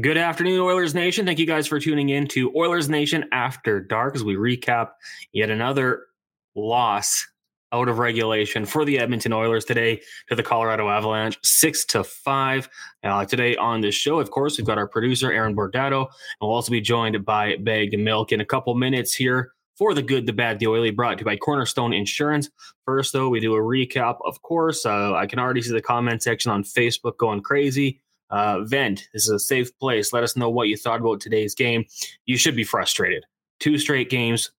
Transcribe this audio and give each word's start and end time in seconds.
Good 0.00 0.16
afternoon, 0.16 0.58
Oilers 0.58 0.94
Nation. 0.94 1.26
Thank 1.26 1.38
you 1.38 1.44
guys 1.44 1.66
for 1.66 1.78
tuning 1.78 2.08
in 2.08 2.26
to 2.28 2.50
Oilers 2.56 2.88
Nation 2.88 3.26
After 3.30 3.78
Dark 3.78 4.16
as 4.16 4.24
we 4.24 4.36
recap 4.36 4.92
yet 5.34 5.50
another 5.50 6.06
loss 6.54 7.26
out 7.72 7.90
of 7.90 7.98
regulation 7.98 8.64
for 8.64 8.86
the 8.86 8.98
Edmonton 8.98 9.34
Oilers 9.34 9.66
today 9.66 10.00
to 10.30 10.34
the 10.34 10.42
Colorado 10.42 10.88
Avalanche, 10.88 11.38
six 11.42 11.84
to 11.84 12.04
five. 12.04 12.70
Uh, 13.04 13.26
today 13.26 13.54
on 13.56 13.82
this 13.82 13.94
show, 13.94 14.18
of 14.18 14.30
course, 14.30 14.56
we've 14.56 14.66
got 14.66 14.78
our 14.78 14.88
producer 14.88 15.30
Aaron 15.30 15.54
Bordato, 15.54 16.06
and 16.06 16.08
we'll 16.40 16.54
also 16.54 16.70
be 16.70 16.80
joined 16.80 17.22
by 17.26 17.56
Bagged 17.56 17.98
Milk 17.98 18.32
in 18.32 18.40
a 18.40 18.46
couple 18.46 18.74
minutes 18.74 19.12
here 19.12 19.52
for 19.76 19.92
the 19.92 20.00
good, 20.00 20.24
the 20.24 20.32
bad, 20.32 20.58
the 20.58 20.68
oily, 20.68 20.90
brought 20.90 21.18
to 21.18 21.20
you 21.20 21.26
by 21.26 21.36
Cornerstone 21.36 21.92
Insurance. 21.92 22.48
First, 22.86 23.12
though, 23.12 23.28
we 23.28 23.40
do 23.40 23.54
a 23.54 23.60
recap. 23.60 24.16
Of 24.24 24.40
course, 24.40 24.86
uh, 24.86 25.12
I 25.12 25.26
can 25.26 25.38
already 25.38 25.60
see 25.60 25.74
the 25.74 25.82
comment 25.82 26.22
section 26.22 26.50
on 26.50 26.64
Facebook 26.64 27.18
going 27.18 27.42
crazy. 27.42 28.00
Uh, 28.32 28.64
vent. 28.64 29.08
This 29.12 29.24
is 29.24 29.30
a 29.30 29.38
safe 29.38 29.78
place. 29.78 30.12
Let 30.12 30.24
us 30.24 30.36
know 30.36 30.48
what 30.48 30.68
you 30.68 30.76
thought 30.76 31.00
about 31.00 31.20
today's 31.20 31.54
game. 31.54 31.84
You 32.24 32.38
should 32.38 32.56
be 32.56 32.64
frustrated. 32.64 33.24
Two 33.60 33.78
straight 33.78 34.08
games, 34.08 34.50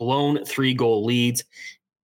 blown 0.00 0.44
three 0.44 0.74
goal 0.74 1.04
leads. 1.04 1.44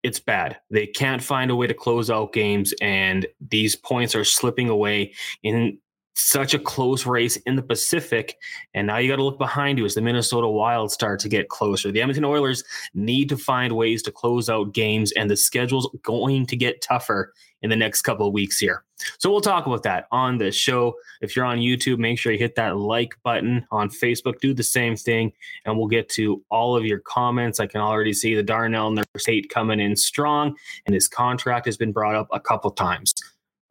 It's 0.02 0.20
bad. 0.20 0.58
They 0.72 0.88
can't 0.88 1.22
find 1.22 1.52
a 1.52 1.58
way 1.58 1.68
to 1.68 1.74
close 1.74 2.10
out 2.10 2.32
games, 2.32 2.74
and 2.82 3.28
these 3.52 3.76
points 3.76 4.16
are 4.16 4.24
slipping 4.24 4.70
away 4.70 5.14
in 5.44 5.78
such 6.16 6.54
a 6.54 6.60
close 6.60 7.06
race 7.06 7.38
in 7.38 7.56
the 7.56 7.62
Pacific. 7.62 8.38
And 8.74 8.88
now 8.88 8.98
you 8.98 9.10
got 9.10 9.18
to 9.18 9.24
look 9.24 9.38
behind 9.38 9.78
you 9.78 9.86
as 9.86 9.96
the 9.96 10.02
Minnesota 10.02 10.48
Wild 10.48 10.92
start 10.92 11.20
to 11.22 11.30
get 11.30 11.50
closer. 11.50 11.92
The 11.92 12.02
Edmonton 12.02 12.26
Oilers 12.26 12.64
need 12.94 13.30
to 13.30 13.38
find 13.38 13.76
ways 13.76 14.02
to 14.04 14.12
close 14.12 14.50
out 14.50 14.74
games, 14.74 15.12
and 15.14 15.30
the 15.30 15.38
schedule's 15.38 15.90
going 16.02 16.46
to 16.48 16.56
get 16.56 16.82
tougher 16.82 17.34
in 17.62 17.70
the 17.70 17.76
next 17.76 18.02
couple 18.04 18.28
of 18.28 18.34
weeks 18.34 18.60
here. 18.60 18.84
So 19.18 19.30
we'll 19.32 19.42
talk 19.42 19.66
about 19.66 19.84
that 19.84 20.08
on 20.12 20.38
the 20.38 20.52
show. 20.52 20.96
If 21.22 21.36
you're 21.36 21.46
on 21.46 21.60
YouTube, 21.60 22.00
make 22.00 22.20
sure 22.20 22.32
you 22.32 22.40
hit 22.40 22.56
that 22.56 22.78
like 22.78 23.16
button. 23.24 23.66
On 23.72 23.90
Facebook, 23.90 24.40
do 24.40 24.54
the 24.54 24.64
same 24.64 24.96
thing, 24.96 25.32
and 25.66 25.78
we'll 25.78 25.88
get 25.88 26.10
to 26.10 26.44
all 26.50 26.76
of 26.76 26.86
your 26.86 27.00
comments. 27.00 27.60
I 27.60 27.68
can 27.68 27.82
already 27.82 28.14
see 28.14 28.36
the 28.36 28.44
Darnell 28.44 28.92
Nurse 28.92 29.26
hate 29.26 29.50
coming 29.50 29.80
in 29.80 29.96
strong, 29.96 30.56
and 30.86 30.94
his 30.94 31.08
contract 31.08 31.66
has 31.66 31.78
been 31.78 31.92
brought 31.92 32.16
up 32.16 32.28
a 32.32 32.40
couple 32.40 32.72
times. 32.72 33.14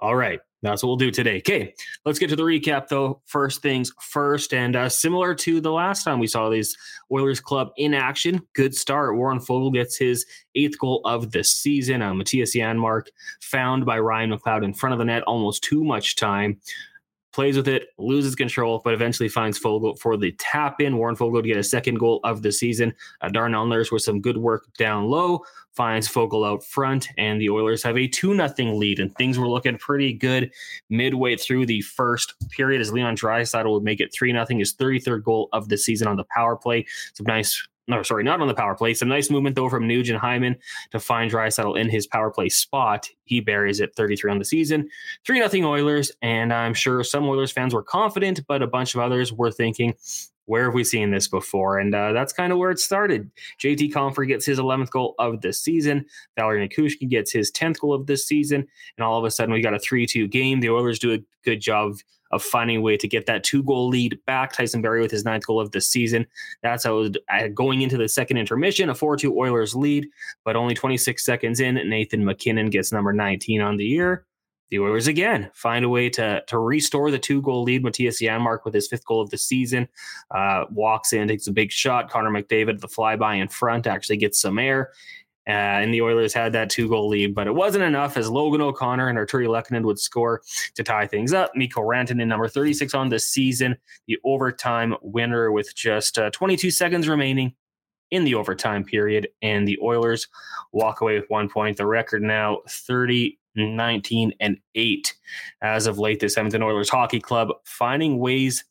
All 0.00 0.16
right. 0.16 0.41
That's 0.62 0.82
what 0.82 0.88
we'll 0.88 0.96
do 0.96 1.12
today. 1.12 1.38
Okay, 1.38 1.72
let's 2.04 2.19
get 2.19 2.30
to 2.30 2.36
the 2.36 2.42
recap 2.42 2.88
though. 2.88 3.20
First 3.26 3.62
things 3.62 3.92
first, 4.00 4.52
and 4.52 4.74
uh, 4.74 4.88
similar 4.88 5.34
to 5.36 5.60
the 5.60 5.70
last 5.70 6.02
time 6.02 6.19
we 6.19 6.26
saw 6.26 6.48
these 6.48 6.76
Oilers 7.12 7.41
club 7.41 7.70
in 7.76 7.94
action, 7.94 8.42
good 8.54 8.74
start. 8.74 9.16
Warren 9.16 9.38
Foegele 9.38 9.72
gets 9.72 9.96
his 9.96 10.26
eighth 10.56 10.78
goal 10.78 11.00
of 11.04 11.30
the 11.30 11.44
season. 11.44 12.02
Uh, 12.02 12.12
Mattias 12.12 12.56
Janmark 12.56 13.06
found 13.41 13.86
by 13.86 13.98
Ryan 14.00 14.32
McLeod 14.32 14.64
in 14.64 14.74
front 14.74 14.94
of 14.94 14.98
the 14.98 15.04
net, 15.04 15.22
almost 15.22 15.62
too 15.62 15.84
much 15.84 16.16
time 16.16 16.60
plays 17.38 17.56
with 17.56 17.69
it, 17.69 17.91
loses 17.99 18.34
control, 18.34 18.81
but 18.82 18.94
eventually 18.94 19.28
finds 19.28 19.60
Foegele 19.60 19.97
for 20.00 20.16
the 20.16 20.32
tap 20.41 20.81
in. 20.81 20.97
Warren 20.97 21.15
Foegele 21.15 21.41
to 21.41 21.47
get 21.47 21.56
a 21.56 21.62
second 21.62 21.94
goal 21.94 22.19
of 22.25 22.43
the 22.43 22.50
season. 22.50 22.93
Uh, 23.21 23.28
Darnell 23.28 23.65
Nurse 23.65 23.93
with 23.93 24.03
some 24.03 24.21
good 24.21 24.38
work 24.38 24.66
down 24.76 25.04
low 25.04 25.44
finds 25.72 26.09
Foegele 26.09 26.44
out 26.44 26.65
front, 26.65 27.06
and 27.16 27.41
the 27.41 27.49
Oilers 27.49 27.81
have 27.84 27.97
a 27.97 28.09
2 28.09 28.34
0 28.34 28.75
lead. 28.75 28.99
And 28.99 29.15
things 29.15 29.38
were 29.38 29.49
looking 29.49 29.78
pretty 29.78 30.12
good 30.12 30.50
midway 30.91 31.37
through 31.37 31.66
the 31.66 31.81
first 31.82 32.34
period 32.50 32.81
as 32.81 32.91
Leon 32.91 33.15
Draisaitl 33.15 33.70
would 33.70 33.84
make 33.84 34.00
it 34.00 34.12
3 34.12 34.32
0, 34.32 34.44
his 34.59 34.75
33rd 34.75 35.22
goal 35.22 35.49
of 35.53 35.69
the 35.69 35.78
season 35.78 36.09
on 36.09 36.16
the 36.16 36.26
power 36.34 36.56
play. 36.56 36.87
Some 37.15 37.26
nice 37.26 37.69
no, 37.88 38.03
sorry, 38.03 38.22
not 38.22 38.41
on 38.41 38.49
the 38.49 38.54
power 38.54 38.75
play. 38.75 38.93
Some 38.94 39.09
nice 39.09 39.31
movement 39.31 39.56
though 39.56 39.71
from 39.71 39.88
Nugent 39.88 40.21
Hyman 40.21 40.56
to 40.91 41.00
find 41.00 41.31
Draisaitl 41.31 41.78
in 41.78 41.88
his 41.88 42.06
power 42.06 42.31
play 42.31 42.50
spot. 42.50 43.09
He 43.25 43.41
buries 43.41 43.81
it 43.81 43.94
33 43.97 44.31
on 44.31 44.38
the 44.38 44.44
season. 44.44 44.88
3 45.26 45.41
nothing 45.41 45.65
Oilers. 45.65 46.12
And 46.21 46.53
I'm 46.53 46.75
sure 46.75 47.03
some 47.03 47.26
Oilers 47.26 47.50
fans 47.50 47.75
were 47.75 47.82
confident, 47.82 48.47
but 48.47 48.62
a 48.62 48.66
bunch 48.66 48.94
of 48.94 49.00
others 49.00 49.32
were 49.32 49.50
thinking, 49.50 49.94
where 50.44 50.65
have 50.65 50.75
we 50.75 50.84
seen 50.84 51.10
this 51.10 51.28
before? 51.28 51.78
And 51.78 51.94
uh, 51.94 52.12
that's 52.12 52.32
kind 52.32 52.53
of 52.53 52.59
where 52.59 52.71
it 52.71 52.78
started. 52.78 53.31
JT 53.60 53.93
Compher 53.93 54.26
gets 54.26 54.46
his 54.46 54.58
11th 54.58 54.90
goal 54.90 55.14
of 55.19 55.43
the 55.43 55.52
season. 55.52 56.06
Valeri 56.37 56.67
Nichushkin 56.67 57.08
gets 57.11 57.31
his 57.31 57.52
10th 57.52 57.81
goal 57.81 57.93
of 57.93 58.06
this 58.06 58.26
season. 58.26 58.67
And 58.96 59.05
all 59.05 59.19
of 59.19 59.25
a 59.25 59.31
sudden, 59.31 59.52
we 59.52 59.61
got 59.61 59.75
a 59.75 59.79
3 59.79 60.06
2 60.06 60.26
game. 60.29 60.61
The 60.61 60.70
Oilers 60.70 60.99
do 60.99 61.12
a 61.12 61.19
good 61.44 61.61
job 61.61 61.96
of 62.30 62.42
finding 62.42 62.78
a 62.78 62.80
way 62.80 62.96
to 62.96 63.08
get 63.08 63.26
that 63.26 63.44
two 63.44 63.62
goal 63.62 63.88
lead 63.88 64.19
back. 64.26 64.52
Tyson 64.52 64.82
Barrie 64.82 65.00
with 65.00 65.10
his 65.10 65.25
ninth 65.25 65.46
goal 65.46 65.60
of 65.60 65.70
the 65.70 65.80
season. 65.80 66.26
That's 66.62 66.84
how 66.84 66.96
was 66.96 67.12
uh, 67.30 67.48
going 67.48 67.82
into 67.82 67.96
the 67.96 68.08
second 68.08 68.36
intermission, 68.36 68.90
a 68.90 68.94
4 68.94 69.16
2 69.16 69.38
Oilers 69.38 69.75
lead. 69.75 70.08
But 70.44 70.56
only 70.56 70.75
26 70.75 71.25
seconds 71.25 71.60
in, 71.60 71.75
Nathan 71.75 72.25
MacKinnon 72.25 72.70
gets 72.70 72.92
number 72.92 73.12
19 73.12 73.60
on 73.60 73.76
the 73.76 73.84
year. 73.84 74.25
The 74.70 74.80
Oilers 74.80 75.06
again 75.06 75.50
find 75.54 75.84
a 75.84 75.88
way 75.88 76.10
to 76.10 76.42
to 76.46 76.58
restore 76.58 77.10
the 77.10 77.19
two 77.19 77.40
goal 77.40 77.62
lead. 77.62 77.82
Mattias 77.82 78.20
Janmark 78.20 78.64
with 78.64 78.75
his 78.75 78.86
fifth 78.86 79.06
goal 79.06 79.22
of 79.22 79.30
the 79.30 79.38
season 79.38 79.88
uh, 80.30 80.64
walks 80.70 81.14
in, 81.14 81.28
takes 81.28 81.46
a 81.46 81.52
big 81.52 81.72
shot. 81.72 82.10
Connor 82.10 82.30
McDavid, 82.30 82.80
the 82.80 82.88
flyby 82.88 83.40
in 83.40 83.48
front, 83.48 83.86
actually 83.86 84.19
gets 84.19 84.40
some 84.40 84.58
air. 84.58 84.90
Uh, 85.49 85.81
and 85.81 85.95
the 85.95 86.03
Oilers 86.03 86.35
had 86.35 86.53
that 86.53 86.69
two 86.69 86.89
goal 86.89 87.09
lead, 87.09 87.35
but 87.35 87.47
it 87.47 87.55
wasn't 87.55 87.83
enough 87.83 88.19
as 88.19 88.29
Logan 88.29 88.61
O'Connor 88.61 89.09
and 89.09 89.17
Artturi 89.19 89.47
Lehkonen 89.47 89.85
would 89.85 89.99
score 89.99 90.43
to 90.75 90.83
tie 90.83 91.06
things 91.06 91.33
up. 91.33 91.53
Mikko 91.55 91.81
Rantanen, 91.81 92.27
number 92.27 92.49
36 92.49 92.93
on 92.95 93.09
the 93.09 93.19
season, 93.19 93.77
the 94.06 94.19
overtime 94.25 94.95
winner 95.00 95.50
with 95.50 95.75
just 95.75 96.19
uh, 96.19 96.31
22 96.31 96.71
seconds 96.71 97.09
remaining. 97.09 97.55
in 98.11 98.25
the 98.25 98.35
overtime 98.35 98.85
period, 98.85 99.29
and 99.43 99.67
the 99.67 99.79
Oilers 99.83 100.29
walk 100.73 101.00
away 101.00 101.19
with 101.19 101.29
one 101.29 101.49
point. 101.49 101.77
The 101.77 101.87
record 101.87 102.23
now 102.23 102.59
30 102.69 103.39
19 103.55 104.33
and 104.41 104.59
8 104.75 105.15
as 105.62 105.87
of 105.87 105.99
late. 105.99 106.21
This 106.21 106.37
Edmonton 106.37 106.62
Oilers 106.62 106.89
Hockey 106.91 107.21
Club 107.21 107.49
finding 107.65 108.19
ways 108.19 108.65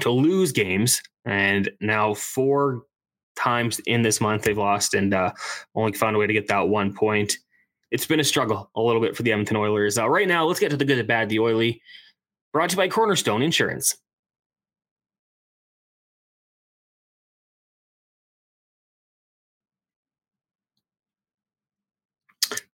to 0.00 0.10
lose 0.10 0.52
games, 0.52 1.02
and 1.24 1.70
now 1.80 2.14
four 2.14 2.82
times 3.36 3.80
in 3.86 4.02
this 4.02 4.20
month 4.20 4.42
they've 4.42 4.58
lost 4.58 4.94
and 4.94 5.14
uh, 5.14 5.32
only 5.74 5.92
found 5.92 6.16
a 6.16 6.18
way 6.18 6.26
to 6.26 6.32
get 6.32 6.48
that 6.48 6.68
one 6.68 6.94
point. 6.94 7.36
It's 7.90 8.06
been 8.06 8.20
a 8.20 8.24
struggle 8.24 8.70
a 8.74 8.80
little 8.80 9.00
bit 9.00 9.16
for 9.16 9.22
the 9.22 9.32
Edmonton 9.32 9.56
Oilers. 9.56 9.98
Uh, 9.98 10.08
right 10.08 10.28
now, 10.28 10.44
let's 10.44 10.60
get 10.60 10.70
to 10.70 10.76
the 10.76 10.84
good, 10.84 10.98
the 10.98 11.04
bad, 11.04 11.28
the 11.28 11.38
oily. 11.38 11.82
Brought 12.52 12.70
to 12.70 12.74
you 12.74 12.78
by 12.78 12.88
Cornerstone 12.88 13.42
Insurance. 13.42 13.96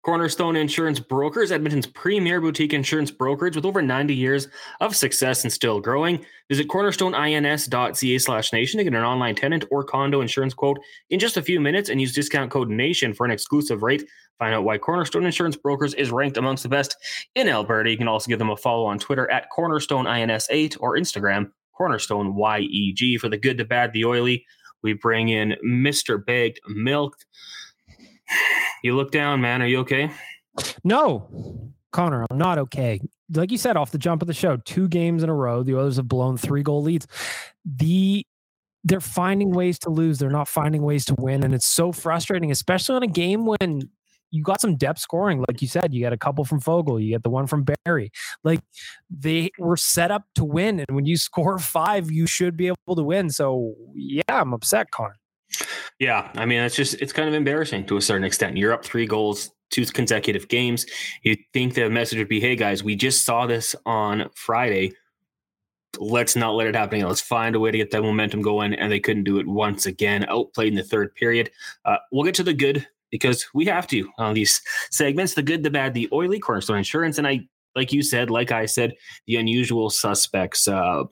Cornerstone 0.04 0.54
Insurance 0.54 1.00
Brokers, 1.00 1.50
Edmonton's 1.50 1.86
premier 1.86 2.38
boutique 2.38 2.74
insurance 2.74 3.10
brokerage 3.10 3.56
with 3.56 3.64
over 3.64 3.80
90 3.80 4.14
years 4.14 4.48
of 4.80 4.94
success 4.94 5.44
and 5.44 5.52
still 5.52 5.80
growing. 5.80 6.22
Visit 6.50 6.68
cornerstoneins.ca 6.68 8.18
slash 8.18 8.52
nation 8.52 8.78
to 8.78 8.84
get 8.84 8.92
an 8.92 9.02
online 9.02 9.34
tenant 9.34 9.64
or 9.70 9.82
condo 9.82 10.20
insurance 10.20 10.52
quote 10.52 10.78
in 11.08 11.18
just 11.18 11.38
a 11.38 11.42
few 11.42 11.58
minutes 11.58 11.88
and 11.88 12.02
use 12.02 12.12
discount 12.12 12.50
code 12.50 12.68
NATION 12.68 13.14
for 13.14 13.24
an 13.24 13.32
exclusive 13.32 13.82
rate. 13.82 14.06
Find 14.38 14.54
out 14.54 14.64
why 14.64 14.76
Cornerstone 14.76 15.24
Insurance 15.24 15.56
Brokers 15.56 15.94
is 15.94 16.10
ranked 16.10 16.36
amongst 16.36 16.64
the 16.64 16.68
best 16.68 16.96
in 17.34 17.48
Alberta. 17.48 17.90
You 17.90 17.96
can 17.96 18.08
also 18.08 18.28
give 18.28 18.38
them 18.38 18.50
a 18.50 18.56
follow 18.58 18.84
on 18.84 18.98
Twitter 18.98 19.30
at 19.30 19.46
CornerstoneINS8 19.56 20.76
or 20.80 20.98
Instagram 20.98 21.50
CornerstoneYEG. 21.80 23.18
For 23.20 23.30
the 23.30 23.38
good, 23.38 23.56
the 23.56 23.64
bad, 23.64 23.94
the 23.94 24.04
oily, 24.04 24.44
we 24.82 24.92
bring 24.92 25.30
in 25.30 25.56
Mr. 25.64 26.22
Bagged 26.22 26.60
Milk. 26.68 27.16
You 28.82 28.96
look 28.96 29.10
down, 29.10 29.40
man. 29.40 29.62
Are 29.62 29.66
you 29.66 29.78
okay? 29.80 30.10
No, 30.84 31.72
Connor, 31.92 32.26
I'm 32.30 32.38
not 32.38 32.58
okay. 32.58 33.00
Like 33.32 33.50
you 33.50 33.58
said 33.58 33.76
off 33.76 33.90
the 33.92 33.98
jump 33.98 34.20
of 34.20 34.28
the 34.28 34.34
show, 34.34 34.56
two 34.58 34.88
games 34.88 35.22
in 35.22 35.30
a 35.30 35.34
row, 35.34 35.62
the 35.62 35.76
Oilers 35.76 35.96
have 35.96 36.08
blown 36.08 36.36
three 36.36 36.62
goal 36.62 36.82
leads. 36.82 37.06
The 37.64 38.26
they're 38.84 39.00
finding 39.00 39.50
ways 39.52 39.78
to 39.80 39.90
lose. 39.90 40.18
They're 40.18 40.28
not 40.28 40.48
finding 40.48 40.82
ways 40.82 41.06
to 41.06 41.14
win, 41.14 41.42
and 41.42 41.54
it's 41.54 41.66
so 41.66 41.90
frustrating, 41.92 42.50
especially 42.50 42.96
on 42.96 43.02
a 43.02 43.08
game 43.08 43.46
when 43.46 43.88
you 44.30 44.42
got 44.42 44.60
some 44.60 44.76
depth 44.76 44.98
scoring, 44.98 45.42
like 45.48 45.62
you 45.62 45.68
said. 45.68 45.94
You 45.94 46.02
got 46.02 46.12
a 46.12 46.18
couple 46.18 46.44
from 46.44 46.60
Foegele, 46.60 47.02
you 47.02 47.10
get 47.10 47.22
the 47.22 47.30
one 47.30 47.46
from 47.46 47.64
Barrie. 47.84 48.10
Like 48.42 48.60
they 49.08 49.50
were 49.58 49.76
set 49.76 50.10
up 50.10 50.24
to 50.34 50.44
win, 50.44 50.80
and 50.80 50.94
when 50.94 51.06
you 51.06 51.16
score 51.28 51.58
five, 51.58 52.10
you 52.10 52.26
should 52.26 52.56
be 52.56 52.66
able 52.66 52.96
to 52.96 53.02
win. 53.02 53.30
So 53.30 53.74
yeah, 53.94 54.22
I'm 54.28 54.52
upset, 54.52 54.90
Connor. 54.90 55.16
Yeah, 55.98 56.30
I 56.34 56.46
mean, 56.46 56.60
it's 56.60 56.76
just 56.76 56.94
it's 57.00 57.12
kind 57.12 57.28
of 57.28 57.34
embarrassing 57.34 57.86
to 57.86 57.96
a 57.96 58.02
certain 58.02 58.24
extent. 58.24 58.56
You're 58.56 58.72
up 58.72 58.84
three 58.84 59.06
goals, 59.06 59.50
two 59.70 59.86
consecutive 59.86 60.48
games. 60.48 60.86
You 61.22 61.36
think 61.52 61.74
the 61.74 61.88
message 61.88 62.18
would 62.18 62.28
be, 62.28 62.40
"Hey 62.40 62.56
guys, 62.56 62.82
we 62.82 62.96
just 62.96 63.24
saw 63.24 63.46
this 63.46 63.76
on 63.86 64.28
Friday. 64.34 64.92
Let's 65.98 66.34
not 66.34 66.56
let 66.56 66.66
it 66.66 66.74
happen 66.74 66.96
again. 66.96 67.08
Let's 67.08 67.20
find 67.20 67.54
a 67.54 67.60
way 67.60 67.70
to 67.70 67.78
get 67.78 67.90
that 67.92 68.02
momentum 68.02 68.42
going." 68.42 68.74
And 68.74 68.90
they 68.90 69.00
couldn't 69.00 69.24
do 69.24 69.38
it 69.38 69.46
once 69.46 69.86
again. 69.86 70.24
Outplayed 70.28 70.68
in 70.68 70.74
the 70.74 70.82
third 70.82 71.14
period. 71.14 71.50
Uh, 71.84 71.98
we'll 72.10 72.24
get 72.24 72.34
to 72.36 72.42
the 72.42 72.54
good 72.54 72.86
because 73.10 73.46
we 73.54 73.64
have 73.66 73.86
to 73.88 74.10
on 74.18 74.34
these 74.34 74.60
segments: 74.90 75.34
the 75.34 75.42
good, 75.42 75.62
the 75.62 75.70
bad, 75.70 75.94
the 75.94 76.08
oily. 76.12 76.40
Cornerstone 76.40 76.78
Insurance, 76.78 77.18
and 77.18 77.26
I, 77.28 77.46
like 77.76 77.92
you 77.92 78.02
said, 78.02 78.30
like 78.30 78.50
I 78.50 78.66
said, 78.66 78.94
the 79.28 79.36
unusual 79.36 79.90
suspects. 79.90 80.66
Uh, 80.66 81.04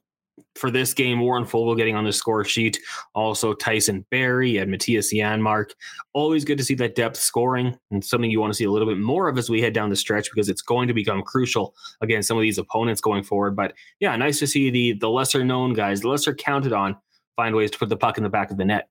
for 0.55 0.71
this 0.71 0.95
game, 0.95 1.21
Warren 1.21 1.45
Foegele 1.45 1.77
getting 1.77 1.97
on 1.97 2.05
the 2.05 2.13
score 2.13 2.45
sheet. 2.45 2.79
Also, 3.15 3.55
Tyson 3.55 4.05
Barrie 4.11 4.59
and 4.59 4.73
Mattias 4.73 5.13
Janmark. 5.13 5.73
Always 6.13 6.45
good 6.45 6.59
to 6.59 6.65
see 6.65 6.75
that 6.75 6.95
depth 6.95 7.17
scoring 7.17 7.77
and 7.91 8.05
something 8.05 8.31
you 8.31 8.41
want 8.41 8.53
to 8.53 8.57
see 8.57 8.65
a 8.65 8.71
little 8.71 8.89
bit 8.89 8.99
more 8.99 9.29
of 9.29 9.39
as 9.39 9.51
we 9.51 9.61
head 9.61 9.75
down 9.75 9.91
the 9.91 9.97
stretch 9.97 10.31
because 10.31 10.49
it's 10.49 10.63
going 10.63 10.89
to 10.89 10.95
become 10.95 11.23
crucial 11.23 11.75
against 12.01 12.29
some 12.29 12.37
of 12.37 12.43
these 12.43 12.59
opponents 12.59 13.01
going 13.01 13.23
forward. 13.23 13.57
But 13.57 13.75
yeah, 14.01 14.15
nice 14.17 14.39
to 14.41 14.47
see 14.47 14.71
the 14.71 14.93
the 14.93 15.11
lesser 15.11 15.45
known 15.45 15.73
guys, 15.73 16.01
the 16.01 16.09
lesser 16.09 16.35
counted 16.35 16.73
on, 16.73 16.97
find 17.37 17.55
ways 17.55 17.71
to 17.73 17.79
put 17.79 17.89
the 17.89 17.97
puck 17.97 18.17
in 18.17 18.25
the 18.25 18.31
back 18.31 18.51
of 18.51 18.57
the 18.57 18.65
net. 18.65 18.89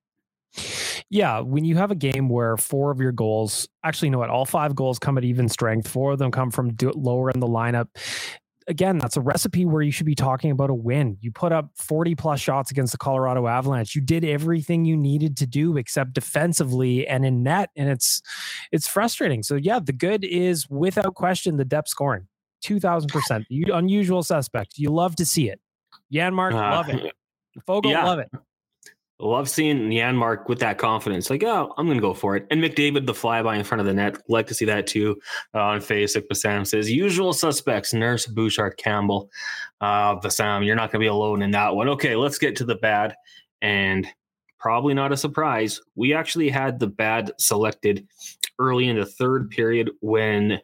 Yeah, 1.09 1.39
when 1.39 1.65
you 1.65 1.75
have 1.75 1.91
a 1.91 1.95
game 1.95 2.29
where 2.29 2.55
four 2.57 2.91
of 2.91 2.99
your 2.99 3.11
goals, 3.11 3.67
actually, 3.83 4.07
you 4.07 4.11
know 4.11 4.19
what, 4.19 4.29
all 4.29 4.45
five 4.45 4.75
goals 4.75 4.97
come 4.99 5.17
at 5.17 5.25
even 5.25 5.49
strength, 5.49 5.87
four 5.87 6.13
of 6.13 6.19
them 6.19 6.31
come 6.31 6.51
from 6.51 6.75
lower 6.95 7.29
in 7.29 7.39
the 7.39 7.47
lineup 7.47 7.87
again, 8.71 8.97
that's 8.97 9.17
a 9.17 9.21
recipe 9.21 9.65
where 9.65 9.81
you 9.81 9.91
should 9.91 10.05
be 10.05 10.15
talking 10.15 10.49
about 10.49 10.69
a 10.69 10.73
win. 10.73 11.17
You 11.21 11.31
put 11.31 11.51
up 11.51 11.69
40 11.75 12.15
plus 12.15 12.39
shots 12.39 12.71
against 12.71 12.93
the 12.93 12.97
Colorado 12.97 13.45
Avalanche. 13.45 13.93
You 13.93 14.01
did 14.01 14.25
everything 14.25 14.85
you 14.85 14.97
needed 14.97 15.37
to 15.37 15.45
do 15.45 15.77
except 15.77 16.13
defensively 16.13 17.07
and 17.07 17.23
in 17.25 17.43
net 17.43 17.69
and 17.75 17.89
it's 17.89 18.21
it's 18.71 18.87
frustrating. 18.87 19.43
So 19.43 19.55
yeah, 19.55 19.79
the 19.79 19.93
good 19.93 20.23
is 20.23 20.67
without 20.69 21.13
question 21.13 21.57
the 21.57 21.65
depth 21.65 21.89
scoring. 21.89 22.27
2000%. 22.63 23.45
You 23.49 23.73
unusual 23.73 24.23
suspect. 24.23 24.77
You 24.77 24.89
love 24.89 25.15
to 25.17 25.25
see 25.25 25.49
it. 25.49 25.59
Janmark, 26.13 26.53
uh, 26.53 26.75
love 26.75 26.89
it. 26.89 27.13
Foegele, 27.67 27.91
yeah. 27.91 28.05
love 28.05 28.19
it. 28.19 28.29
Love 29.21 29.49
seeing 29.49 29.89
Janmark 29.89 30.49
with 30.49 30.59
that 30.59 30.77
confidence. 30.77 31.29
Like, 31.29 31.43
oh, 31.43 31.73
I'm 31.77 31.85
going 31.85 31.97
to 31.97 32.01
go 32.01 32.13
for 32.13 32.35
it. 32.35 32.47
And 32.49 32.61
McDavid, 32.61 33.05
the 33.05 33.13
flyby 33.13 33.57
in 33.57 33.63
front 33.63 33.79
of 33.79 33.87
the 33.87 33.93
net. 33.93 34.17
Like 34.27 34.47
to 34.47 34.53
see 34.53 34.65
that 34.65 34.87
too 34.87 35.17
uh, 35.53 35.61
on 35.61 35.79
Facebook. 35.79 36.27
Bassam 36.27 36.65
says, 36.65 36.91
usual 36.91 37.33
suspects, 37.33 37.93
Nurse, 37.93 38.25
Bouchard, 38.25 38.77
Campbell. 38.77 39.29
Uh, 39.79 40.15
Bassam, 40.15 40.63
you're 40.63 40.75
not 40.75 40.91
going 40.91 40.99
to 40.99 41.05
be 41.05 41.07
alone 41.07 41.41
in 41.41 41.51
that 41.51 41.75
one. 41.75 41.87
Okay, 41.89 42.15
let's 42.15 42.37
get 42.37 42.55
to 42.57 42.65
the 42.65 42.75
bad. 42.75 43.15
And 43.61 44.07
probably 44.59 44.93
not 44.93 45.11
a 45.11 45.17
surprise. 45.17 45.79
We 45.95 46.13
actually 46.13 46.49
had 46.49 46.79
the 46.79 46.87
bad 46.87 47.31
selected 47.37 48.07
early 48.59 48.87
in 48.87 48.99
the 48.99 49.05
third 49.05 49.49
period 49.49 49.91
when 50.01 50.61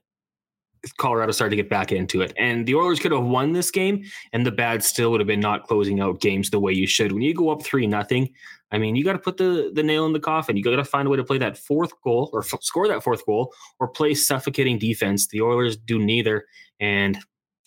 Colorado 0.98 1.32
started 1.32 1.52
to 1.52 1.56
get 1.56 1.70
back 1.70 1.92
into 1.92 2.22
it. 2.22 2.34
And 2.38 2.66
the 2.66 2.76
Oilers 2.76 3.00
could 3.00 3.12
have 3.12 3.24
won 3.24 3.54
this 3.54 3.72
game, 3.72 4.04
and 4.34 4.46
the 4.46 4.52
bad 4.52 4.84
still 4.84 5.12
would 5.12 5.20
have 5.20 5.28
been 5.28 5.40
not 5.40 5.68
closing 5.68 6.00
out 6.00 6.22
games 6.22 6.50
the 6.50 6.60
way 6.60 6.74
you 6.74 6.88
should. 6.88 7.12
When 7.12 7.22
you 7.22 7.34
go 7.34 7.50
up 7.50 7.64
three 7.64 7.88
nothing, 7.88 8.30
I 8.72 8.78
mean, 8.78 8.96
you 8.96 9.04
got 9.04 9.14
to 9.14 9.20
put 9.20 9.38
the 9.38 9.72
the 9.74 9.84
nail 9.84 10.06
in 10.06 10.14
the 10.14 10.20
coffin. 10.20 10.58
You 10.58 10.64
got 10.64 10.76
to 10.76 10.84
find 10.84 11.08
a 11.08 11.12
way 11.12 11.18
to 11.18 11.24
play 11.24 11.38
that 11.38 11.58
fourth 11.58 11.92
goal 12.04 12.30
or 12.34 12.42
f- 12.42 12.62
score 12.62 12.88
that 12.88 13.04
fourth 13.04 13.26
goal 13.26 13.54
or 13.80 13.88
play 13.88 14.14
suffocating 14.14 14.78
defense. 14.78 15.28
The 15.28 15.42
Oilers 15.42 15.78
do 15.78 16.00
neither, 16.00 16.46
and 16.80 17.18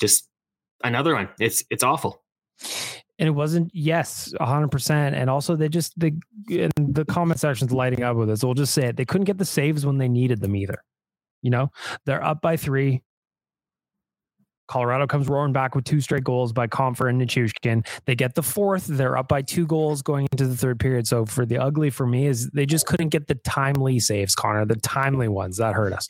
just 0.01 0.29
another 0.85 1.15
one. 1.15 1.29
It's 1.39 1.65
it's 1.71 1.83
awful. 1.83 2.23
And 3.19 3.29
it 3.29 3.33
wasn't 3.33 3.71
yes, 3.75 4.33
hundred 4.41 4.71
percent. 4.71 5.15
And 5.15 5.31
also, 5.31 5.57
they 5.57 5.69
just 5.69 5.99
the 5.99 6.13
the 6.49 7.05
comment 7.09 7.41
section's 7.41 7.73
lighting 7.73 8.03
up 8.03 8.17
with 8.17 8.29
this. 8.29 8.45
We'll 8.45 8.55
just 8.55 8.75
say 8.75 8.87
it. 8.87 8.97
They 8.97 9.05
couldn't 9.05 9.27
get 9.27 9.39
the 9.39 9.45
saves 9.45 9.87
when 9.87 9.99
they 9.99 10.09
needed 10.09 10.41
them 10.41 10.57
either. 10.57 10.83
You 11.43 11.51
know, 11.51 11.71
they're 12.07 12.25
up 12.25 12.41
by 12.41 12.57
three. 12.57 13.03
Colorado 14.69 15.05
comes 15.09 15.27
roaring 15.27 15.53
back 15.53 15.75
with 15.75 15.85
two 15.85 16.01
straight 16.01 16.23
goals 16.23 16.53
by 16.53 16.69
Compher 16.69 17.11
and 17.11 17.21
Nichushkin. 17.21 17.85
They 18.05 18.15
get 18.15 18.37
the 18.37 18.43
fourth. 18.43 18.87
They're 18.87 19.17
up 19.17 19.27
by 19.27 19.43
two 19.43 19.67
goals 19.67 20.01
going 20.01 20.29
into 20.31 20.47
the 20.47 20.57
third 20.57 20.79
period. 20.79 21.09
So 21.09 21.27
for 21.27 21.45
the 21.45 21.59
ugly 21.59 21.91
for 21.91 22.07
me 22.07 22.27
is 22.27 22.51
they 22.51 22.67
just 22.67 22.87
couldn't 22.87 23.09
get 23.09 23.27
the 23.27 23.35
timely 23.35 23.99
saves, 23.99 24.37
Connor. 24.37 24.65
The 24.65 24.77
timely 24.77 25.27
ones 25.27 25.57
that 25.57 25.75
hurt 25.75 25.93
us. 25.93 26.09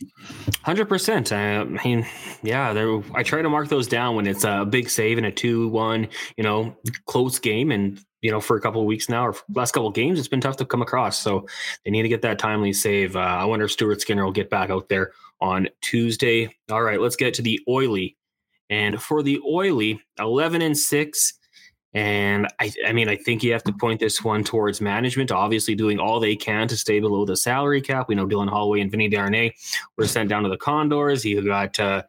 Hundred 0.63 0.91
percent. 0.91 1.33
I 1.33 1.65
mean, 1.65 2.07
yeah. 2.43 3.01
I 3.15 3.23
try 3.23 3.41
to 3.41 3.49
mark 3.49 3.69
those 3.69 3.89
down 3.89 4.15
when 4.15 4.27
it's 4.27 4.45
a 4.45 4.67
big 4.67 4.91
save 4.91 5.17
and 5.17 5.27
a 5.27 5.33
two-one, 5.33 6.09
you 6.37 6.45
know, 6.45 6.77
close 7.07 7.39
game, 7.39 7.71
and 7.71 7.99
you 8.23 8.31
know, 8.31 8.41
for 8.41 8.57
a 8.57 8.61
couple 8.61 8.81
of 8.81 8.87
weeks 8.87 9.09
now 9.09 9.27
or 9.27 9.35
last 9.55 9.73
couple 9.73 9.89
of 9.89 9.95
games, 9.95 10.19
it's 10.19 10.29
been 10.29 10.41
tough 10.41 10.57
to 10.59 10.65
come 10.65 10.83
across. 10.83 11.19
So 11.19 11.47
they 11.85 11.91
need 11.91 12.03
to 12.03 12.09
get 12.09 12.23
that 12.23 12.39
timely 12.39 12.73
save. 12.73 13.17
Uh, 13.17 13.21
I 13.21 13.45
wonder 13.45 13.65
if 13.65 13.73
Stuart 13.73 14.01
Skinner 14.01 14.25
will 14.25 14.33
get 14.33 14.51
back 14.51 14.71
out 14.71 14.89
there 14.89 15.13
on 15.41 15.69
Tuesday. 15.81 16.55
All 16.71 16.83
right, 16.83 17.01
let's 17.01 17.17
get 17.17 17.35
to 17.35 17.43
the 17.43 17.61
oily 17.69 18.17
and 18.69 19.01
for 19.03 19.23
the 19.23 19.41
oily, 19.47 20.01
11 20.19 20.63
and 20.63 20.77
6. 20.77 21.35
And 21.93 22.47
I, 22.61 22.73
I 22.87 22.93
mean, 22.93 23.09
I 23.09 23.17
think 23.17 23.43
you 23.43 23.53
have 23.53 23.65
to 23.65 23.73
point 23.73 23.99
this 23.99 24.23
one 24.23 24.45
towards 24.45 24.81
management, 24.81 25.33
obviously 25.33 25.75
doing 25.75 25.99
all 25.99 26.21
they 26.21 26.37
can 26.37 26.69
to 26.69 26.77
stay 26.77 27.01
below 27.01 27.25
the 27.25 27.37
salary 27.37 27.83
cap. 27.83 28.07
We 28.09 28.15
know 28.15 28.27
Dylan 28.27 28.49
Holloway 28.49 28.81
and 28.81 28.91
Vinny 28.91 29.11
Desharnais 29.11 29.53
were 29.97 30.07
sent 30.07 30.29
down 30.29 30.45
to 30.45 30.49
the 30.49 30.57
Condors. 30.57 31.25
You 31.25 31.43
got 31.43 31.81
uh, 31.81 32.05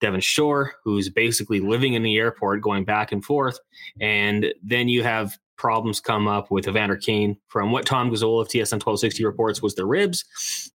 Devin 0.00 0.20
Shore, 0.20 0.74
who's 0.84 1.08
basically 1.08 1.58
living 1.58 1.94
in 1.94 2.04
the 2.04 2.16
airport, 2.16 2.62
going 2.62 2.84
back 2.84 3.10
and 3.10 3.24
forth. 3.24 3.58
And 4.00 4.54
then 4.62 4.88
you 4.88 5.02
have 5.02 5.36
problems 5.56 6.00
come 6.00 6.26
up 6.28 6.50
with 6.50 6.68
Evander 6.68 6.96
Kane 6.96 7.36
from 7.48 7.72
what 7.72 7.86
Tom 7.86 8.10
Gazzola 8.10 8.42
of 8.42 8.48
TSN 8.48 8.82
1260 8.82 9.24
reports 9.24 9.62
was 9.62 9.74
the 9.74 9.86
ribs, 9.86 10.24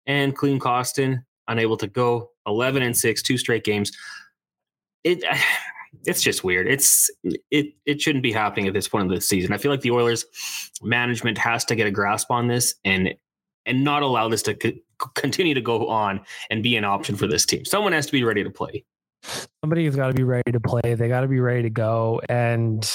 and 0.06 0.36
Klim 0.36 0.58
Kostin 0.58 1.22
unable 1.48 1.76
to 1.78 1.86
go 1.86 2.30
11 2.46 2.82
and 2.82 2.96
6, 2.96 3.22
two 3.22 3.38
straight 3.38 3.64
games 3.64 3.90
it 5.04 5.24
it's 6.06 6.22
just 6.22 6.44
weird. 6.44 6.68
It's 6.68 7.10
it 7.50 7.74
it 7.86 8.00
shouldn't 8.00 8.22
be 8.22 8.32
happening 8.32 8.68
at 8.68 8.74
this 8.74 8.88
point 8.88 9.04
of 9.04 9.10
the 9.10 9.20
season. 9.20 9.52
I 9.52 9.58
feel 9.58 9.70
like 9.70 9.80
the 9.80 9.90
Oilers 9.90 10.24
management 10.82 11.38
has 11.38 11.64
to 11.66 11.74
get 11.74 11.86
a 11.86 11.90
grasp 11.90 12.30
on 12.30 12.46
this 12.46 12.74
and 12.84 13.14
and 13.66 13.84
not 13.84 14.02
allow 14.02 14.28
this 14.28 14.42
to 14.42 14.54
co- 14.54 15.08
continue 15.14 15.54
to 15.54 15.60
go 15.60 15.88
on 15.88 16.20
and 16.50 16.62
be 16.62 16.76
an 16.76 16.84
option 16.84 17.16
for 17.16 17.26
this 17.26 17.44
team. 17.44 17.64
Someone 17.64 17.92
has 17.92 18.06
to 18.06 18.12
be 18.12 18.24
ready 18.24 18.42
to 18.44 18.50
play. 18.50 18.84
Somebody's 19.22 19.96
got 19.96 20.08
to 20.08 20.14
be 20.14 20.22
ready 20.22 20.52
to 20.52 20.60
play. 20.60 20.94
They 20.94 21.08
got 21.08 21.22
to 21.22 21.28
be 21.28 21.40
ready 21.40 21.62
to 21.62 21.70
go. 21.70 22.20
And 22.28 22.88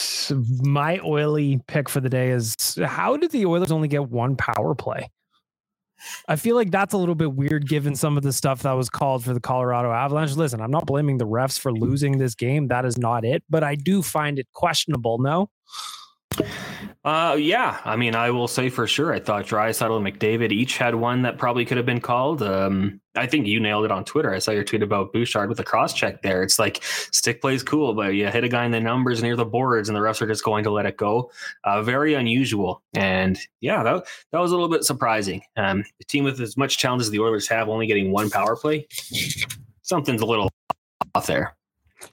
my 0.61 0.99
oily 1.03 1.61
pick 1.67 1.89
for 1.89 1.99
the 1.99 2.09
day 2.09 2.29
is 2.29 2.55
how 2.83 3.17
did 3.17 3.31
the 3.31 3.45
Oilers 3.45 3.71
only 3.71 3.87
get 3.87 4.09
one 4.09 4.35
power 4.35 4.73
play? 4.73 5.09
I 6.27 6.35
feel 6.35 6.55
like 6.55 6.71
that's 6.71 6.93
a 6.93 6.97
little 6.97 7.15
bit 7.15 7.33
weird 7.33 7.67
given 7.67 7.95
some 7.95 8.17
of 8.17 8.23
the 8.23 8.33
stuff 8.33 8.63
that 8.63 8.73
was 8.73 8.89
called 8.89 9.23
for 9.23 9.33
the 9.33 9.39
Colorado 9.39 9.91
Avalanche. 9.91 10.35
Listen, 10.35 10.61
I'm 10.61 10.71
not 10.71 10.85
blaming 10.85 11.17
the 11.17 11.27
refs 11.27 11.57
for 11.59 11.71
losing 11.71 12.17
this 12.17 12.35
game. 12.35 12.67
That 12.67 12.85
is 12.85 12.97
not 12.97 13.23
it, 13.23 13.43
but 13.49 13.63
I 13.63 13.75
do 13.75 14.01
find 14.01 14.39
it 14.39 14.47
questionable. 14.53 15.17
No. 15.19 15.49
Uh, 17.05 17.35
yeah. 17.37 17.81
I 17.83 17.97
mean, 17.97 18.15
I 18.15 18.31
will 18.31 18.47
say 18.47 18.69
for 18.69 18.87
sure, 18.87 19.13
I 19.13 19.19
thought 19.19 19.45
Draisaitl 19.45 19.97
and 19.97 20.05
McDavid 20.05 20.53
each 20.53 20.77
had 20.77 20.95
one 20.95 21.23
that 21.23 21.37
probably 21.37 21.65
could 21.65 21.75
have 21.75 21.85
been 21.85 21.99
called. 21.99 22.41
Um, 22.41 23.01
I 23.15 23.27
think 23.27 23.45
you 23.45 23.59
nailed 23.59 23.83
it 23.83 23.91
on 23.91 24.05
Twitter. 24.05 24.33
I 24.33 24.39
saw 24.39 24.51
your 24.51 24.63
tweet 24.63 24.81
about 24.81 25.11
Bouchard 25.11 25.49
with 25.49 25.57
the 25.57 25.65
cross 25.65 25.93
check 25.93 26.21
there. 26.21 26.43
It's 26.43 26.57
like 26.57 26.81
stick 26.83 27.41
plays 27.41 27.61
cool, 27.61 27.93
but 27.93 28.15
you 28.15 28.27
hit 28.27 28.45
a 28.45 28.49
guy 28.49 28.65
in 28.65 28.71
the 28.71 28.79
numbers 28.79 29.21
near 29.21 29.35
the 29.35 29.45
boards, 29.45 29.89
and 29.89 29.95
the 29.95 29.99
refs 29.99 30.21
are 30.21 30.27
just 30.27 30.45
going 30.45 30.63
to 30.63 30.71
let 30.71 30.85
it 30.85 30.95
go. 30.95 31.29
Uh, 31.65 31.81
very 31.83 32.13
unusual, 32.13 32.81
and 32.93 33.37
yeah, 33.59 33.83
that 33.83 34.05
that 34.31 34.39
was 34.39 34.51
a 34.51 34.55
little 34.55 34.69
bit 34.69 34.85
surprising. 34.85 35.41
Um, 35.57 35.83
the 35.99 36.05
team 36.05 36.23
with 36.23 36.39
as 36.39 36.55
much 36.55 36.77
challenge 36.77 37.01
as 37.01 37.09
the 37.09 37.19
Oilers 37.19 37.49
have, 37.49 37.67
only 37.67 37.85
getting 37.85 38.11
one 38.11 38.29
power 38.29 38.55
play, 38.55 38.87
something's 39.81 40.21
a 40.21 40.25
little 40.25 40.49
off 41.13 41.27
there. 41.27 41.55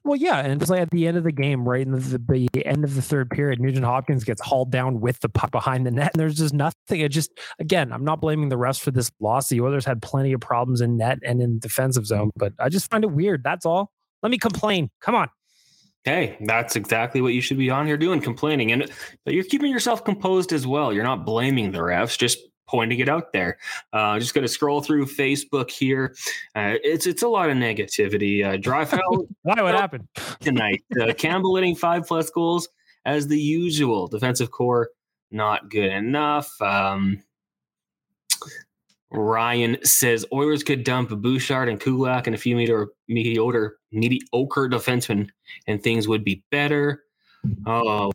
Well, 0.05 0.17
yeah, 0.17 0.39
and 0.39 0.53
it 0.53 0.61
was 0.61 0.71
like 0.71 0.81
at 0.81 0.91
the 0.91 1.07
end 1.07 1.17
of 1.17 1.25
the 1.25 1.33
game, 1.33 1.69
right 1.69 1.87
in 1.87 1.93
the, 1.93 2.49
the, 2.53 2.67
end 2.67 2.85
of 2.85 2.95
the 2.95 3.03
third 3.03 3.31
period, 3.31 3.61
Nugent 3.61 3.85
Hopkins 3.85 4.25
gets 4.25 4.41
hauled 4.41 4.71
down 4.71 5.01
with 5.01 5.21
the 5.21 5.29
puck 5.29 5.51
behind 5.51 5.87
the 5.87 5.91
net, 5.91 6.13
and 6.15 6.21
there's 6.21 6.37
just 6.37 6.55
nothing. 6.55 7.01
It 7.01 7.11
just 7.11 7.31
again, 7.59 7.93
I'm 7.93 8.05
not 8.05 8.21
blaming 8.21 8.49
the 8.49 8.57
refs 8.57 8.81
for 8.81 8.91
this 8.91 9.11
loss. 9.21 9.49
The 9.49 9.61
Oilers 9.61 9.85
had 9.85 10.03
plenty 10.03 10.33
of 10.33 10.41
problems 10.41 10.81
in 10.81 10.97
net 10.97 11.19
and 11.25 11.41
in 11.41 11.59
defensive 11.59 12.07
zone, 12.07 12.31
but 12.37 12.53
I 12.59 12.69
just 12.69 12.91
find 12.91 13.05
it 13.05 13.11
weird. 13.13 13.43
That's 13.45 13.67
all. 13.67 13.91
Let 14.23 14.31
me 14.31 14.39
complain. 14.39 14.91
Come 15.01 15.15
on. 15.15 15.29
Hey, 16.05 16.39
that's 16.41 16.77
exactly 16.77 17.21
what 17.21 17.35
you 17.35 17.43
should 17.43 17.59
be 17.59 17.69
on 17.69 17.87
here 17.87 17.99
doing, 17.99 18.21
complaining, 18.21 18.73
and 18.73 18.91
but 19.25 19.35
you're 19.35 19.45
keeping 19.45 19.71
yourself 19.71 20.03
composed 20.05 20.53
as 20.53 20.67
well. 20.67 20.93
You're 20.93 21.05
not 21.05 21.27
blaming 21.27 21.73
the 21.73 21.79
refs, 21.79 22.17
just 22.17 22.39
pointing 22.71 23.01
it 23.01 23.09
out 23.09 23.33
there. 23.33 23.59
Uh, 23.93 24.19
just 24.19 24.33
going 24.33 24.43
to 24.43 24.49
scroll 24.49 24.81
through 24.81 25.07
Facebook 25.07 25.71
here. 25.71 26.15
Uh, 26.55 26.75
it's 26.85 27.07
it's 27.07 27.23
a 27.23 27.29
lot 27.29 27.51
of 27.51 27.57
negativity. 27.57 28.45
Uh, 28.45 28.57
Draisaitl. 28.57 29.27
Why? 29.43 29.63
What 29.63 29.75
happened 29.75 30.07
tonight? 30.41 30.85
Uh, 31.01 31.13
Campbell 31.19 31.57
hitting 31.57 31.75
five 31.75 32.07
plus 32.07 32.31
goals 32.31 32.69
as 33.05 33.27
the 33.27 33.39
usual. 33.39 34.07
Defensive 34.07 34.51
core 34.51 34.91
not 35.33 35.71
good 35.71 35.93
enough. 35.93 36.61
Um, 36.61 37.23
Ryan 39.13 39.77
says 39.83 40.25
Oilers 40.33 40.63
could 40.63 40.85
dump 40.85 41.11
Bouchard 41.11 41.69
and 41.69 41.81
Kulak 41.81 42.27
and 42.27 42.35
a 42.35 42.39
few 42.39 42.55
meter 42.55 42.89
mediocre 43.09 43.79
mediocre 43.91 44.69
defensemen, 44.69 45.29
and 45.67 45.83
things 45.83 46.07
would 46.07 46.25
be 46.25 46.45
better. 46.51 47.03
Oh, 47.67 48.13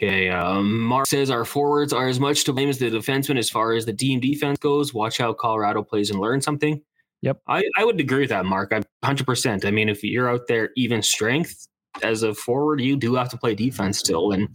Okay, 0.00 0.28
um, 0.30 0.80
Mark 0.80 1.06
says 1.06 1.28
our 1.28 1.44
forwards 1.44 1.92
are 1.92 2.06
as 2.06 2.20
much 2.20 2.44
to 2.44 2.52
blame 2.52 2.68
as 2.68 2.78
the 2.78 2.88
defensemen 2.88 3.36
as 3.36 3.50
far 3.50 3.72
as 3.72 3.84
the 3.84 3.92
team 3.92 4.20
defense 4.20 4.58
goes. 4.58 4.94
Watch 4.94 5.18
how 5.18 5.32
Colorado 5.32 5.82
plays 5.82 6.10
and 6.10 6.20
learn 6.20 6.40
something. 6.40 6.80
Yep, 7.22 7.40
I, 7.48 7.64
I 7.76 7.84
would 7.84 7.98
agree 7.98 8.20
with 8.20 8.30
that, 8.30 8.44
Mark. 8.44 8.72
I 8.72 8.82
hundred 9.04 9.26
percent. 9.26 9.64
I 9.64 9.72
mean, 9.72 9.88
if 9.88 10.04
you're 10.04 10.30
out 10.30 10.46
there 10.46 10.70
even 10.76 11.02
strength 11.02 11.66
as 12.02 12.22
a 12.22 12.32
forward, 12.32 12.80
you 12.80 12.96
do 12.96 13.16
have 13.16 13.28
to 13.30 13.36
play 13.36 13.56
defense 13.56 13.98
still, 13.98 14.30
and 14.30 14.48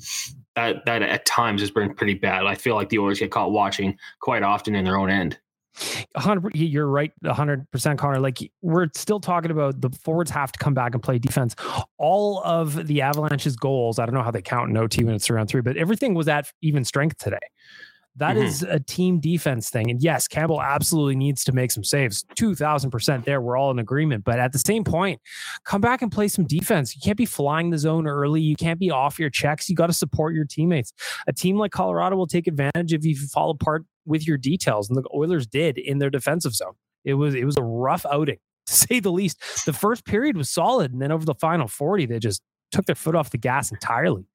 that 0.56 0.86
that 0.86 1.02
at 1.02 1.26
times 1.26 1.60
has 1.60 1.72
been 1.72 1.94
pretty 1.94 2.14
bad. 2.14 2.46
I 2.46 2.56
feel 2.56 2.76
like 2.76 2.88
the 2.88 3.00
Oilers 3.00 3.20
get 3.20 3.32
caught 3.32 3.52
watching 3.52 3.98
quite 4.22 4.44
often 4.44 4.76
in 4.76 4.86
their 4.86 4.98
own 4.98 5.10
end. 5.10 5.38
100 6.14 6.56
you're 6.56 6.88
right 6.88 7.12
100% 7.24 7.98
connor 7.98 8.20
like 8.20 8.52
we're 8.62 8.88
still 8.96 9.20
talking 9.20 9.52
about 9.52 9.82
the 9.82 9.90
forwards 9.90 10.30
have 10.30 10.52
to 10.52 10.60
come 10.60 10.74
back 10.74 10.94
and 10.94 11.02
play 11.02 11.18
defense. 11.18 11.56
All 11.98 12.42
of 12.44 12.88
the 12.88 13.02
avalanche's 13.02 13.56
goals 13.56 14.00
i 14.00 14.06
don't 14.06 14.14
know 14.14 14.24
how 14.24 14.32
they 14.32 14.42
count 14.42 14.70
in 14.70 14.78
ot 14.78 15.04
when 15.04 15.16
it's 15.16 15.30
around 15.30 15.48
three 15.48 15.62
but 15.62 15.78
everything 15.78 16.14
was 16.14 16.28
at 16.28 16.52
even 16.62 16.84
strength 16.86 17.18
today. 17.18 17.38
That 18.18 18.36
mm-hmm. 18.36 18.46
is 18.46 18.62
a 18.62 18.80
team 18.80 19.20
defense 19.20 19.72
thing 19.72 19.90
and 19.90 20.02
yes 20.02 20.28
campbell 20.28 20.62
absolutely 20.62 21.16
needs 21.16 21.44
to 21.46 21.52
make 21.52 21.72
some 21.72 21.84
saves. 21.84 22.24
2000% 22.38 23.26
there 23.26 23.42
we're 23.42 23.58
all 23.58 23.72
in 23.72 23.80
agreement 23.80 24.24
but 24.24 24.38
at 24.38 24.52
the 24.52 24.60
same 24.60 24.84
point 24.84 25.20
come 25.64 25.82
back 25.82 26.04
and 26.04 26.12
play 26.12 26.28
some 26.28 26.46
defense. 26.46 26.96
You 26.96 27.02
can't 27.04 27.18
be 27.18 27.26
flying 27.26 27.72
the 27.72 27.80
zone 27.80 28.06
early 28.06 28.42
you 28.42 28.56
can't 28.56 28.80
be 28.80 28.92
off 28.92 29.18
your 29.18 29.32
checks 29.32 29.70
you 29.70 29.76
got 29.76 29.88
to 29.88 29.94
support 29.94 30.36
your 30.36 30.46
teammates. 30.46 30.94
A 31.26 31.34
team 31.34 31.58
like 31.58 31.72
colorado 31.72 32.16
will 32.16 32.28
take 32.28 32.46
advantage 32.46 32.94
if 32.94 33.04
you 33.04 33.16
fall 33.16 33.50
apart 33.50 33.86
with 34.06 34.28
your 34.28 34.38
details, 34.38 34.90
and 34.90 34.98
the 34.98 35.08
Oilers 35.14 35.48
did 35.48 35.78
in 35.78 36.00
their 36.00 36.10
defensive 36.10 36.54
zone. 36.54 36.74
It 37.06 37.16
was 37.16 37.36
it 37.36 37.46
was 37.46 37.58
a 37.58 37.64
rough 37.64 38.06
outing 38.06 38.40
to 38.68 38.74
say 38.74 39.00
the 39.00 39.12
least. 39.12 39.42
The 39.66 39.74
first 39.74 40.06
period 40.06 40.38
was 40.38 40.50
solid, 40.50 40.92
and 40.92 41.02
then 41.02 41.12
over 41.12 41.26
the 41.26 41.36
final 41.36 41.68
forty, 41.68 42.06
they 42.06 42.20
just 42.20 42.42
took 42.72 42.86
their 42.86 42.96
foot 42.96 43.16
off 43.16 43.32
the 43.32 43.38
gas 43.38 43.72
entirely. 43.72 44.26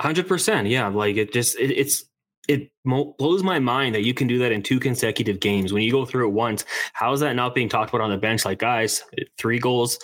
Hundred 0.00 0.28
percent, 0.28 0.68
yeah. 0.68 0.88
Like 0.88 1.16
it 1.16 1.32
just 1.32 1.58
it, 1.58 1.70
it's 1.70 2.04
it 2.48 2.70
blows 2.84 3.42
my 3.42 3.58
mind 3.58 3.94
that 3.94 4.04
you 4.04 4.12
can 4.12 4.26
do 4.26 4.38
that 4.38 4.52
in 4.52 4.62
two 4.62 4.78
consecutive 4.78 5.40
games. 5.40 5.72
When 5.72 5.82
you 5.82 5.90
go 5.90 6.04
through 6.04 6.28
it 6.28 6.32
once, 6.32 6.64
how 6.92 7.12
is 7.12 7.20
that 7.20 7.34
not 7.34 7.54
being 7.54 7.68
talked 7.68 7.90
about 7.90 8.02
on 8.02 8.10
the 8.10 8.18
bench? 8.18 8.44
Like, 8.44 8.58
guys, 8.58 9.02
three 9.38 9.58
goals, 9.58 9.98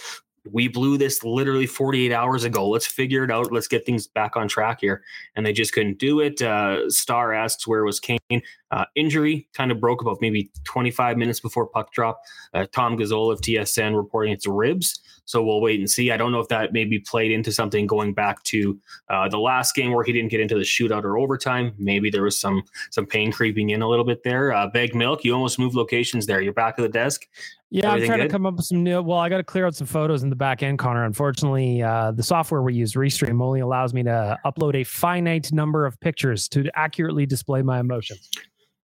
we 0.50 0.68
blew 0.68 0.97
this 0.97 1.23
literally 1.23 1.66
48 1.66 2.12
hours 2.12 2.44
ago. 2.44 2.68
Let's 2.68 2.87
figure 2.87 3.25
it 3.25 3.30
out. 3.30 3.52
Let's 3.52 3.68
get 3.68 3.85
things 3.85 4.06
back 4.06 4.37
on 4.37 4.49
track 4.49 4.78
here. 4.80 5.02
And 5.37 5.44
they 5.44 5.52
just 5.52 5.73
couldn't 5.73 5.99
do 5.99 6.20
it. 6.20 6.40
Uh, 6.40 6.88
Star 6.88 7.32
asks 7.32 7.66
where 7.66 7.85
was 7.85 8.00
Kane? 8.00 8.42
Uh, 8.71 8.85
injury 8.95 9.49
kind 9.55 9.71
of 9.71 9.81
broke 9.81 10.00
about 10.00 10.19
maybe 10.21 10.50
25 10.65 11.17
minutes 11.17 11.41
before 11.41 11.67
puck 11.67 11.93
drop. 11.93 12.21
Uh, 12.55 12.67
Tom 12.73 12.97
Gazzola 12.97 13.33
of 13.33 13.41
TSN 13.41 13.97
reporting 13.97 14.33
it's 14.33 14.47
ribs. 14.47 15.00
So 15.25 15.45
we'll 15.45 15.61
wait 15.61 15.79
and 15.79 15.89
see. 15.89 16.11
I 16.11 16.17
don't 16.17 16.33
know 16.33 16.41
if 16.41 16.49
that 16.49 16.73
maybe 16.73 16.99
played 16.99 17.31
into 17.31 17.53
something 17.53 17.87
going 17.87 18.15
back 18.15 18.43
to 18.45 18.77
uh, 19.09 19.29
the 19.29 19.39
last 19.39 19.77
game 19.77 19.93
where 19.93 20.03
he 20.03 20.12
didn't 20.12 20.31
get 20.31 20.41
into 20.41 20.57
the 20.57 20.62
shootout 20.62 21.05
or 21.05 21.19
overtime. 21.19 21.73
Maybe 21.79 22.11
there 22.11 22.25
was 22.25 22.39
some 22.39 22.65
some 22.91 23.07
pain 23.07 23.31
creeping 23.31 23.71
in 23.71 23.81
a 23.81 23.89
little 23.89 24.05
bit 24.05 24.25
there. 24.25 24.53
Uh, 24.53 24.67
Bagged 24.67 24.97
milk, 24.97 25.23
you 25.25 25.33
almost 25.33 25.57
moved 25.59 25.77
locations 25.77 26.27
there. 26.27 26.41
You're 26.41 26.53
back 26.53 26.75
at 26.79 26.83
the 26.83 26.89
desk. 26.89 27.29
Yeah, 27.71 27.87
Everything 27.87 28.03
I'm 28.03 28.09
trying 28.09 28.19
good? 28.19 28.29
to 28.29 28.33
come 28.33 28.47
up 28.47 28.57
with 28.57 28.67
some 28.67 28.83
new. 28.83 29.00
Well, 29.00 29.19
I 29.19 29.29
got 29.29 29.37
to 29.37 29.45
clear 29.45 29.67
out 29.67 29.77
some 29.77 29.87
photos 29.87 30.25
in 30.25 30.31
the 30.31 30.37
back 30.37 30.65
end, 30.65 30.81
Connor. 30.81 31.05
Unfortunately, 31.05 31.81
uh, 31.81 32.11
the 32.11 32.25
software 32.25 32.62
we 32.62 32.75
use, 32.75 32.95
Restream, 32.95 33.41
only 33.41 33.61
allows 33.61 33.95
me 33.95 34.03
to 34.03 34.37
upload 34.45 34.75
a 34.75 34.83
finite 34.83 35.53
number 35.53 35.87
of 35.87 35.99
pictures 36.00 36.49
to 36.49 36.69
accurately 36.75 37.27
display 37.27 37.62
my 37.62 37.79
emotions. 37.79 38.29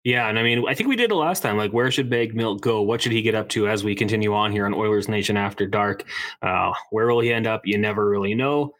Yeah, 0.02 0.28
and 0.28 0.38
I 0.38 0.42
mean, 0.42 0.64
I 0.66 0.74
think 0.74 0.88
we 0.88 0.96
did 0.96 1.10
it 1.10 1.14
last 1.14 1.42
time. 1.42 1.58
Like, 1.58 1.72
where 1.72 1.90
should 1.90 2.08
Big 2.08 2.34
Milk 2.34 2.62
go? 2.62 2.80
What 2.80 3.02
should 3.02 3.12
he 3.12 3.20
get 3.20 3.34
up 3.34 3.50
to 3.50 3.68
as 3.68 3.84
we 3.84 3.94
continue 3.94 4.32
on 4.34 4.50
here 4.50 4.64
on 4.64 4.72
Oilers 4.72 5.08
Nation 5.08 5.36
After 5.36 5.66
Dark? 5.66 6.04
Uh, 6.40 6.72
where 6.90 7.08
will 7.08 7.20
he 7.20 7.32
end 7.32 7.46
up? 7.46 7.66
You 7.66 7.76
never 7.76 8.08
really 8.08 8.34
know. 8.34 8.74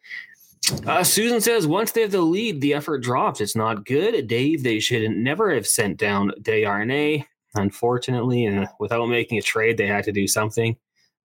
Uh, 0.86 1.04
Susan 1.04 1.40
says 1.40 1.66
once 1.66 1.92
they 1.92 2.02
have 2.02 2.10
the 2.10 2.20
lead, 2.22 2.60
the 2.60 2.72
effort 2.72 3.02
drops. 3.02 3.40
It's 3.40 3.56
not 3.56 3.84
good. 3.84 4.28
Dave, 4.28 4.62
they 4.62 4.80
should 4.80 5.10
never 5.10 5.52
have 5.52 5.66
sent 5.66 5.98
down 5.98 6.32
Desharnais. 6.40 7.26
Unfortunately, 7.54 8.44
and 8.44 8.68
without 8.78 9.06
making 9.06 9.36
a 9.36 9.42
trade, 9.42 9.76
they 9.76 9.88
had 9.88 10.04
to 10.04 10.12
do 10.12 10.28
something 10.28 10.76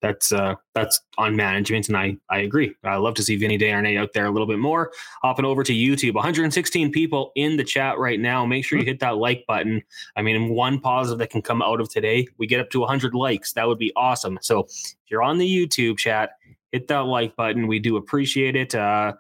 that's 0.06 0.32
uh, 0.32 0.54
that's 0.76 1.02
on 1.18 1.36
management, 1.36 1.88
and 1.88 1.98
I 1.98 2.16
I 2.30 2.40
agree. 2.40 2.76
I 2.84 2.98
love 2.98 3.16
to 3.16 3.24
see 3.24 3.36
Vinny 3.38 3.58
Desharnais 3.58 3.98
out 4.00 4.14
there 4.14 4.28
a 4.28 4.32
little 4.32 4.48
bit 4.48 4.60
more. 4.60 4.92
Hopping 5.24 5.46
over 5.46 5.64
to 5.64 5.74
YouTube, 5.74 6.14
116 6.14 6.92
people 6.92 7.32
in 7.36 7.58
the 7.58 7.64
chat 7.64 7.98
right 7.98 8.20
now. 8.20 8.46
Make 8.46 8.66
sure 8.66 8.78
you 8.78 8.86
hit 8.86 9.00
that 9.00 9.18
like 9.18 9.46
button. 9.48 9.82
I 10.16 10.22
mean, 10.22 10.50
one 10.50 10.80
positive 10.80 11.18
that 11.20 11.32
can 11.32 11.42
come 11.42 11.64
out 11.64 11.82
of 11.82 11.90
today, 11.90 12.28
we 12.38 12.46
get 12.46 12.60
up 12.60 12.70
to 12.72 12.82
100 12.82 13.16
likes. 13.16 13.54
That 13.54 13.68
would 13.68 13.80
be 13.80 13.92
awesome. 13.96 14.38
So 14.42 14.60
if 14.60 14.96
you're 15.08 15.24
on 15.24 15.40
the 15.40 15.48
YouTube 15.48 15.98
chat, 15.98 16.32
hit 16.72 16.88
that 16.90 17.06
like 17.06 17.36
button. 17.36 17.66
We 17.66 17.80
do 17.80 17.98
appreciate 17.98 18.56
it. 18.56 18.76
Uh, 18.76 19.14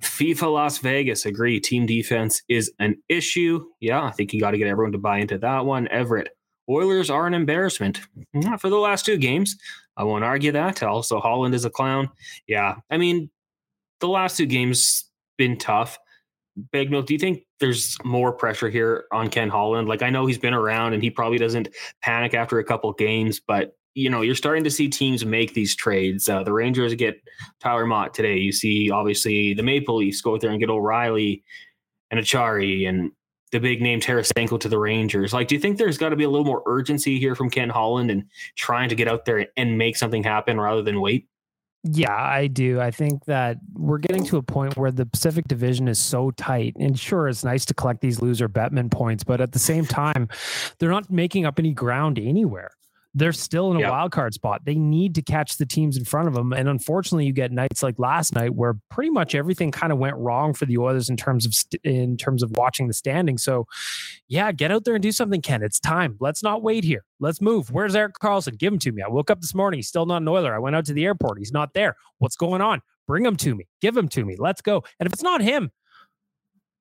FIFA 0.00 0.52
Las 0.52 0.78
Vegas 0.78 1.26
agree. 1.26 1.60
Team 1.60 1.86
defense 1.86 2.42
is 2.48 2.72
an 2.80 2.96
issue. 3.08 3.64
Yeah, 3.78 4.02
I 4.02 4.10
think 4.10 4.32
you 4.32 4.40
got 4.40 4.50
to 4.50 4.58
get 4.58 4.66
everyone 4.66 4.92
to 4.92 4.98
buy 4.98 5.18
into 5.18 5.38
that 5.38 5.64
one. 5.64 5.86
Everett 5.88 6.30
Oilers 6.68 7.10
are 7.10 7.26
an 7.26 7.34
embarrassment. 7.34 8.00
Not 8.32 8.60
for 8.60 8.70
the 8.70 8.78
last 8.78 9.04
two 9.04 9.18
games. 9.18 9.56
I 9.96 10.04
won't 10.04 10.24
argue 10.24 10.52
that. 10.52 10.82
Also, 10.82 11.20
Holland 11.20 11.54
is 11.54 11.64
a 11.64 11.70
clown. 11.70 12.10
Yeah. 12.46 12.76
I 12.90 12.96
mean, 12.96 13.30
the 14.00 14.08
last 14.08 14.36
two 14.36 14.46
games 14.46 15.08
been 15.38 15.56
tough. 15.56 15.98
Big 16.72 16.90
Milk, 16.90 17.06
do 17.06 17.14
you 17.14 17.18
think 17.18 17.42
there's 17.58 17.96
more 18.04 18.32
pressure 18.32 18.68
here 18.68 19.04
on 19.12 19.28
Ken 19.28 19.48
Holland? 19.48 19.88
Like 19.88 20.02
I 20.02 20.10
know 20.10 20.26
he's 20.26 20.38
been 20.38 20.54
around 20.54 20.92
and 20.92 21.02
he 21.02 21.10
probably 21.10 21.38
doesn't 21.38 21.68
panic 22.02 22.34
after 22.34 22.58
a 22.58 22.64
couple 22.64 22.92
games, 22.92 23.40
but 23.40 23.72
you 23.94 24.10
know, 24.10 24.22
you're 24.22 24.34
starting 24.34 24.64
to 24.64 24.70
see 24.70 24.88
teams 24.88 25.24
make 25.24 25.54
these 25.54 25.74
trades. 25.76 26.28
Uh, 26.28 26.42
the 26.42 26.52
Rangers 26.52 26.94
get 26.94 27.16
Tyler 27.60 27.86
Motte 27.86 28.12
today. 28.12 28.36
You 28.36 28.52
see, 28.52 28.90
obviously, 28.90 29.54
the 29.54 29.62
Maple 29.62 29.96
Leafs 29.96 30.20
go 30.20 30.34
out 30.34 30.40
there 30.40 30.50
and 30.50 30.58
get 30.58 30.70
O'Reilly 30.70 31.44
and 32.10 32.18
Acciari 32.18 32.88
and 32.88 33.12
the 33.54 33.60
big 33.60 33.80
name 33.80 34.00
Tarasenko 34.00 34.58
to 34.58 34.68
the 34.68 34.78
Rangers. 34.78 35.32
Like, 35.32 35.46
do 35.46 35.54
you 35.54 35.60
think 35.60 35.78
there's 35.78 35.96
got 35.96 36.08
to 36.08 36.16
be 36.16 36.24
a 36.24 36.28
little 36.28 36.44
more 36.44 36.64
urgency 36.66 37.20
here 37.20 37.36
from 37.36 37.48
Ken 37.48 37.70
Holland 37.70 38.10
and 38.10 38.24
trying 38.56 38.88
to 38.88 38.96
get 38.96 39.06
out 39.06 39.26
there 39.26 39.46
and 39.56 39.78
make 39.78 39.96
something 39.96 40.24
happen 40.24 40.60
rather 40.60 40.82
than 40.82 41.00
wait? 41.00 41.28
Yeah, 41.84 42.12
I 42.12 42.48
do. 42.48 42.80
I 42.80 42.90
think 42.90 43.26
that 43.26 43.58
we're 43.74 43.98
getting 43.98 44.24
to 44.24 44.38
a 44.38 44.42
point 44.42 44.76
where 44.76 44.90
the 44.90 45.06
Pacific 45.06 45.46
Division 45.46 45.86
is 45.86 46.00
so 46.00 46.32
tight. 46.32 46.74
And 46.80 46.98
sure, 46.98 47.28
it's 47.28 47.44
nice 47.44 47.64
to 47.66 47.74
collect 47.74 48.00
these 48.00 48.20
loser 48.20 48.48
Bettman 48.48 48.90
points, 48.90 49.22
but 49.22 49.40
at 49.40 49.52
the 49.52 49.60
same 49.60 49.86
time, 49.86 50.28
they're 50.78 50.90
not 50.90 51.08
making 51.08 51.46
up 51.46 51.60
any 51.60 51.72
ground 51.72 52.18
anywhere 52.18 52.72
they're 53.14 53.32
still 53.32 53.70
in 53.70 53.82
a 53.82 53.88
wild 53.88 54.10
card 54.10 54.34
spot. 54.34 54.64
They 54.64 54.74
need 54.74 55.14
to 55.14 55.22
catch 55.22 55.56
the 55.56 55.66
teams 55.66 55.96
in 55.96 56.04
front 56.04 56.26
of 56.26 56.34
them. 56.34 56.52
And 56.52 56.68
unfortunately, 56.68 57.26
you 57.26 57.32
get 57.32 57.52
nights 57.52 57.82
like 57.82 57.98
last 57.98 58.34
night 58.34 58.54
where 58.54 58.74
pretty 58.90 59.10
much 59.10 59.36
everything 59.36 59.70
kind 59.70 59.92
of 59.92 59.98
went 59.98 60.16
wrong 60.16 60.52
for 60.52 60.66
the 60.66 60.78
Oilers 60.78 61.08
in 61.08 61.16
terms 61.16 61.46
of 61.46 61.54
st- 61.54 61.80
in 61.84 62.16
terms 62.16 62.42
of 62.42 62.50
watching 62.52 62.88
the 62.88 62.92
standing. 62.92 63.38
So, 63.38 63.66
yeah, 64.26 64.50
get 64.50 64.72
out 64.72 64.84
there 64.84 64.94
and 64.94 65.02
do 65.02 65.12
something, 65.12 65.42
Ken. 65.42 65.62
It's 65.62 65.78
time. 65.78 66.16
Let's 66.18 66.42
not 66.42 66.62
wait 66.62 66.82
here. 66.82 67.04
Let's 67.20 67.40
move. 67.40 67.70
Where's 67.70 67.94
Erik 67.94 68.14
Karlsson? 68.20 68.58
Give 68.58 68.72
him 68.72 68.80
to 68.80 68.90
me. 68.90 69.02
I 69.02 69.08
woke 69.08 69.30
up 69.30 69.40
this 69.40 69.54
morning. 69.54 69.78
He's 69.78 69.88
still 69.88 70.06
not 70.06 70.22
an 70.22 70.28
Oiler. 70.28 70.52
I 70.52 70.58
went 70.58 70.74
out 70.74 70.84
to 70.86 70.92
the 70.92 71.04
airport. 71.04 71.38
He's 71.38 71.52
not 71.52 71.72
there. 71.72 71.94
What's 72.18 72.36
going 72.36 72.62
on? 72.62 72.80
Bring 73.06 73.24
him 73.24 73.36
to 73.36 73.54
me. 73.54 73.68
Give 73.80 73.96
him 73.96 74.08
to 74.08 74.24
me. 74.24 74.34
Let's 74.38 74.60
go. 74.60 74.82
And 74.98 75.06
if 75.06 75.12
it's 75.12 75.22
not 75.22 75.40
him, 75.40 75.70